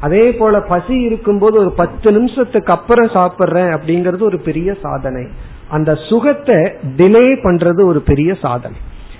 அதே 0.00 0.32
போல 0.32 0.60
பசி 0.60 0.94
இருக்கும்போது 1.00 1.58
ஒரு 1.58 1.72
பத்து 1.72 2.12
நிமிஷத்துக்கு 2.12 2.72
அப்புறம் 2.72 3.06
சாப்பிடுறேன் 3.06 3.72
அப்படிங்கறது 3.76 4.20
ஒரு 4.20 4.38
பெரிய 4.38 4.76
சாதனை. 4.82 5.26
அந்த 5.68 5.94
சுகத்தை 5.94 6.56
டிலே 6.96 7.26
பண்றது 7.44 7.84
ஒரு 7.84 8.00
பெரிய 8.00 8.34
சாதனை. 8.34 8.76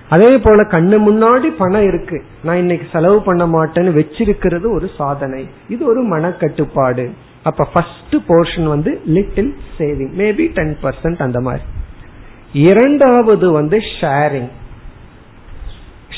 அதே 0.08 0.38
போல 0.38 0.62
கண்ணு 0.62 0.96
முன்னாடி 1.08 1.48
பணம் 1.58 1.86
இருக்கு. 1.86 2.22
நான் 2.42 2.56
இன்னைக்கு 2.56 2.86
செலவு 2.92 3.22
பண்ண 3.22 3.46
மாட்டேன்னு 3.46 3.92
வச்சிருக்கிறது 4.00 4.72
ஒரு 4.72 4.90
சாதனை. 4.96 5.48
இது 5.68 5.86
ஒரு 5.86 6.02
மனக்கட்டுப்பாடு. 6.02 7.10
அப்ப 7.42 7.68
ஃபர்ஸ்ட் 7.72 8.16
போர்ஷன் 8.28 8.64
வந்து 8.64 9.00
little 9.06 9.56
saving 9.78 10.14
maybe 10.16 10.52
ten 10.52 10.76
percent 10.82 11.22
அந்த 11.22 11.40
மாதிரி. 11.40 11.62
இரண்டாவது 12.52 13.52
வந்து 13.52 13.78
ஷேரிங் 14.00 14.50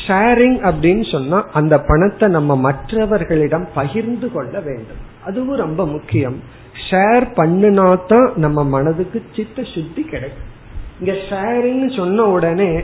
ஷேரிங் 0.06 0.56
அப்படின்னு 0.68 1.10
சொன்னா 1.10 1.46
அந்த 1.52 1.78
பணத்தை 1.78 2.28
நம்ம 2.28 2.56
மற்றவர்களிடம் 2.56 3.68
பகிர்ந்து 3.74 4.32
கொள்ள 4.32 4.60
வேண்டும். 4.60 5.00
அதுவும் 5.24 5.56
ரொம்ப 5.56 5.86
முக்கியம். 5.86 6.40
ஷேர் 6.90 7.26
பண்ணினா 7.36 8.06
தான் 8.06 8.32
நம்ம 8.36 8.64
மனதுக்கு 8.64 9.22
சித்த 9.36 9.62
சுத்தி 9.62 10.02
கிடைக்கும். 10.02 10.50
இங்க 11.00 11.12
ஷேரிங் 11.12 11.96
சொன்ன 11.96 12.24
உடனே 12.24 12.82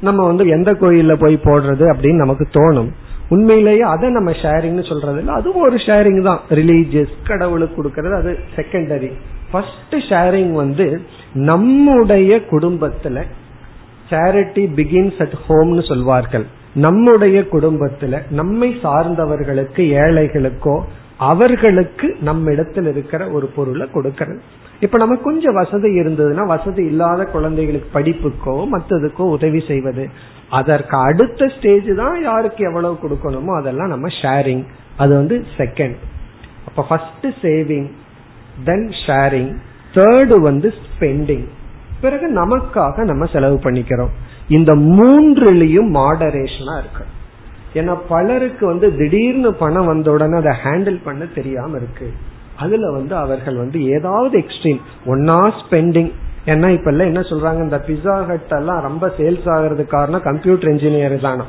நம்ம 0.00 0.26
வந்து 0.26 0.48
எந்த 0.48 0.72
கோயில்ல 0.72 1.14
போய் 1.14 1.36
போடுறது 1.44 1.84
அப்படின்னு 1.92 2.16
நமக்கு 2.16 2.48
தோணும். 2.52 2.90
உண்மையிலேயே 3.28 3.80
அதை 3.80 4.10
நம்ம 4.10 4.30
ஷேரிங்னு 4.30 4.88
சொல்றது 4.88 5.18
இல்லை 5.18 5.34
அதுவும் 5.34 5.62
ஒரு 5.62 5.76
ஷேரிங் 5.76 6.22
தான். 6.22 6.40
ரிலீஜியஸ் 6.48 7.14
கடவுளுக்கு 7.24 7.82
கொடுக்கறது 7.82 8.16
அது 8.18 8.38
செகண்டரி 8.56 9.12
ஃபர்ஸ்ட் 9.50 9.96
ஷேரிங் 10.08 10.52
வந்து 10.52 10.86
நம்முடைய 11.50 12.32
குடும்பத்துல 12.50 13.24
சேரிட்டி 14.10 14.62
பிகின்ஸ் 14.78 15.18
அட் 15.24 15.36
ஹோம்னு 15.46 15.82
சொல்வார்கள். 15.88 16.46
நம்முடைய 16.86 17.38
குடும்பத்துல 17.52 18.20
நம்மை 18.30 18.68
சார்ந்தவர்களுக்கு 18.82 19.82
ஏழைகளுக்கோ 20.04 20.76
அவர்களுக்கு 21.30 22.08
நம்ம 22.20 22.50
இடத்துல 22.50 22.90
இருக்கிற 22.94 23.22
ஒரு 23.36 23.46
பொருளை 23.54 23.86
கொடுக்கறது. 23.94 24.40
இப்ப 24.80 24.98
நமக்கு 24.98 25.24
கொஞ்சம் 25.24 25.54
வசதி 25.54 25.88
இருந்ததுன்னா 26.00 26.42
வசதி 26.46 26.82
இல்லாத 26.84 27.24
குழந்தைகளுக்கு 27.24 27.88
படிப்புக்கோ 27.98 28.54
மற்றதுக்கோ 28.74 29.24
உதவி 29.36 29.60
செய்வது. 29.70 30.04
அதற்கு 30.58 30.96
அடுத்த 31.08 31.48
ஸ்டேஜ் 31.54 31.88
தான் 31.96 32.18
யாருக்கு 32.22 32.62
எவ்வளவு 32.64 32.98
கொடுக்கணுமோ 33.02 33.54
அதெல்லாம் 33.60 33.92
நம்ம 33.94 34.08
ஷேரிங் 34.20 34.62
அது 34.96 35.12
வந்து 35.14 35.38
செகண்ட் 35.56 35.98
அப்ப 36.66 36.84
first 36.88 37.26
saving 37.42 37.88
then 38.64 38.90
sharing 39.06 39.54
third 39.92 40.40
வந்து 40.40 40.74
ஸ்பெண்டிங் 40.84 41.46
பிறகு 42.00 42.26
நமக்காக 42.32 42.98
நம்ம 42.98 43.24
செலவு 43.24 43.56
பண்ணிக்கிறோம். 43.56 44.10
இந்த 44.48 44.74
மூன்றுலயும் 44.74 45.90
மாடரேஷனா 45.92 46.74
இருக்கு. 46.78 47.04
ஏன்னா 47.74 47.98
பலருக்கு 48.08 48.66
வந்து 48.66 48.96
திடீர்னு 48.96 49.54
பணம் 49.54 49.86
வந்த 49.86 50.10
உடனே 50.10 50.36
அதை 50.36 50.52
ஹேண்டில் 50.64 51.00
பண்ண 51.04 51.24
தெரியாம 51.24 51.76
இருக்கு. 51.76 52.12
அதுல 52.56 52.90
வந்து 52.90 53.16
அவர்கள் 53.16 53.56
வந்து 53.56 53.84
ஏதாவது 53.84 54.38
எக்ஸ்ட்ரீம் 54.38 54.80
ஒன்னா 55.06 55.52
ஸ்பெண்டிங் 55.60 56.12
ஏன்னா 56.46 56.68
இப்ப 56.68 56.90
எல்லாம் 56.90 57.06
என்ன 57.06 57.20
சொல்றாங்க? 57.20 57.62
இந்த 57.62 57.84
பிஸா 57.86 58.14
ஹட் 58.28 58.58
எல்லாம் 58.58 58.80
ரொம்ப 58.80 59.12
சேல்ஸ் 59.18 59.46
ஆகிறதுக்கு 59.46 59.86
காரணம் 59.86 60.22
கம்ப்யூட்டர் 60.22 60.70
இன்ஜினியர் 60.70 61.20
தானோ? 61.20 61.44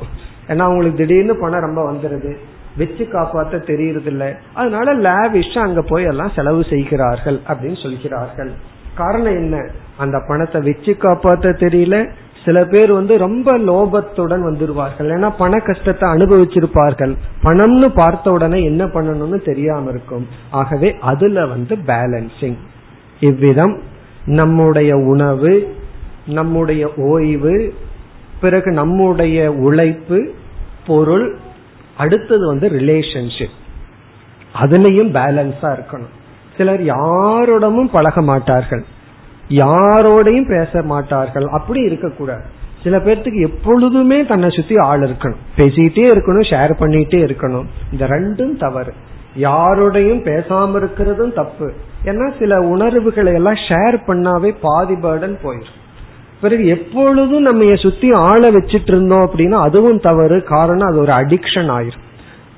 ஏன்னா 0.48 0.58
அவங்களுக்கு 0.58 1.06
திடீர்னு 1.06 1.36
பணம் 1.36 1.60
ரொம்ப 1.60 1.92
வந்துருது. 1.92 2.36
வச்சு 2.78 3.08
காப்பாற்ற 3.08 3.58
தெரியறது 3.58 4.10
இல்ல 4.10 4.36
அதனால 4.54 4.94
லேவிஷ் 4.94 5.58
அங்க 5.58 5.82
போய் 5.82 6.04
எல்லாம் 6.04 6.32
செலவு 6.34 6.64
செய்கிறார்கள் 6.70 7.40
அப்படின்னு 7.48 7.82
சொல்கிறார்கள். 7.82 8.50
காரணம் 8.94 9.36
என்ன? 9.36 9.68
அந்த 9.96 10.22
பணத்தை 10.28 10.60
வச்சு 10.60 10.96
காப்பாற்ற 10.96 11.50
தெரியல. 11.50 12.10
சில 12.44 12.64
பேர் 12.64 12.92
வந்து 12.92 13.18
ரொம்ப 13.18 13.58
லோபத்துடன் 13.58 14.42
வந்துருவார்கள். 14.42 15.08
ஏன்னா 15.08 15.32
பண 15.38 15.58
கஷ்டத்தை 15.58 16.08
அனுபவிச்சிருப்பார்கள். 16.08 17.14
பணம்னு 17.42 17.88
பார்த்த 17.88 18.30
உடனே 18.30 18.64
என்ன 18.64 18.86
பண்ணணும்னு 18.86 19.44
தெரியாம 19.44 19.90
இருக்கும். 19.90 20.26
ஆகவே 20.50 20.96
அதுல 21.00 21.46
வந்து 21.46 21.76
பேலன்சிங் 21.86 22.56
இவ்விதம் 23.20 23.80
நம்முடைய 24.24 24.96
உணவு 24.96 25.74
நம்முடைய 26.26 26.92
ஓய்வு 26.96 27.74
பிறகு 28.40 28.70
நம்முடைய 28.70 29.52
உழைப்பு 29.52 30.30
பொருள் 30.86 31.38
அடுத்தது 32.00 32.46
வந்து 32.46 32.68
ரிலேஷன்ஷிப் 32.68 33.58
அதுலயும் 34.62 35.12
பேலன்ஸா 35.16 35.68
இருக்கணும். 35.76 36.14
சிலர் 36.56 36.80
யாரோடமும் 36.80 37.88
பழக 37.92 38.22
மாட்டார்கள். 38.22 38.84
யாரோடையும் 39.48 40.48
பேச 40.48 40.82
மாட்டார்கள். 40.82 41.46
அப்படி 41.48 41.80
இருக்கக்கூடாது. 41.80 42.42
சில 42.82 42.98
பேர்த்துக்கு 42.98 43.40
எப்பொழுதுமே 43.40 44.24
தன்னை 44.24 44.50
சுத்தி 44.50 44.76
ஆள் 44.76 45.00
இருக்கணும். 45.00 45.40
பேசிக்கிட்டே 45.56 46.06
இருக்கணும் 46.06 46.46
ஷேர் 46.50 46.74
பண்ணிட்டே 46.78 47.20
இருக்கணும். 47.28 47.66
இந்த 47.92 48.06
ரெண்டும் 48.06 48.58
தவறு. 48.58 48.92
யாரோடையும் 49.38 50.22
பேசாம 50.28 50.72
இருக்கிறதும் 50.76 51.32
தப்பு. 51.32 51.72
ஏன்னா 52.04 52.32
சில 52.38 52.60
உணர்வுகளை 52.60 53.32
எல்லாம் 53.32 53.60
ஷேர் 53.68 53.98
பண்ணாவே 54.06 54.56
பாதி 54.60 54.94
பேர்டன் 54.94 55.38
போயிடும் 55.44 55.78
பிறகு 56.40 56.66
எப்பொழுதும் 56.66 57.42
நம்ம 57.42 57.74
சுத்தி 57.74 58.12
ஆளை 58.12 58.48
வச்சிட்டு 58.54 58.90
இருந்தோம் 58.92 59.24
அப்படின்னா 59.26 59.58
அதுவும் 59.68 60.00
தவறு. 60.00 60.36
காரணம் 60.44 60.88
அது 60.88 60.98
ஒரு 61.00 61.12
அடிக்ஷன் 61.12 61.70
ஆயிரும். 61.76 62.04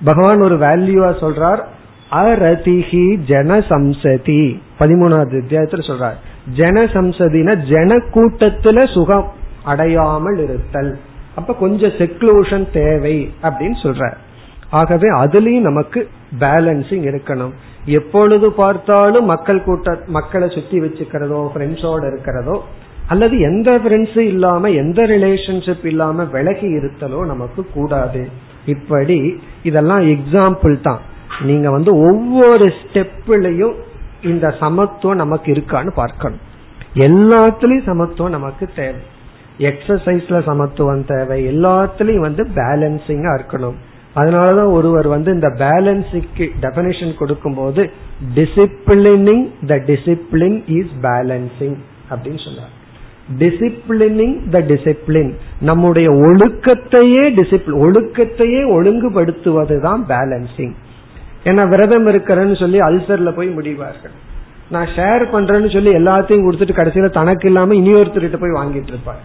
பகவான் 0.05 0.43
ஒரு 0.43 0.57
வேல்யூவா 0.57 1.11
சொல்றார் 1.23 1.63
அரதிஹி 2.11 3.05
ஜனசம்சதி. 3.27 4.43
பதிமூணாவது 4.79 5.37
அத்தியாயத்துல 5.41 5.83
சொல்றார் 5.91 6.19
ஜனசம்சதினா 6.57 7.55
ஜன 7.71 7.97
கூட்டத்துல 8.15 8.93
சுகம் 8.95 9.29
அடையாமல் 9.65 10.39
இருத்தல். 10.45 10.99
அப்ப 11.35 11.55
கொஞ்சம் 11.55 11.91
செக்லூஷன் 11.91 12.67
தேவை 12.73 13.17
அப்படின்னு 13.43 13.79
சொல்ற 13.83 14.13
ஆகவே 14.71 15.09
அதுலயும் 15.15 15.69
நமக்கு 15.69 16.09
பேலன்சிங் 16.41 17.05
இருக்கணும். 17.11 17.53
எப்பொழுது 17.85 18.53
பார்த்தாலும் 18.53 19.25
மக்கள் 19.25 19.63
கூட்ட 19.63 19.99
மக்களை 20.07 20.49
சுத்தி 20.49 20.81
வச்சுக்கிறதோ 20.81 21.41
ஃப்ரெண்ட்ஸோட 21.55 22.07
இருக்கிறதோ 22.07 22.57
அல்லது 23.09 23.41
எந்த 23.41 23.79
ஃப்ரெண்ட்ஸும் 23.79 24.19
இல்லாம 24.19 24.71
எந்த 24.71 25.03
ரிலேஷன்ஷிப் 25.03 25.87
இல்லாம 25.87 26.25
விலகி 26.25 26.67
இருத்தலோ 26.67 27.27
நமக்கு 27.27 27.67
கூடாது. 27.75 28.29
இப்படி 28.67 29.41
இதெல்லாம் 29.63 30.01
எக்ஸாம்பிள் 30.01 30.81
தான். 30.81 31.01
நீங்க 31.41 31.71
வந்து 31.71 31.97
ஒவ்வொரு 31.97 32.73
ஸ்டெப்லயும் 32.83 33.75
இந்த 34.23 34.55
சமத்துவம் 34.61 35.17
நமக்கு 35.17 35.53
இருக்கான்னு 35.53 35.91
பார்க்கணும். 35.91 36.39
எல்லாத்துலயும் 36.95 37.83
சமத்துவம் 37.83 38.33
நமக்கு 38.33 38.69
தேவை. 38.77 39.01
எக்ஸசைஸ்ல 39.59 40.43
சமத்துவம் 40.43 41.05
தேவை. 41.05 41.59
எல்லாத்துலயும் 41.59 42.21
வந்து 42.21 42.49
பேலன்சிங்கா 42.55 43.41
இருக்கணும். 43.41 43.75
அதனாலதான் 44.17 44.71
ஒருவர் 44.71 45.07
வந்து 45.07 45.33
இந்த 45.33 45.49
பேலன்ஸுக்கு 45.49 46.51
டெபனிஷன் 46.61 47.19
கொடுக்கும் 47.19 47.55
போது 47.55 47.91
disciplining 48.35 49.51
the 49.67 49.75
discipline 49.75 50.63
is 50.67 50.91
balancing 51.03 51.77
அப்படின்னு 52.11 52.45
சொன்னார் 52.45 52.81
டிசிப்ளினிங் 53.39 54.37
த 54.51 54.59
டிசிப்ளின் 54.59 55.33
நம்முடைய 55.61 56.11
ஒழுக்கத்தையே 56.11 57.25
டிசிப்ளின் 57.39 57.83
ஒழுக்கத்தையே 57.85 58.63
ஒழுங்குபடுத்துவதுதான் 58.77 60.03
பேலன்சிங் 60.09 60.75
ஏன்னா 61.45 61.69
விரதம் 61.69 62.07
இருக்கிறேன்னு 62.07 62.59
சொல்லி 62.59 62.79
அல்சர்ல 62.79 63.31
போய் 63.35 63.49
முடிவார்கள். 63.49 64.13
நான் 64.71 64.87
ஷேர் 64.87 65.23
பண்றேன்னு 65.33 65.73
சொல்லி 65.73 65.93
எல்லாத்தையும் 65.93 66.45
கொடுத்துட்டு 66.45 66.79
கடைசியில 66.79 67.11
தனக்கு 67.11 67.47
இல்லாம 67.47 67.75
இனியொருத்தர்கிட்ட 67.75 68.41
போய் 68.41 68.59
வாங்கிட்டு 68.61 68.87
இருப்பார் 68.87 69.23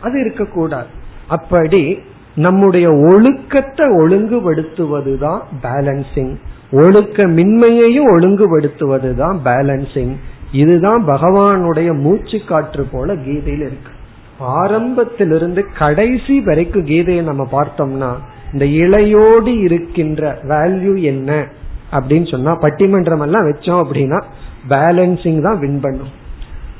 அது 0.00 0.20
இருக்கக்கூடாது. 0.20 0.90
அப்படி 1.28 1.98
நம்முடைய 2.34 2.90
ஒழுக்கத்தை 2.90 3.86
ஒழுங்குபடுத்துவதுதான் 3.86 5.40
பேலன்சிங் 5.62 6.34
ஒழுக்க 6.70 7.26
மின்மையையும் 7.26 8.10
ஒழுங்குபடுத்துவதுதான் 8.14 9.38
பேலன்சிங் 9.44 10.14
இதுதான் 10.52 11.06
பகவானுடைய 11.06 12.00
மூச்சு 12.00 12.40
காற்று 12.46 12.84
போல 12.84 13.14
கீதையில் 13.14 13.60
இருக்கு. 13.60 13.92
ஆரம்பத்திலிருந்து 14.38 15.66
கடைசி 15.78 16.40
வரைக்கும் 16.40 16.86
கீதையை 16.86 17.22
நம்ம 17.22 17.48
பார்த்தோம்னா 17.52 18.10
இந்த 18.52 18.64
இலையோடு 18.64 19.60
இருக்கின்ற 19.60 20.38
வேல்யூ 20.48 21.00
என்ன 21.00 21.46
அப்படின்னு 21.92 22.30
சொன்னா 22.30 22.52
பட்டிமன்றம் 22.54 23.20
எல்லாம் 23.20 23.50
வச்சோம் 23.50 23.84
அப்படின்னா 23.84 24.22
பேலன்சிங் 24.68 25.42
தான் 25.42 25.58
வின் 25.58 25.80
பண்ணும். 25.80 26.18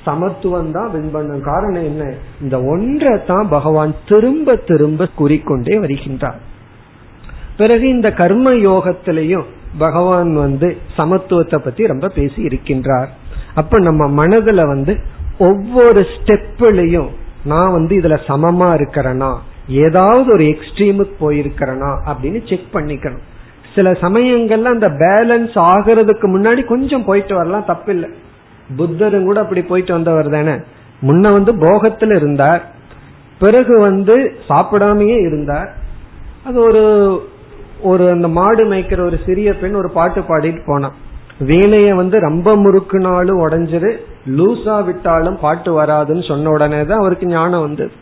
சமத்துவம் 0.04 0.72
தான் 0.72 0.90
வின் 0.90 1.10
பண்ணும். 1.10 1.40
காரணம் 1.40 1.84
என்ன? 1.84 2.12
இந்த 2.42 2.62
ஒன்றை 2.62 3.24
தான் 3.26 3.48
பகவான் 3.48 3.94
திரும்ப 4.08 4.56
திரும்ப 4.56 5.08
கூறிக்கொண்டே 5.14 5.78
வருகின்றார். 5.78 6.40
பிறகு 7.56 7.88
இந்த 7.88 8.12
கர்ம 8.12 8.52
யோகத்திலையும் 8.52 9.44
பகவான் 9.78 10.34
வந்து 10.34 10.76
சமத்துவத்தை 10.96 11.58
பத்தி 11.58 11.86
ரொம்ப 11.86 12.08
பேசி 12.08 12.42
இருக்கின்றார். 12.42 13.08
அப்ப 13.54 13.78
நம்ம 13.78 14.26
மனதுல 14.26 14.66
வந்து 14.66 14.98
ஒவ்வொரு 15.38 16.00
ஸ்டெப்லயும் 16.00 17.08
நான் 17.44 17.72
வந்து 17.72 17.96
இதுல 17.96 18.18
சமமா 18.28 18.80
இருக்கிறேனா? 18.80 19.36
ஏதாவது 19.68 20.32
ஒரு 20.32 20.44
எக்ஸ்ட்ரீமுக்கு 20.44 21.10
போயிருக்கிறனா? 21.20 22.00
அப்படின்னு 22.06 22.48
செக் 22.48 22.74
பண்ணிக்கணும். 22.74 23.20
சில 23.74 23.92
சமயங்கள்ல 23.92 24.62
அந்த 24.62 24.88
பேலன்ஸ் 24.88 25.58
ஆகிறதுக்கு 25.58 26.22
முன்னாடி 26.22 26.64
கொஞ்சம் 26.64 27.04
போயிட்டு 27.04 27.34
வரலாம் 27.34 27.64
தப்பில்லை. 27.68 28.12
புத்தரும் 28.78 29.24
கூட 29.24 29.40
அப்படி 29.40 29.62
போயிட்டு 29.62 29.92
வந்தவர் 29.92 30.28
தானே. 30.28 30.52
முன்ன 31.02 31.32
வந்து 31.32 31.54
போகத்துல 31.54 32.16
இருந்தார். 32.16 32.70
பிறகு 33.38 33.80
வந்து 33.80 34.34
சாப்பிடாமயே 34.48 35.20
இருந்தார். 35.20 35.74
அது 36.44 36.60
ஒரு 36.60 37.24
ஒரு 37.80 38.10
அந்த 38.10 38.28
மாடு 38.28 38.70
மேய்க்கிற 38.70 39.04
ஒரு 39.04 39.18
சிறிய 39.26 39.54
பெண் 39.54 39.74
ஒரு 39.74 39.90
பாட்டு 39.90 40.20
பாடிட்டு 40.20 40.62
போனான். 40.66 41.08
வீணைய 41.48 41.94
வந்து 41.94 42.16
ரொம்ப 42.20 42.56
முறுக்குனாலும் 42.56 43.40
உடஞ்சிரு 43.44 43.90
லூசா 44.36 44.84
விட்டாலும் 44.84 45.38
பாட்டு 45.40 45.70
வராதுன்னு 45.82 46.28
சொன்ன 46.28 46.50
உடனே 46.50 46.84
தான் 46.84 46.98
அவருக்கு 46.98 47.26
ஞானம் 47.26 47.60
வந்தது. 47.60 47.92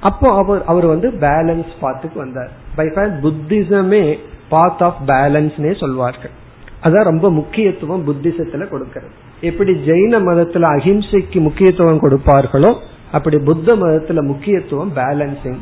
அப்போ 0.00 0.32
அவர் 0.32 0.62
அவர் 0.64 0.86
வந்து 0.86 1.10
பேலன்ஸ் 1.20 1.74
பாத்துக்கு 1.82 2.14
வந்தார். 2.14 2.50
பை 2.76 2.86
ஃபேக்ட் 2.86 3.20
புத்திசமே 3.24 4.18
பாத் 4.48 4.82
ஆஃப் 4.82 5.00
பேலன்ஸ்னே 5.06 5.78
சொல்வார்கள். 5.80 6.34
அதான் 6.82 7.08
ரொம்ப 7.10 7.30
முக்கியத்துவம் 7.30 8.06
புத்திசத்துல 8.06 8.68
கொடுக்கிறது. 8.68 9.12
எப்படி 9.40 9.72
ஜெயின 9.72 10.18
மதத்துல 10.28 10.66
அஹிம்சைக்கு 10.76 11.40
முக்கியத்துவம் 11.40 12.02
கொடுப்பார்களோ 12.02 12.74
அப்படி 13.12 13.38
புத்த 13.38 13.76
மதத்துல 13.76 14.22
முக்கியத்துவம் 14.26 14.92
பேலன்சிங் 14.96 15.60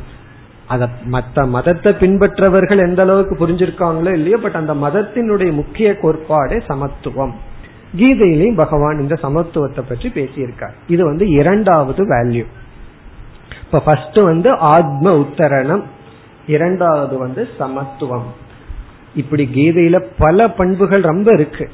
அத 0.67 0.89
மத்த 1.11 1.47
மதத்தை 1.47 1.91
பின்பற்றவர்கள் 1.93 2.77
எந்த 2.77 3.01
அளவுக்கு 3.01 3.35
புரிஞ்சிருக்காங்களோ 3.41 4.11
இல்லையோ 4.13 4.37
பட் 4.37 4.55
அந்த 4.55 4.73
மதத்தினுடைய 4.73 5.51
முக்கிய 5.51 5.97
கோட்பாடே 6.01 6.61
சமத்துவம். 6.67 7.33
கீதையிலையும் 7.95 8.55
பகவான் 8.55 8.99
இந்த 8.99 9.15
சமத்துவத்தை 9.21 9.83
பற்றி 9.87 10.09
பேசியிருக்கார். 10.09 10.75
இது 10.87 11.05
வந்து 11.05 11.29
இரண்டாவது 11.29 12.03
வேல்யூ 12.05 12.45
இப்ப 13.65 13.79
ஃபர்ஸ்ட் 13.79 14.19
வந்து 14.19 14.49
ஆத்ம 14.51 15.11
உத்தரணம் 15.17 15.83
இரண்டாவது 16.47 17.17
வந்து 17.17 17.49
சமத்துவம். 17.57 18.25
இப்படி 19.15 19.49
கீதையில 19.53 20.05
பல 20.17 20.47
பண்புகள் 20.47 21.01
ரொம்ப 21.01 21.31
இருக்கு. 21.33 21.69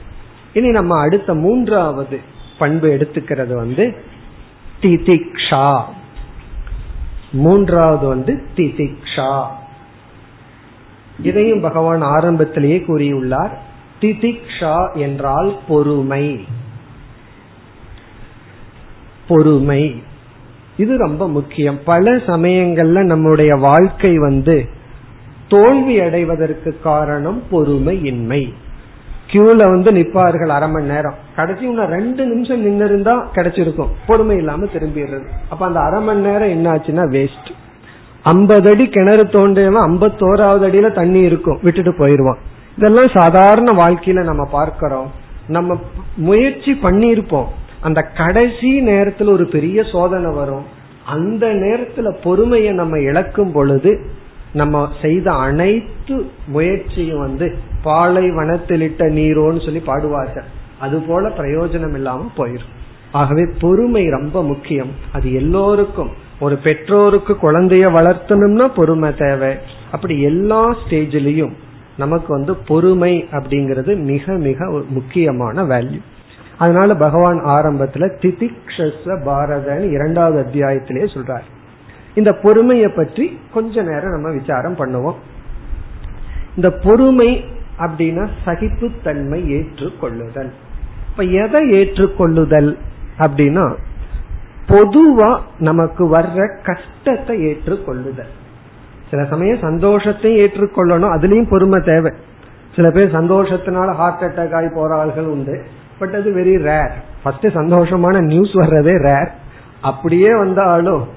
இனி 0.54 0.70
நம்ம 0.72 1.00
அடுத்த 1.00 1.34
மூன்றாவது 1.34 2.20
பண்பு 2.58 2.88
எடுத்துக்கிறது 2.90 3.54
வந்து 3.54 3.96
திதிக்ஷா. 4.82 5.82
மூன்றாவது 7.32 8.08
வந்து 8.08 8.44
திதிக்ஷா. 8.56 9.46
இதையும் 11.24 11.62
பகவான் 11.62 12.02
ஆரம்பத்திலேயே 12.02 12.84
கூறியுள்ளார். 12.88 13.52
திதிக்ஷா 14.02 14.96
என்றால் 14.96 15.58
பொறுமை. 15.68 16.46
பொறுமை. 19.28 20.04
இது 20.78 20.98
ரொம்ப 20.98 21.30
முக்கியம். 21.30 21.80
பல 21.86 22.16
சமயங்கள்ல 22.16 23.04
நம்முடைய 23.04 23.56
வாழ்க்கை 23.56 24.18
வந்து 24.18 24.70
தோல்வி 25.48 26.00
அடைவதற்கு 26.00 26.80
காரணம் 26.80 27.44
பொறுமை 27.50 28.06
இன்மை 28.06 28.54
கியூல 29.32 29.56
வந்து 29.56 29.92
நிப்பார்கள் 29.92 30.48
அரை 30.48 30.70
மணி 30.70 30.88
நேரம். 30.88 31.14
கடைசி 31.36 31.62
இன்னும் 31.62 31.86
ரெண்டு 31.86 32.26
நிமிஷம் 32.26 32.60
நின்று 32.60 32.86
இருந்தா 32.86 33.30
கிடைச்சிருக்கும். 33.36 33.88
பொறுமை 34.08 34.38
இல்லாம 34.38 34.66
திரும்பிடுறது. 34.66 35.26
அப்ப 35.50 35.66
அந்த 35.66 35.80
அரை 35.80 36.02
மணி 36.02 36.20
நேரம் 36.20 36.50
என்ன 36.50 36.72
ஆச்சுன்னா 36.72 37.08
வேஸ்ட் 37.16 37.52
ஐம்பது 38.24 38.70
அடி 38.70 38.90
கிணறு 38.90 39.28
தோண்டியவன் 39.28 39.90
ஐம்பத்தோராவது 39.90 40.66
அடியில 40.68 40.94
தண்ணி 40.94 41.20
இருக்கும். 41.20 41.60
விட்டுட்டு 41.62 41.92
போயிருவான். 41.92 42.38
இதெல்லாம் 42.78 43.12
சாதாரண 43.14 43.86
வாழ்க்கையில 43.86 44.24
நம்ம 44.24 44.46
பார்க்கிறோம். 44.46 45.12
நம்ம 45.48 45.80
முயற்சி 46.16 46.80
பண்ணிருப்போம் 46.84 47.46
அந்த 47.82 48.02
கடைசி 48.02 48.82
நேரத்துல 48.82 49.32
ஒரு 49.32 49.46
பெரிய 49.46 49.84
சோதனை 49.84 50.34
வரும். 50.34 50.66
அந்த 51.06 51.48
நேரத்துல 51.48 52.16
பொறுமையை 52.24 52.74
நம்ம 52.74 53.00
இழக்கும் 53.00 53.52
பொழுது 53.52 54.06
நம்ம 54.54 54.90
செய்த 55.02 55.32
அனைத்து 55.32 56.30
முயற்சியும் 56.48 57.20
வந்து 57.20 57.58
பாலைவனத்திலிட்ட 57.84 59.02
நீரோன்னு 59.18 59.66
சொல்லி 59.66 59.82
பாடுவார்கள். 59.86 60.48
அது 60.80 61.00
போல 61.00 61.28
பிரயோஜனம் 61.28 61.94
இல்லாம 61.94 62.32
போயிடும் 62.38 62.74
ஆகவே 63.12 63.48
பொறுமை 63.60 64.10
ரொம்ப 64.10 64.44
முக்கியம். 64.44 64.92
அது 65.14 65.34
எல்லோருக்கும். 65.34 66.10
ஒரு 66.40 66.56
பெற்றோருக்கு 66.56 67.38
குழந்தைய 67.42 67.88
வளர்த்தணும்னா 67.98 68.70
பொறுமை 68.76 69.16
தேவை. 69.16 69.56
அப்படி 69.92 70.22
எல்லா 70.22 70.76
ஸ்டேஜிலையும் 70.76 71.54
நமக்கு 71.98 72.34
வந்து 72.34 72.56
பொறுமை 72.56 73.28
அப்படிங்கிறது 73.32 73.98
மிக 74.04 74.34
மிக 74.34 74.82
முக்கியமான 74.90 75.64
வேல்யூ 75.64 76.02
அதனால 76.58 76.96
பகவான் 76.96 77.40
ஆரம்பத்துல 77.46 78.12
திதிக்ஷ 78.22 78.92
பாரதன் 79.26 79.92
இரண்டாவது 79.92 80.40
அத்தியாயத்திலேயே 80.44 81.08
சொல்றாரு. 81.16 81.48
இந்த 82.16 82.34
பொறுமையை 82.34 82.90
பற்றி 82.90 83.40
கொஞ்ச 83.54 83.82
நேரம் 83.82 84.12
நம்ம 84.12 84.30
விசாரம் 84.32 84.76
பண்ணுவோம். 84.76 85.16
இந்த 86.56 86.72
பொறுமை 86.72 87.46
அப்படின்னா 87.80 88.28
சகிப்புத்தன்மை 88.46 89.40
ஏற்றுக்கொள்ளுதல். 89.50 90.52
இப்ப 91.10 91.24
எதை 91.24 91.72
ஏற்றுக்கொள்ளுதல் 91.72 92.78
அப்படின்னா 93.20 93.76
பொதுவா 94.68 95.40
நமக்கு 95.60 96.18
வர்ற 96.18 96.62
கஷ்டத்தை 96.64 97.46
ஏற்றுக்கொள்ளுதல். 97.46 98.32
சில 99.10 99.26
சமயம் 99.26 99.58
சந்தோஷத்தையும் 99.58 100.42
ஏற்றுக்கொள்ளணும் 100.46 101.14
அதுலயும் 101.16 101.50
பொறுமை 101.50 101.82
தேவை. 101.82 102.12
சில 102.76 102.92
பேர் 102.92 103.16
சந்தோஷத்தினால 103.16 103.94
ஹார்ட் 103.94 104.24
அட்டாக் 104.24 104.56
ஆகி 104.56 104.68
போற 104.74 105.06
ஆள்கள் 105.06 105.26
உண்டு. 105.26 105.66
பட் 106.00 106.14
அது 106.14 106.32
வெரி 106.32 106.58
ரேர் 106.64 106.92
ஃபர்ஸ்ட் 107.24 107.46
சந்தோஷமான 107.46 108.20
நியூஸ் 108.22 108.54
வர்றதே 108.56 108.98
ரேர் 109.04 109.32
அப்படியே 109.82 110.38
வந்தாலும் 110.38 111.08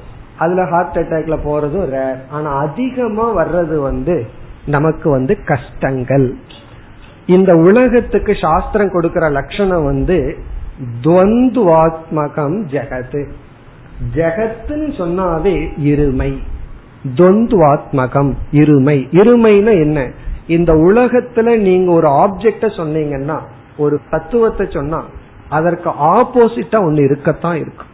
அதுல 0.43 0.67
ஹார்ட் 0.67 0.97
அட்டாக்ல 0.97 1.37
போறதும் 1.47 1.89
ரேர் 1.95 2.21
ஆனா 2.31 2.51
அதிகமா 2.57 3.27
வர்றது 3.37 3.77
வந்து 3.79 4.17
நமக்கு 4.67 5.11
வந்து 5.11 5.35
கஷ்டங்கள். 5.45 6.27
இந்த 7.27 7.53
உலகத்துக்கு 7.55 8.33
சாஸ்திரம் 8.41 8.93
கொடுக்கிற 8.93 9.29
லட்சணம் 9.29 9.85
வந்து 9.85 10.19
துவந்துவாத்மகம் 11.03 12.59
ஜெகத்து 12.75 13.23
ஜெகத்துன்னு 14.15 14.91
சொன்னாவே 15.01 15.57
இருமை. 15.91 16.31
துவந்துவாத்மகம் 17.15 18.33
இருமை. 18.53 18.99
இருமைனா 19.13 19.73
என்ன? 19.81 20.11
இந்த 20.47 20.73
உலகத்துல 20.75 21.57
நீங்க 21.59 21.93
ஒரு 21.93 22.09
ஆப்ஜெக்ட 22.09 22.67
சொன்னீங்கன்னா 22.79 23.39
ஒரு 23.77 24.01
தத்துவத்தை 24.11 24.67
சொன்னா 24.71 25.01
அதற்கு 25.49 25.91
ஆப்போசிட்டா 25.91 26.79
ஒன்னு 26.79 27.03
இருக்கத்தான் 27.05 27.57
இருக்கும். 27.57 27.91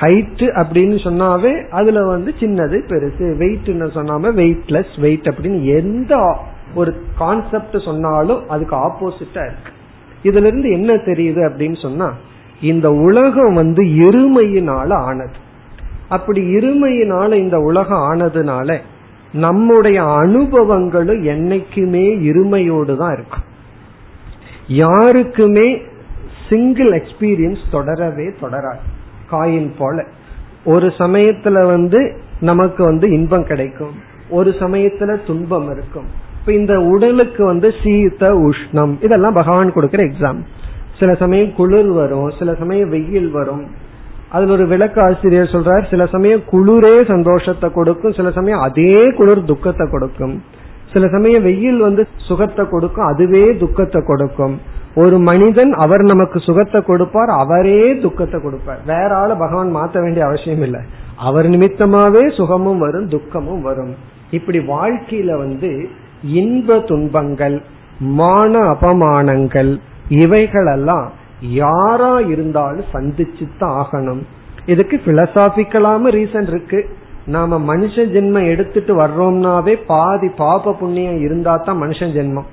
ஹைட் 0.00 0.42
அப்படின்னு 0.60 0.96
சொன்னாவே 1.06 1.68
அதுல 1.68 2.02
வந்து 2.04 2.34
சின்னது 2.40 2.78
பெருசு. 2.90 3.36
வெயிட் 3.36 3.68
சொன்னாம 3.68 4.32
வெயிட்லெஸ் 4.40 5.00
வெயிட் 5.00 5.26
அப்படின்னு 5.26 5.76
எந்த 5.76 6.36
ஒரு 6.74 6.94
கான்செப்ட் 7.18 7.76
சொன்னாலும் 7.84 8.48
அதுக்கு 8.48 8.76
ஆப்போசிட்டா 8.76 9.42
இருக்கு. 9.48 9.72
இதுல 10.22 10.46
இருந்து 10.46 10.70
என்ன 10.70 10.94
தெரியுது 10.94 11.40
அப்படின்னு 11.48 11.82
சொன்னா 11.82 12.12
இந்த 12.60 12.90
உலகம் 12.90 13.54
வந்து 13.54 13.82
இருமையினால 13.82 14.92
ஆனது. 14.92 15.38
அப்படி 16.08 16.54
இருமையினால 16.54 17.34
இந்த 17.34 17.58
உலகம் 17.58 18.04
ஆனதுனால 18.12 18.78
நம்முடைய 19.32 20.02
அனுபவங்களும் 20.02 21.22
என்னைக்குமே 21.32 22.06
இருமையோடு 22.30 22.96
தான் 22.96 23.12
இருக்கும். 23.12 23.44
யாருக்குமே 24.68 25.82
சிங்கிள் 26.48 26.90
எக்ஸ்பீரியன்ஸ் 26.92 27.64
தொடரவே 27.72 28.28
தொடராது. 28.42 28.84
காயின் 29.34 29.70
போல. 29.78 30.04
ஒரு 30.64 30.86
சமயத்துல 30.86 31.66
வந்து 31.66 32.00
நமக்கு 32.40 32.84
வந்து 32.84 33.10
இன்பம் 33.10 33.44
கிடைக்கும். 33.44 33.94
ஒரு 34.30 34.50
சமயத்துல 34.50 35.18
துன்பம் 35.26 35.70
இருக்கும். 35.70 36.06
இப்ப 36.40 36.52
இந்த 36.52 36.74
உடலுக்கு 36.80 37.44
வந்து 37.44 37.72
சீத 37.82 38.30
உஷ்ணம் 38.48 38.92
இதெல்லாம் 39.00 39.32
பகவான் 39.32 39.72
கொடுக்கிற 39.72 40.02
எக்ஸாம் 40.04 40.40
சில 40.98 41.14
சமயம் 41.14 41.54
குளிர் 41.54 41.90
வரும் 41.90 42.30
சில 42.30 42.54
சமயம் 42.54 42.88
வெயில் 42.88 43.30
வரும். 43.30 43.64
அதுல 44.30 44.52
ஒரு 44.52 44.66
விளக்கு 44.66 45.00
ஆசிரியர் 45.02 45.52
சொல்றார் 45.52 45.90
சில 45.90 46.06
சமயம் 46.06 46.40
குளிரே 46.52 47.08
சந்தோஷத்தை 47.08 47.70
கொடுக்கும் 47.70 48.12
சில 48.12 48.30
சமயம் 48.30 48.60
அதே 48.60 49.10
குளிர் 49.10 49.42
துக்கத்தை 49.44 49.86
கொடுக்கும். 49.90 50.42
சில 50.92 51.08
சமயம் 51.08 51.42
வெயில் 51.42 51.78
வந்து 51.78 52.06
சுகத்தை 52.16 52.64
கொடுக்கும் 52.68 53.06
அதுவே 53.06 53.56
துக்கத்தை 53.56 54.02
கொடுக்கும். 54.06 54.58
ஒரு 55.02 55.16
மனிதன் 55.28 55.72
அவர் 55.84 56.02
நமக்கு 56.02 56.38
சுகத்தை 56.38 56.80
கொடுப்பார் 56.82 57.30
அவரே 57.42 57.80
துக்கத்தை 58.04 58.38
கொடுப்பார். 58.40 58.80
வேற 58.86 59.10
ஆளு 59.16 59.34
பகவான் 59.36 59.70
மாற்ற 59.70 60.00
வேண்டிய 60.00 60.26
அவசியம் 60.26 60.62
இல்லை. 60.62 60.82
அவர் 61.28 61.46
நிமித்தமாவே 61.50 62.24
சுகமும் 62.38 62.78
வரும் 62.78 63.08
துக்கமும் 63.08 63.62
வரும். 63.62 63.94
இப்படி 64.30 64.58
வாழ்க்கையில 64.58 65.30
வந்து 65.38 65.70
இன்ப 66.40 66.78
துன்பங்கள் 66.90 67.56
மான 68.20 68.52
அபமானங்கள் 68.74 69.72
இவைகளெல்லாம் 70.22 71.06
யாரா 71.62 72.14
இருந்தாலும் 72.32 72.92
சந்திச்சு 72.92 73.44
தான் 73.58 73.76
ஆகணும். 73.82 74.22
இதுக்கு 74.72 74.96
பிலசாபிக்கலாம 75.06 76.10
ரீசன் 76.18 76.48
இருக்கு. 76.52 76.80
நாம 77.26 77.58
மனுஷ 77.70 77.94
ஜென்மம் 78.14 78.50
எடுத்துட்டு 78.52 78.92
வர்றோம்னாவே 79.00 79.74
பாதி 79.86 80.28
பாப 80.42 80.72
புண்ணியம் 80.80 81.20
இருந்தா 81.20 81.54
தான் 81.56 81.80
மனுஷன் 81.82 82.14
ஜென்மம். 82.18 82.48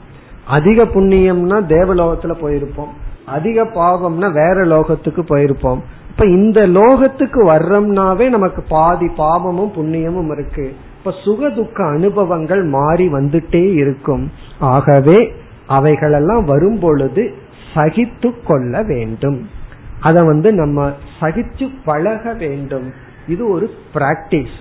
அதிக 0.45 0.83
புண்ணியம்னா 0.83 1.57
தேவலோகத்துல 1.67 2.33
போயிருப்போம். 2.41 2.91
அதிக 3.25 3.63
பாவம்னா 3.63 4.31
வேற 4.31 4.65
லோகத்துக்கு 4.65 5.21
போயிருப்போம். 5.21 5.79
இப்ப 6.09 6.25
இந்த 6.25 6.67
லோகத்துக்கு 6.67 7.45
வர்றோம்னாவே 7.45 8.29
நமக்கு 8.29 8.63
பாதி 8.69 9.07
பாவமும் 9.07 9.71
புண்ணியமும் 9.75 10.31
இருக்கு. 10.31 10.73
இப்ப 10.97 11.11
சுக 11.23 11.49
துக்க 11.49 11.85
அனுபவங்கள் 11.85 12.63
மாறி 12.63 13.07
வந்துட்டே 13.07 13.73
இருக்கும். 13.73 14.31
ஆகவே 14.59 15.33
அவைகளெல்லாம் 15.67 16.45
வரும் 16.45 16.79
பொழுது 16.79 17.33
சகித்து 17.73 18.43
கொள்ள 18.43 18.83
வேண்டும். 18.83 19.49
அத 19.99 20.23
வந்து 20.23 20.53
நம்ம 20.53 20.91
சகிச்சு 21.19 21.69
பழக 21.85 22.33
வேண்டும். 22.33 22.91
இது 23.27 23.49
ஒரு 23.49 23.69
பிராக்டிஸ் 23.93 24.59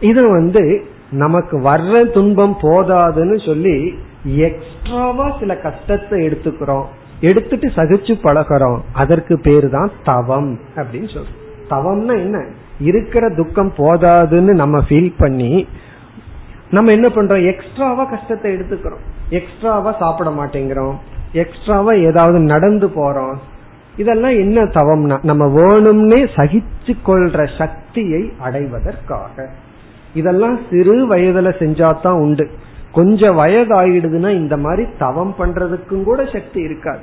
இது 0.00 0.30
வந்து 0.30 0.84
நமக்கு 1.10 1.58
வர்ற 1.58 2.10
துன்பம் 2.10 2.56
போதாதுன்னு 2.62 3.46
சொல்லி 3.46 3.94
எக்ஸ்ட்ராவா 4.24 5.36
சில 5.40 5.56
கஷ்டத்தை 5.56 6.26
எடுத்துக்கிறோம். 6.26 6.84
எடுத்துட்டு 7.20 7.66
சகிச்சு 7.66 8.12
பழகிறோம். 8.22 8.78
அதற்கு 8.92 9.40
பேரு 9.40 9.70
தான் 9.70 9.90
தவம் 10.04 10.58
அப்படின்னு 10.76 11.08
சொல்றோம். 11.14 11.38
தவம்னா 11.70 12.16
என்ன? 12.16 12.44
இருக்கிற 12.80 13.30
துக்கம் 13.30 13.72
போதாதுன்னு 13.76 14.54
நம்ம 14.54 14.78
ஃபீல் 14.88 15.14
பண்ணி 15.18 15.68
நம்ம 16.70 16.90
என்ன 16.90 17.08
பண்றோம்? 17.08 17.46
எக்ஸ்ட்ராவா 17.46 18.04
கஷ்டத்தை 18.04 18.54
எடுத்துக்கிறோம். 18.54 19.04
எக்ஸ்ட்ராவா 19.28 19.96
சாப்பிட 19.98 20.30
மாட்டேங்கிறோம். 20.30 20.94
எக்ஸ்ட்ராவா 21.32 21.92
ஏதாவது 21.92 22.38
நடந்து 22.38 22.86
போறோம். 22.86 23.34
இதெல்லாம் 23.96 24.30
என்ன 24.30 24.62
தவம்னா 24.64 25.18
நம்ம 25.22 25.46
வேணும்னே 25.46 26.28
சகிச்சு 26.36 26.96
கொள்ற 27.06 27.58
சக்தியை 27.58 28.32
அடைவதற்காக. 28.38 29.48
இதெல்லாம் 30.14 30.58
சிறு 30.70 31.08
வயதுல 31.08 31.52
செஞ்சாதான் 31.58 32.20
உண்டு. 32.20 32.50
கொஞ்சம் 32.92 33.38
வயதாயிடுதுன்னா 33.38 34.30
இந்த 34.30 34.56
மாதிரி 34.56 34.88
தவம் 34.98 35.34
பண்றதுக்கும் 35.38 36.02
கூட 36.02 36.24
சக்தி 36.24 36.60
இருக்காது. 36.60 37.00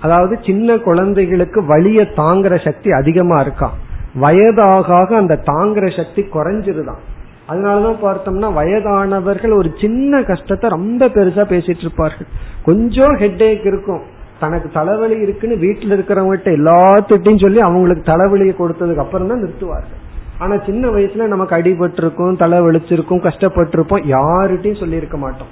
அதாவது 0.00 0.38
சின்ன 0.42 0.78
குழந்தைகளுக்கு 0.78 1.64
வழிய 1.64 2.02
தாங்குற 2.02 2.64
சக்தி 2.64 2.90
அதிகமா 2.90 3.40
இருக்கான் 3.40 3.76
வயதாக 4.14 5.16
அந்த 5.16 5.42
தாங்குற 5.46 5.96
சக்தி 5.96 6.22
குறைஞ்சிருதான். 6.22 7.02
அதனாலதான் 7.48 7.96
பார்த்தோம்னா 8.02 8.52
வயதானவர்கள் 8.52 9.56
ஒரு 9.56 9.70
சின்ன 9.80 10.22
கஷ்டத்தை 10.22 10.70
ரொம்ப 10.70 11.06
பெருசா 11.06 11.44
பேசிட்டு 11.44 11.78
இருப்பார்கள். 11.78 12.26
கொஞ்சம் 12.64 13.16
ஹெட்டேக் 13.16 13.66
இருக்கும். 13.66 14.02
தனக்கு 14.40 14.70
தலைவலி 14.70 15.16
இருக்குன்னு 15.16 15.56
வீட்டுல 15.56 15.98
இருக்கிறவங்ககிட்ட 15.98 16.48
எல்லாத்துட்டையும் 16.50 17.40
சொல்லி 17.40 17.60
அவங்களுக்கு 17.60 18.12
தலைவலியை 18.12 18.50
கொடுத்ததுக்கு 18.50 18.96
அப்புறம் 18.96 19.28
தான் 19.28 19.42
நிறுத்துவார்கள். 19.42 20.04
ஆனா 20.38 20.56
சின்ன 20.56 20.88
வயசுல 20.88 21.26
நமக்கு 21.26 21.56
அடிபட்டு 21.56 21.96
இருக்கும் 21.96 22.36
தலை 22.36 22.58
வலிச்சிருக்கும் 22.58 23.22
கஷ்டப்பட்டிருப்போம் 23.26 24.04
யாருகிட்டையும் 24.10 24.78
சொல்லியிருக்க 24.78 25.16
மாட்டோம். 25.16 25.46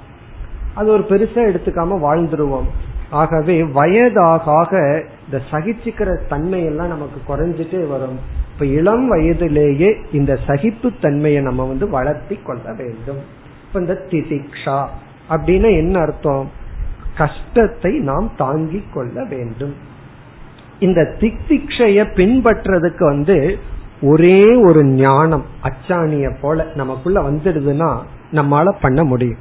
அது 0.73 0.87
ஒரு 0.87 1.05
பெருசா 1.09 1.37
எடுத்துக்காம 1.37 1.97
வாழ்ந்துருவோம். 2.07 2.65
ஆகவே 3.09 3.63
வயதாக 3.63 5.03
இந்த 5.25 5.41
சகிச்சுக்கிற 5.51 6.27
தன்மை 6.27 6.63
எல்லாம் 6.63 6.87
நமக்கு 6.87 7.19
குறைஞ்சிட்டே 7.27 7.87
வரும். 7.87 8.19
இப்ப 8.53 8.65
இளம் 8.65 9.07
வயதிலேயே 9.07 9.95
இந்த 10.11 10.39
சகிப்பு 10.47 10.91
தன்மையை 11.01 11.41
நம்ம 11.41 11.65
வந்து 11.65 11.89
வளர்த்தி 11.89 12.35
கொள்ள 12.35 12.73
வேண்டும். 12.73 13.17
இப்ப 13.67 13.79
இந்த 13.79 14.05
திதிக்ஷா 14.09 14.87
அப்படின்னு 15.29 15.75
என்ன 15.75 15.99
அர்த்தம்? 15.99 16.49
கஷ்டத்தை 17.17 17.99
நாம் 17.99 18.31
தாங்கிக் 18.37 18.93
கொள்ள 18.93 19.23
வேண்டும். 19.23 19.75
இந்த 20.79 21.01
திக்திக்ஷைய 21.19 22.05
பின்பற்றதுக்கு 22.15 23.03
வந்து 23.03 23.57
ஒரே 24.01 24.55
ஒரு 24.55 24.83
ஞானம் 24.83 25.45
அச்சாணிய 25.63 26.37
போல 26.41 26.67
நமக்குள்ள 26.75 27.21
வந்துடுதுன்னா 27.21 27.97
நம்மால 28.31 28.75
பண்ண 28.81 29.03
முடியும். 29.03 29.37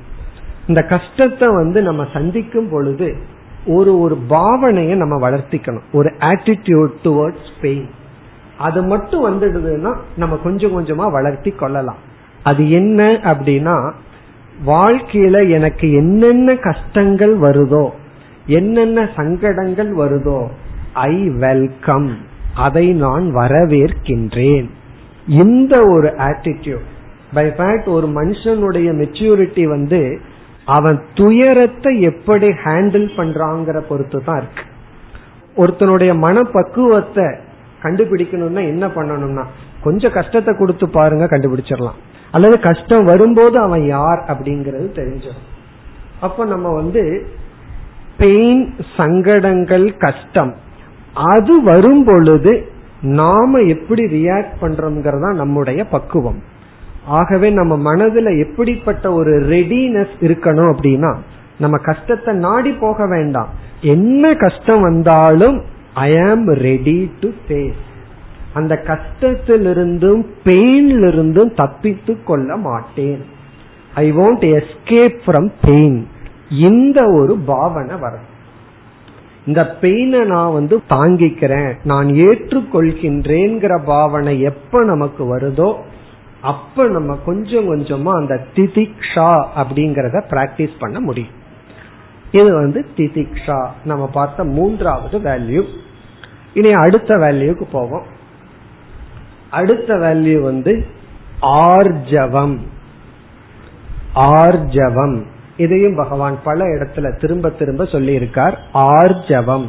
இந்த 0.66 0.82
கஷ்டத்தை 0.82 1.48
வந்து 1.48 1.82
நம்ம 1.82 2.06
சந்திக்கும் 2.12 2.68
பொழுது 2.70 3.16
ஒரு 3.66 4.00
ஒரு 4.00 4.18
பாவனையை 4.28 4.94
நம்ம 4.94 5.30
வளர்த்திக்கணும். 5.30 5.82
ஒரு 5.92 6.12
ஆட்டிடியூட் 6.18 6.90
டுவர்ட்ஸ் 7.02 7.52
பெயின் 7.60 7.88
அது 8.58 8.82
மட்டும் 8.82 9.26
வந்துடுதுன்னா 9.26 9.96
நம்ம 10.16 10.36
கொஞ்சம் 10.36 10.80
கொஞ்சமா 10.80 11.12
வளர்த்தி 11.12 11.50
கொள்ளலாம். 11.50 11.96
அது 12.42 12.70
என்ன 12.70 13.12
அப்படின்னா 13.12 13.92
வாழ்க்கையில 14.66 15.50
எனக்கு 15.50 15.92
என்னென்ன 15.92 16.54
கஷ்டங்கள் 16.54 17.38
வருதோ 17.38 17.90
என்னென்ன 18.46 19.08
சங்கடங்கள் 19.16 19.96
வருதோ 19.96 20.48
ஐ 20.92 21.28
வெல்கம் 21.28 22.16
அதை 22.66 22.86
நான் 22.92 23.26
வரவேற்கின்றேன். 23.36 24.66
இந்த 25.26 25.74
ஒரு 25.94 26.08
ஆட்டிடியூட் 26.28 26.88
பை 27.34 27.46
ஃபேக்ட் 27.46 27.88
ஒரு 27.88 28.06
மனுஷனுடைய 28.06 28.88
மெச்சூரிட்டி 29.00 29.64
வந்து 29.64 30.00
அவன் 30.64 30.98
துயரத்தை 31.14 31.92
எப்படி 32.00 32.48
ஹேண்டில் 32.64 33.08
பண்றாங்கிற 33.16 33.78
பொறுத்து 33.80 34.18
தான் 34.24 34.36
இருக்கு. 34.36 34.64
ஒருத்தனுடைய 35.56 36.12
மனப்பக்குவத்தை 36.18 37.26
கண்டுபிடிக்கணும்னா 37.82 38.62
என்ன 38.72 38.86
பண்ணணும்னா 38.86 39.44
கொஞ்சம் 39.82 40.12
கஷ்டத்தை 40.12 40.52
கொடுத்து 40.56 40.86
பாருங்க 40.88 41.24
கண்டுபிடிச்சிடலாம். 41.24 41.98
அல்லது 42.30 42.60
கஷ்டம் 42.60 43.04
வரும்போது 43.04 43.56
அவன் 43.60 43.84
யார் 43.86 44.20
அப்படிங்கறது 44.32 44.88
தெரிஞ்சிடும். 45.00 45.48
அப்ப 46.20 46.44
நம்ம 46.44 46.68
வந்து 46.74 47.02
பெயின் 48.16 48.74
சங்கடங்கள் 48.96 49.86
கஷ்டம் 49.96 50.52
அது 51.14 51.62
வரும் 51.62 52.04
பொழுது 52.04 52.72
நாம 53.02 53.58
எப்படி 53.58 54.02
ரியாக்ட் 54.02 54.56
பண்றோம்ங்கிறதா 54.60 55.34
நம்முடைய 55.34 55.84
பக்குவம். 55.84 56.42
ஆகவே 57.06 57.50
நம்ம 57.50 57.94
மனதுல 57.94 58.48
எப்படிப்பட்ட 58.48 59.12
ஒரு 59.12 59.40
ரெடினஸ் 59.40 60.14
இருக்கணும் 60.20 60.70
அப்படின்னா 60.72 61.16
நம்ம 61.58 61.76
கஷ்டத்தை 61.76 62.34
நாடி 62.34 62.72
போக 62.72 63.06
வேண்டாம். 63.06 63.48
என்ன 63.80 64.34
கஷ்டம் 64.34 64.80
வந்தாலும் 64.80 65.62
ஐ 65.94 66.20
ஆம் 66.20 66.46
ரெடி 66.46 67.12
டு 67.20 67.28
ஃபேஸ் 67.48 67.82
அந்த 68.52 68.82
கஷ்டத்திலிருந்தும் 68.86 70.26
பெயின்லிருந்தும் 70.44 71.54
தப்பித்து 71.54 72.22
கொள்ள 72.22 72.56
மாட்டேன். 72.56 73.24
I 73.94 74.12
want 74.12 74.62
escape 74.62 75.18
from 75.26 75.52
pain 75.62 76.06
இந்த 76.50 77.08
ஒரு 77.08 77.36
பாவனை 77.36 77.96
வரும். 77.96 78.32
இந்த 79.46 79.76
பெயினை 79.80 80.24
நான் 80.24 80.52
வந்து 80.52 80.82
தாங்கிக்கிறேன் 80.88 81.74
நான் 81.84 82.06
ஏற்றுக்கொள்கின்றேங்கிற 82.06 83.84
பாவனை 83.84 84.40
எப்ப 84.40 84.84
நமக்கு 84.84 85.38
வருதோ 85.38 85.76
அப்ப 86.40 86.86
நம்ம 86.88 87.16
கொஞ்சம் 87.24 87.74
கொஞ்சமா 87.74 88.12
அந்த 88.16 88.46
திதிக்ஷா 88.54 89.46
அப்படிங்கறத 89.56 90.22
பிராக்டிஸ் 90.30 90.78
பண்ண 90.78 91.00
முடியும். 91.00 91.42
இது 92.30 92.54
வந்து 92.54 92.86
திதிக்ஷா. 92.96 93.68
நம்ம 93.84 94.06
பார்த்த 94.06 94.44
மூன்றாவது 94.44 95.18
வேல்யூ 95.18 95.64
இனி 96.54 96.72
அடுத்த 96.72 97.16
வேல்யூக்கு 97.16 97.62
போவோம். 97.72 98.04
அடுத்த 99.50 99.94
வேல்யூ 99.94 100.40
வந்து 100.40 100.86
ஆர்ஜவம். 101.42 102.58
ஆர்ஜவம். 104.14 105.22
இதையும் 105.56 105.96
பகவான் 105.96 106.38
பல 106.44 106.64
இடத்துல 106.64 107.20
திரும்ப 107.20 107.50
திரும்ப 107.50 107.84
சொல்லி 107.84 108.12
இருக்கார் 108.12 108.58
ஆர்ஜவம். 108.74 109.66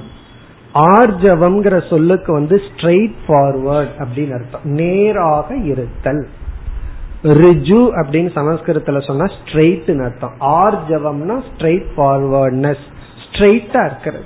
ஆர்ஜவம்ங்கிற 0.74 1.90
சொல்லுக்கு 1.90 2.34
வந்து 2.34 2.62
ஸ்ட்ரெயிட் 2.62 3.14
ஃபார்வர்ட் 3.28 3.88
அப்படின்னு 3.98 4.34
அர்த்தம். 4.34 4.62
நேராக 4.64 5.56
இருத்தல். 5.56 6.28
ரிஜு 7.24 7.90
அப்படின்னு 8.02 8.30
சமஸ்கிருதத்துல 8.36 9.06
சொன்னா 9.06 9.26
ஸ்ட்ரெயிட் 9.26 10.04
அர்த்தம். 10.04 10.34
ஆர்ஜவம்னா 10.40 11.42
ஸ்ட்ரெயிட் 11.50 11.86
ஃபார்வர்ட்னஸ் 11.98 12.84
ஸ்ட்ரெயிட்டா 13.26 13.86
இருக்கிறது. 13.86 14.24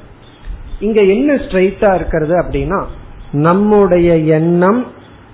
இங்க 0.79 1.01
என்ன 1.01 1.33
ஸ்ட்ரெயிட்டா 1.33 1.95
இருக்கிறது 1.95 2.37
அப்படின்னா 2.37 2.85
நம்முடைய 3.31 4.17
எண்ணம் 4.17 4.85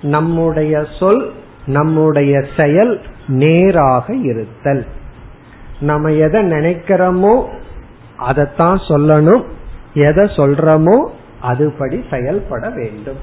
நம்முடைய 0.02 0.86
சொல் 1.00 1.32
நம்முடைய 1.66 2.46
செயல் 2.58 3.02
நேராக 3.28 4.16
இருத்தல். 4.16 4.86
நம்ம 5.80 6.12
எதை 6.12 6.52
நினைக்கிறோமோ 6.52 7.46
அதைத்தான் 8.18 8.82
சொல்லணும். 8.88 9.44
எதை 9.94 10.26
சொல்றோமோ 10.26 11.08
அதுபடி 11.44 12.10
செயல்பட 12.10 12.70
வேண்டும். 12.70 13.18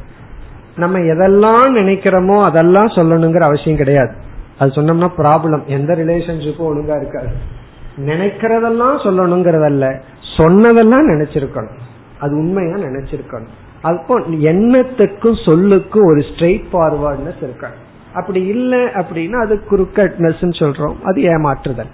நம்ம 0.76 0.98
எதெல்லாம் 0.98 1.76
நினைக்கிறோமோ 1.76 2.44
அதெல்லாம் 2.44 2.86
சொல்லணுங்கிற 2.86 3.40
அவசியம் 3.40 3.76
கிடையாது. 3.76 4.14
அது 4.58 4.70
சொன்னோம்னா 4.70 5.10
ப்ராப்ளம் 5.18 5.64
எந்த 5.64 5.94
ரிலேஷன்ஷிப்பும் 5.94 6.68
ஒழுங்கா 6.68 6.96
இருக்காது. 6.96 7.60
நினைக்கிறதெல்லாம் 7.96 8.96
சொல்லணுங்கிறதல்ல. 9.04 10.00
சொன்னதெல்லாம் 10.36 11.08
நினைச்சிருக்கணும். 11.08 11.78
அது 12.18 12.36
உண்மையா 12.36 12.76
நினைச்சிருக்கணும். 12.76 13.54
அப்போ 13.82 14.20
எண்ணத்துக்கும் 14.20 15.40
சொல்லுக்கும் 15.44 16.04
ஒரு 16.04 16.20
ஸ்ட்ரெயிட் 16.20 16.64
ஃபார்வர்ட்னஸ் 16.72 17.42
இருக்கணும். 17.42 18.14
அப்படி 18.14 18.44
இல்லை 18.44 18.78
அப்படின்னா 18.78 19.40
அது 19.40 19.60
குறுக்கட்னஸ் 19.70 20.40
சொல்றோம். 20.40 20.94
அது 21.02 21.22
ஏமாற்றுதல். 21.22 21.88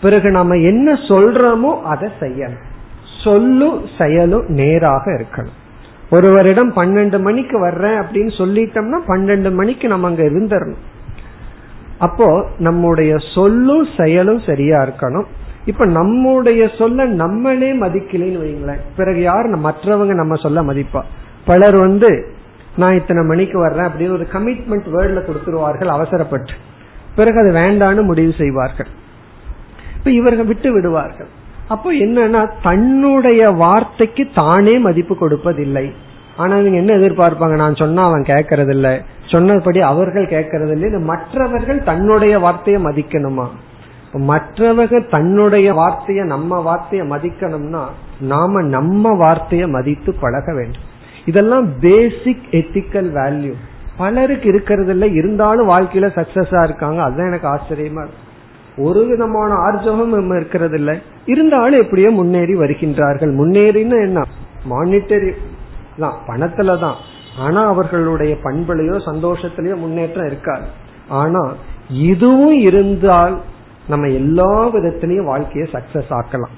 பிறகு 0.00 0.30
நம்ம 0.30 0.54
என்ன 0.54 0.92
சொல்றோமோ 0.92 1.82
அதை 1.82 2.08
செய்யணும். 2.20 2.66
சொல்லும் 3.24 3.86
செயலும் 3.98 4.44
நேராக 4.48 5.10
இருக்கணும். 5.10 5.56
ஒருவரிடம் 6.10 6.72
பன்னெண்டு 6.72 7.20
மணிக்கு 7.20 7.60
வர்றேன் 7.60 7.98
அப்படின்னு 8.00 8.32
சொல்லிட்டோம்னா 8.38 8.98
பன்னெண்டு 9.06 9.52
மணிக்கு 9.52 9.88
நம்ம 9.88 10.06
அங்க 10.06 10.22
இருந்துடணும் 10.22 10.84
அப்போ 11.98 12.46
நம்முடைய 12.58 13.16
சொல்லும் 13.34 13.86
செயலும் 13.96 14.40
சரியா 14.46 14.82
இருக்கணும். 14.82 15.24
இப்ப 15.64 15.86
நம்முடைய 15.86 16.70
சொல்ல 16.78 17.04
நம்மளே 17.04 17.72
மதிக்கலன்னு 17.72 18.42
வைங்களேன் 18.42 18.80
பிறகு 18.96 19.20
யார் 19.20 19.46
மற்றவங்க 19.58 20.14
நம்ம 20.14 20.34
சொல்ல 20.34 20.62
மதிப்பா? 20.62 21.02
பலர் 21.44 21.78
வந்து 21.78 22.32
நான் 22.76 22.94
இத்தனை 22.94 23.22
மணிக்கு 23.24 23.58
வர்றேன் 23.58 23.86
அப்படின்னு 23.86 24.12
ஒரு 24.12 24.26
கமிட்மெண்ட் 24.32 24.88
வேர்ட்ல 24.94 25.22
கொடுத்துருவார்கள் 25.22 25.86
அவசரப்பட்டு. 25.86 26.52
பிறகு 27.16 27.38
அது 27.38 27.52
வேண்டான்னு 27.52 28.02
முடிவு 28.02 28.32
செய்வார்கள். 28.38 28.86
இப்ப 29.98 30.10
இவர்கள் 30.10 30.46
விட்டு 30.46 30.72
விடுவார்கள். 30.72 31.28
அப்போ 31.68 31.92
என்னன்னா 31.92 32.48
தன்னுடைய 32.62 33.50
வார்த்தைக்கு 33.50 34.28
தானே 34.34 34.78
மதிப்பு 34.78 35.16
கொடுப்பதில்லை. 35.20 35.92
ஆனா 36.36 36.56
இவங்க 36.56 36.78
என்ன 36.78 36.94
எதிர்பார்ப்பாங்க? 36.94 37.54
நான் 37.54 37.74
சொன்னா 37.74 38.04
அவன் 38.04 38.22
கேட்கறது 38.22 38.68
இல்ல 38.68 39.02
சொன்னபடி 39.24 39.80
அவர்கள் 39.80 40.26
கேட்கறது 40.26 40.70
இல்லை 40.70 40.90
மற்றவர்கள் 40.90 41.82
தன்னுடைய 41.82 42.38
வார்த்தையை 42.38 42.84
மதிக்கணுமா? 42.84 43.46
மற்றவர்கள் 44.12 45.08
தன்னுடைய 45.08 45.74
வார்த்தைய 45.74 46.24
நம்ம 46.24 46.60
வார்த்தைய 46.68 47.02
மதிக்கணும்னா 47.14 47.82
நாம 48.20 48.62
நம்ம 48.62 49.12
வார்த்தைய 49.14 49.68
மதித்து 49.68 50.14
பழக 50.14 50.54
வேண்டும். 50.54 50.86
இதெல்லாம் 51.24 51.78
பேசிக் 51.78 52.46
எத்திக்கல் 52.50 53.10
வேல்யூ 53.14 53.52
பலருக்கு 53.96 54.48
இருக்கிறது 54.48 54.90
இல்லை 54.90 55.14
இருந்தாலும் 55.14 55.68
வாழ்க்கையில 55.68 56.08
சக்சஸா 56.18 56.64
இருக்காங்க. 56.64 57.02
அதுதான் 57.02 57.26
எனக்கு 57.26 57.48
ஆச்சரியமா 57.48 58.02
இருக்கு. 58.02 58.26
ஒரு 58.78 59.06
விதமான 59.06 59.54
ஆர்ஜவம் 59.54 60.36
இருக்கிறது 60.36 60.76
இல்ல 60.78 60.98
இருந்தாலும் 61.26 61.80
எப்படியோ 61.80 62.10
முன்னேறி 62.10 62.54
வருகின்றார்கள். 62.54 63.32
முன்னேறின்னு 63.40 64.00
என்ன? 64.02 64.24
மானிட்டரி 64.70 65.30
தான் 65.98 66.18
பணத்துல 66.26 66.78
தான். 66.80 66.94
ஆனா 67.38 67.66
அவர்களுடைய 67.66 68.36
பண்புலையோ 68.44 68.96
சந்தோஷத்திலயோ 69.06 69.76
முன்னேற்றம் 69.76 70.26
இருக்காது. 70.26 70.66
ஆனா 71.08 71.52
இதுவும் 71.90 72.58
இருந்தால் 72.60 73.40
நம்ம 73.88 74.08
எல்லா 74.08 74.68
விதத்திலையும் 74.68 75.24
வாழ்க்கையை 75.24 75.70
சக்சஸ் 75.72 76.12
ஆக்கலாம். 76.20 76.54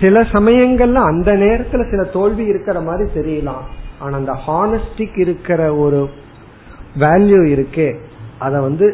சில 0.00 0.20
சமயங்கள்ல 0.20 0.94
அந்த 0.94 1.32
நேரத்துல 1.32 1.90
சில 1.90 2.02
தோல்வி 2.02 2.44
இருக்கிற 2.44 2.80
மாதிரி 2.80 3.08
தெரியலாம். 3.20 3.64
ஆனா 3.98 4.16
அந்த 4.16 4.34
ஹானஸ்டிக் 4.46 5.18
இருக்கிற 5.18 5.74
ஒரு 5.74 6.08
வேல்யூ 6.98 7.40
இருக்கே 7.54 7.96
அத 8.38 8.60
வந்து 8.60 8.86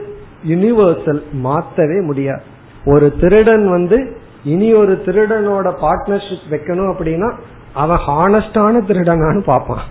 யூனிவர்சல் 0.49 1.23
மாத்தவே 1.45 2.03
முடியாது. 2.03 2.43
ஒரு 2.85 3.15
திருடன் 3.21 3.71
வந்து 3.71 4.17
இனி 4.45 4.75
ஒரு 4.75 5.03
திருடனோட 5.07 5.75
பார்ட்னர்ஷிப் 5.83 6.51
வைக்கணும் 6.51 6.93
அப்படின்னா 6.93 7.33
அவன் 7.75 7.99
ஹானஸ்டான 8.07 8.81
திருடனான்னு 8.89 9.41
பார்ப்பான். 9.41 9.83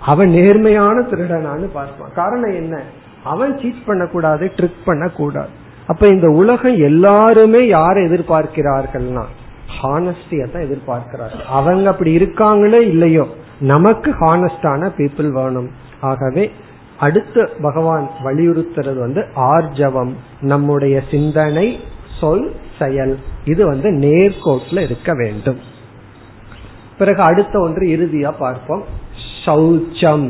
அவன் 0.00 0.28
நேர்மையான 0.28 1.00
திருடனான்னு 1.00 1.68
பார்ப்பான். 1.72 2.12
காரணம் 2.14 2.54
என்ன? 2.54 2.82
அவன் 3.24 3.58
சீட் 3.58 3.84
பண்ணக்கூடாது 3.86 4.52
ட்ரிக் 4.56 4.84
பண்ணக்கூடாது. 4.84 5.48
அப்ப 5.86 6.08
இந்த 6.08 6.28
உலகம் 6.28 6.76
எல்லாருமே 6.76 7.66
யாரை 7.66 8.04
எதிர்பார்க்கிறார்கள்னா 8.04 9.22
ஹானஸ்டிய 9.82 10.50
தான் 10.50 10.62
எதிர்பார்க்கிறார்கள். 10.62 11.44
அவங்க 11.48 11.90
அப்படி 11.90 12.16
இருக்காங்களே 12.16 12.80
இல்லையோ 12.80 13.26
நமக்கு 13.60 14.10
ஹானஸ்டான 14.10 14.90
பீப்புள் 14.96 15.30
வேணும். 15.30 15.70
ஆகவே 16.00 16.50
அடுத்த 17.02 17.48
பகவான் 17.62 18.06
வலியுறுத்துறது 18.24 18.98
வந்து 19.04 19.22
ஆர்ஜவம் 19.36 20.12
நம்முடைய 20.40 20.96
சிந்தனை 21.10 21.66
சொல் 22.20 22.46
செயல். 22.78 23.14
இது 23.44 23.62
வந்து 23.66 23.88
நேர்கோட்டில் 24.04 24.82
இருக்க 24.82 25.12
வேண்டும். 25.14 25.60
பிறகு 26.98 27.20
அடுத்த 27.22 27.54
ஒன்று 27.60 27.84
இறுதியா 27.94 28.30
பார்ப்போம். 28.38 28.84
சௌச்சம் 29.44 30.26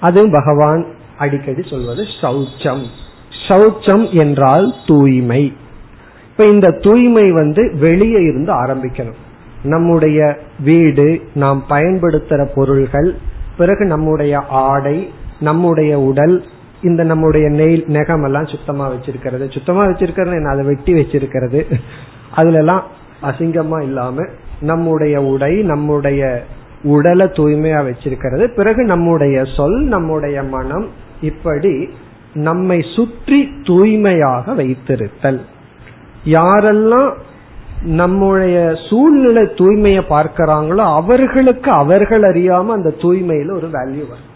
அதுவும் 0.00 0.30
பகவான் 0.30 0.82
அடிக்கடி 1.18 1.62
சொல்வது 1.70 2.02
சௌச்சம் 2.20 2.84
சௌச்சம் 3.48 4.06
என்றால் 4.22 4.68
தூய்மை. 4.86 5.42
இப்ப 6.30 6.46
இந்த 6.46 6.68
தூய்மை 6.86 7.26
வந்து 7.32 7.62
வெளியே 7.80 8.20
இருந்து 8.30 8.52
ஆரம்பிக்கணும். 8.62 9.20
நம்முடைய 9.64 10.20
வீடு 10.60 11.08
நாம் 11.34 11.60
பயன்படுத்துற 11.68 12.40
பொருள்கள் 12.54 13.10
பிறகு 13.58 13.84
நம்முடைய 13.84 14.34
ஆடை 14.64 14.96
நம்முடைய 15.40 16.00
உடல் 16.00 16.44
இந்த 16.82 17.04
நம்முடைய 17.04 17.48
நெய் 17.48 17.84
நெகம் 17.88 18.24
எல்லாம் 18.24 18.46
சுத்தமா 18.46 18.90
வச்சிருக்கிறது. 18.90 19.52
சுத்தமா 19.52 19.84
வச்சிருக்கிறது 19.84 20.32
என்ன? 20.32 20.50
அதை 20.50 20.64
வெட்டி 20.64 20.92
வச்சிருக்கிறது. 20.92 21.74
அதுல 22.34 22.58
எல்லாம் 22.58 22.82
அசிங்கமா 23.22 23.82
இல்லாம 23.82 24.24
நம்முடைய 24.60 25.22
உடை 25.22 25.62
நம்முடைய 25.62 26.44
உடலை 26.82 27.26
தூய்மையா 27.26 27.90
வச்சிருக்கிறது. 27.90 28.46
பிறகு 28.46 28.84
நம்முடைய 28.84 29.44
சொல் 29.56 29.82
நம்முடைய 29.82 30.42
மனம் 30.42 30.88
இப்படி 31.20 31.88
நம்மை 32.34 32.84
சுற்றி 32.96 33.50
தூய்மையாக 33.62 34.54
வைத்திருத்தல். 34.54 35.40
யாரெல்லாம் 36.24 37.12
நம்முடைய 37.82 38.74
சூழ்நிலை 38.88 39.42
தூய்மையை 39.42 40.02
பார்க்கிறாங்களோ 40.08 40.94
அவர்களுக்கு 40.94 41.70
அவர்கள் 41.70 42.22
அறியாம 42.22 42.66
அந்த 42.66 42.94
தூய்மையில 42.98 43.54
ஒரு 43.54 43.66
வேல்யூ 43.66 44.04
வரும். 44.08 44.32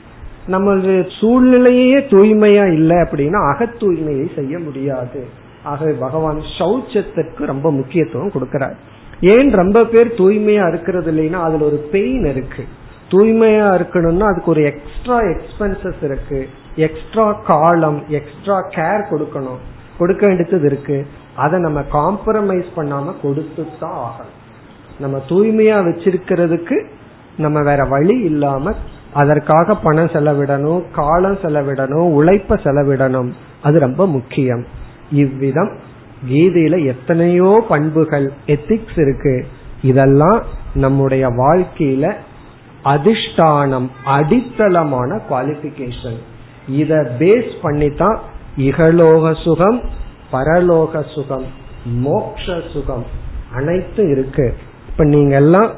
நம்மளுடைய 0.48 1.18
சூழ்நிலையே 1.20 1.98
தூய்மையா 1.98 2.72
இல்லை 2.72 2.96
அப்படின்னா 2.96 3.40
அகத்தூய்மையை 3.52 4.34
செய்ய 4.34 4.58
முடியாது. 4.58 5.26
ஆகவே 5.62 5.92
பகவான் 5.92 6.38
சௌச்சத்திற்கு 6.58 7.44
ரொம்ப 7.44 7.72
முக்கியத்துவம் 7.72 8.30
கொடுக்கிறார். 8.30 8.74
ஏன் 9.20 9.50
ரொம்ப 9.50 9.84
பேர் 9.84 10.14
தூய்மையா 10.14 10.68
இருக்கிறது 10.68 11.12
இல்லைன்னா 11.12 11.32
அதுல 11.32 11.64
ஒரு 11.64 11.88
பெயின் 11.92 12.24
இருக்கு. 12.24 12.64
தூய்மையா 13.10 13.66
இருக்கணும்னா 13.74 14.20
அதுக்கு 14.20 14.50
ஒரு 14.50 14.62
எக்ஸ்ட்ரா 14.62 15.20
எக்ஸ்பென்சஸ் 15.20 16.04
இருக்கு. 16.04 16.48
எக்ஸ்ட்ரா 16.76 17.32
காலம் 17.32 18.04
எக்ஸ்ட்ரா 18.08 18.68
கேர் 18.68 19.06
கொடுக்கணும். 19.10 19.60
கொடுக்க 19.98 20.26
வேண்டியது 20.26 20.66
இருக்கு. 20.66 21.06
அதை 21.36 21.60
நம்ம 21.60 21.80
காம்ப்ரமைஸ் 21.80 22.68
பண்ணாம 22.76 23.20
கொடுத்து 23.22 23.64
தான் 23.80 24.10
ஆகணும். 24.10 24.36
நம்ம 25.00 25.22
தூய்மையா 25.28 25.76
வச்சிருக்கிறதுக்கு 25.88 26.86
நம்ம 27.38 27.62
வேற 27.62 27.84
வழி 27.84 28.18
இல்லாம 28.20 28.72
அதற்காக 29.12 29.74
பணம் 29.74 30.06
செலவிடணும் 30.06 30.82
காலம் 30.94 31.38
செலவிடணும் 31.42 32.08
உழைப்ப 32.10 32.54
செலவிடணும். 32.54 33.30
அது 33.62 33.78
ரொம்ப 33.78 34.06
முக்கியம். 34.06 34.64
இவ்விதம் 35.12 35.70
கீதையில 36.30 36.84
எத்தனையோ 36.84 37.64
பண்புகள் 37.68 38.32
எத்திக்ஸ் 38.46 38.96
இருக்கு. 38.96 39.46
இதெல்லாம் 39.82 40.42
நம்முடைய 40.74 41.28
வாழ்க்கையில 41.28 42.14
அதிஷ்டானம் 42.84 43.86
அடித்தளமான 44.04 45.20
குவாலிபிகேஷன் 45.30 46.18
இத 46.68 47.12
பேஸ் 47.18 47.52
பண்ணித்தான் 47.62 48.18
இகலோக 48.56 49.42
சுகம் 49.44 49.80
பரலோக 50.32 51.14
சுகம் 51.14 51.44
மோக்ஷ 52.04 52.72
சுகம் 52.72 53.04
அனைத்தும் 53.54 54.10
இருக்கு. 54.10 54.54
இப்ப 54.88 55.04
நீங்க 55.04 55.36
எல்லாம் 55.36 55.70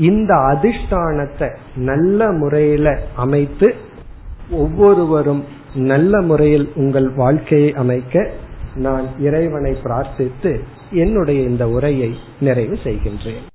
இந்த 0.00 0.50
அதிஷ்டானத்தை 0.50 1.50
நல்ல 1.84 2.32
முறையில 2.32 2.98
அமைத்து 3.16 3.74
ஒவ்வொருவரும் 4.56 5.44
நல்ல 5.90 6.22
முறையில் 6.22 6.68
உங்கள் 6.74 7.14
வாழ்க்கையை 7.14 7.74
அமைக்க 7.74 8.30
நான் 8.76 9.08
இறைவனை 9.18 9.76
பிரார்த்தித்து 9.82 10.60
என்னுடைய 10.96 11.42
இந்த 11.42 11.68
உரையை 11.68 12.16
நிறைவு 12.40 12.78
செய்கின்றேன் 12.84 13.50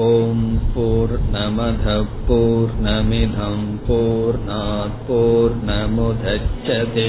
ॐ 0.00 0.40
पूर्णमधपूर्णमिधं 0.74 3.56
पूर्णात् 3.86 5.00
पूर्णमुदच्छते 5.08 7.08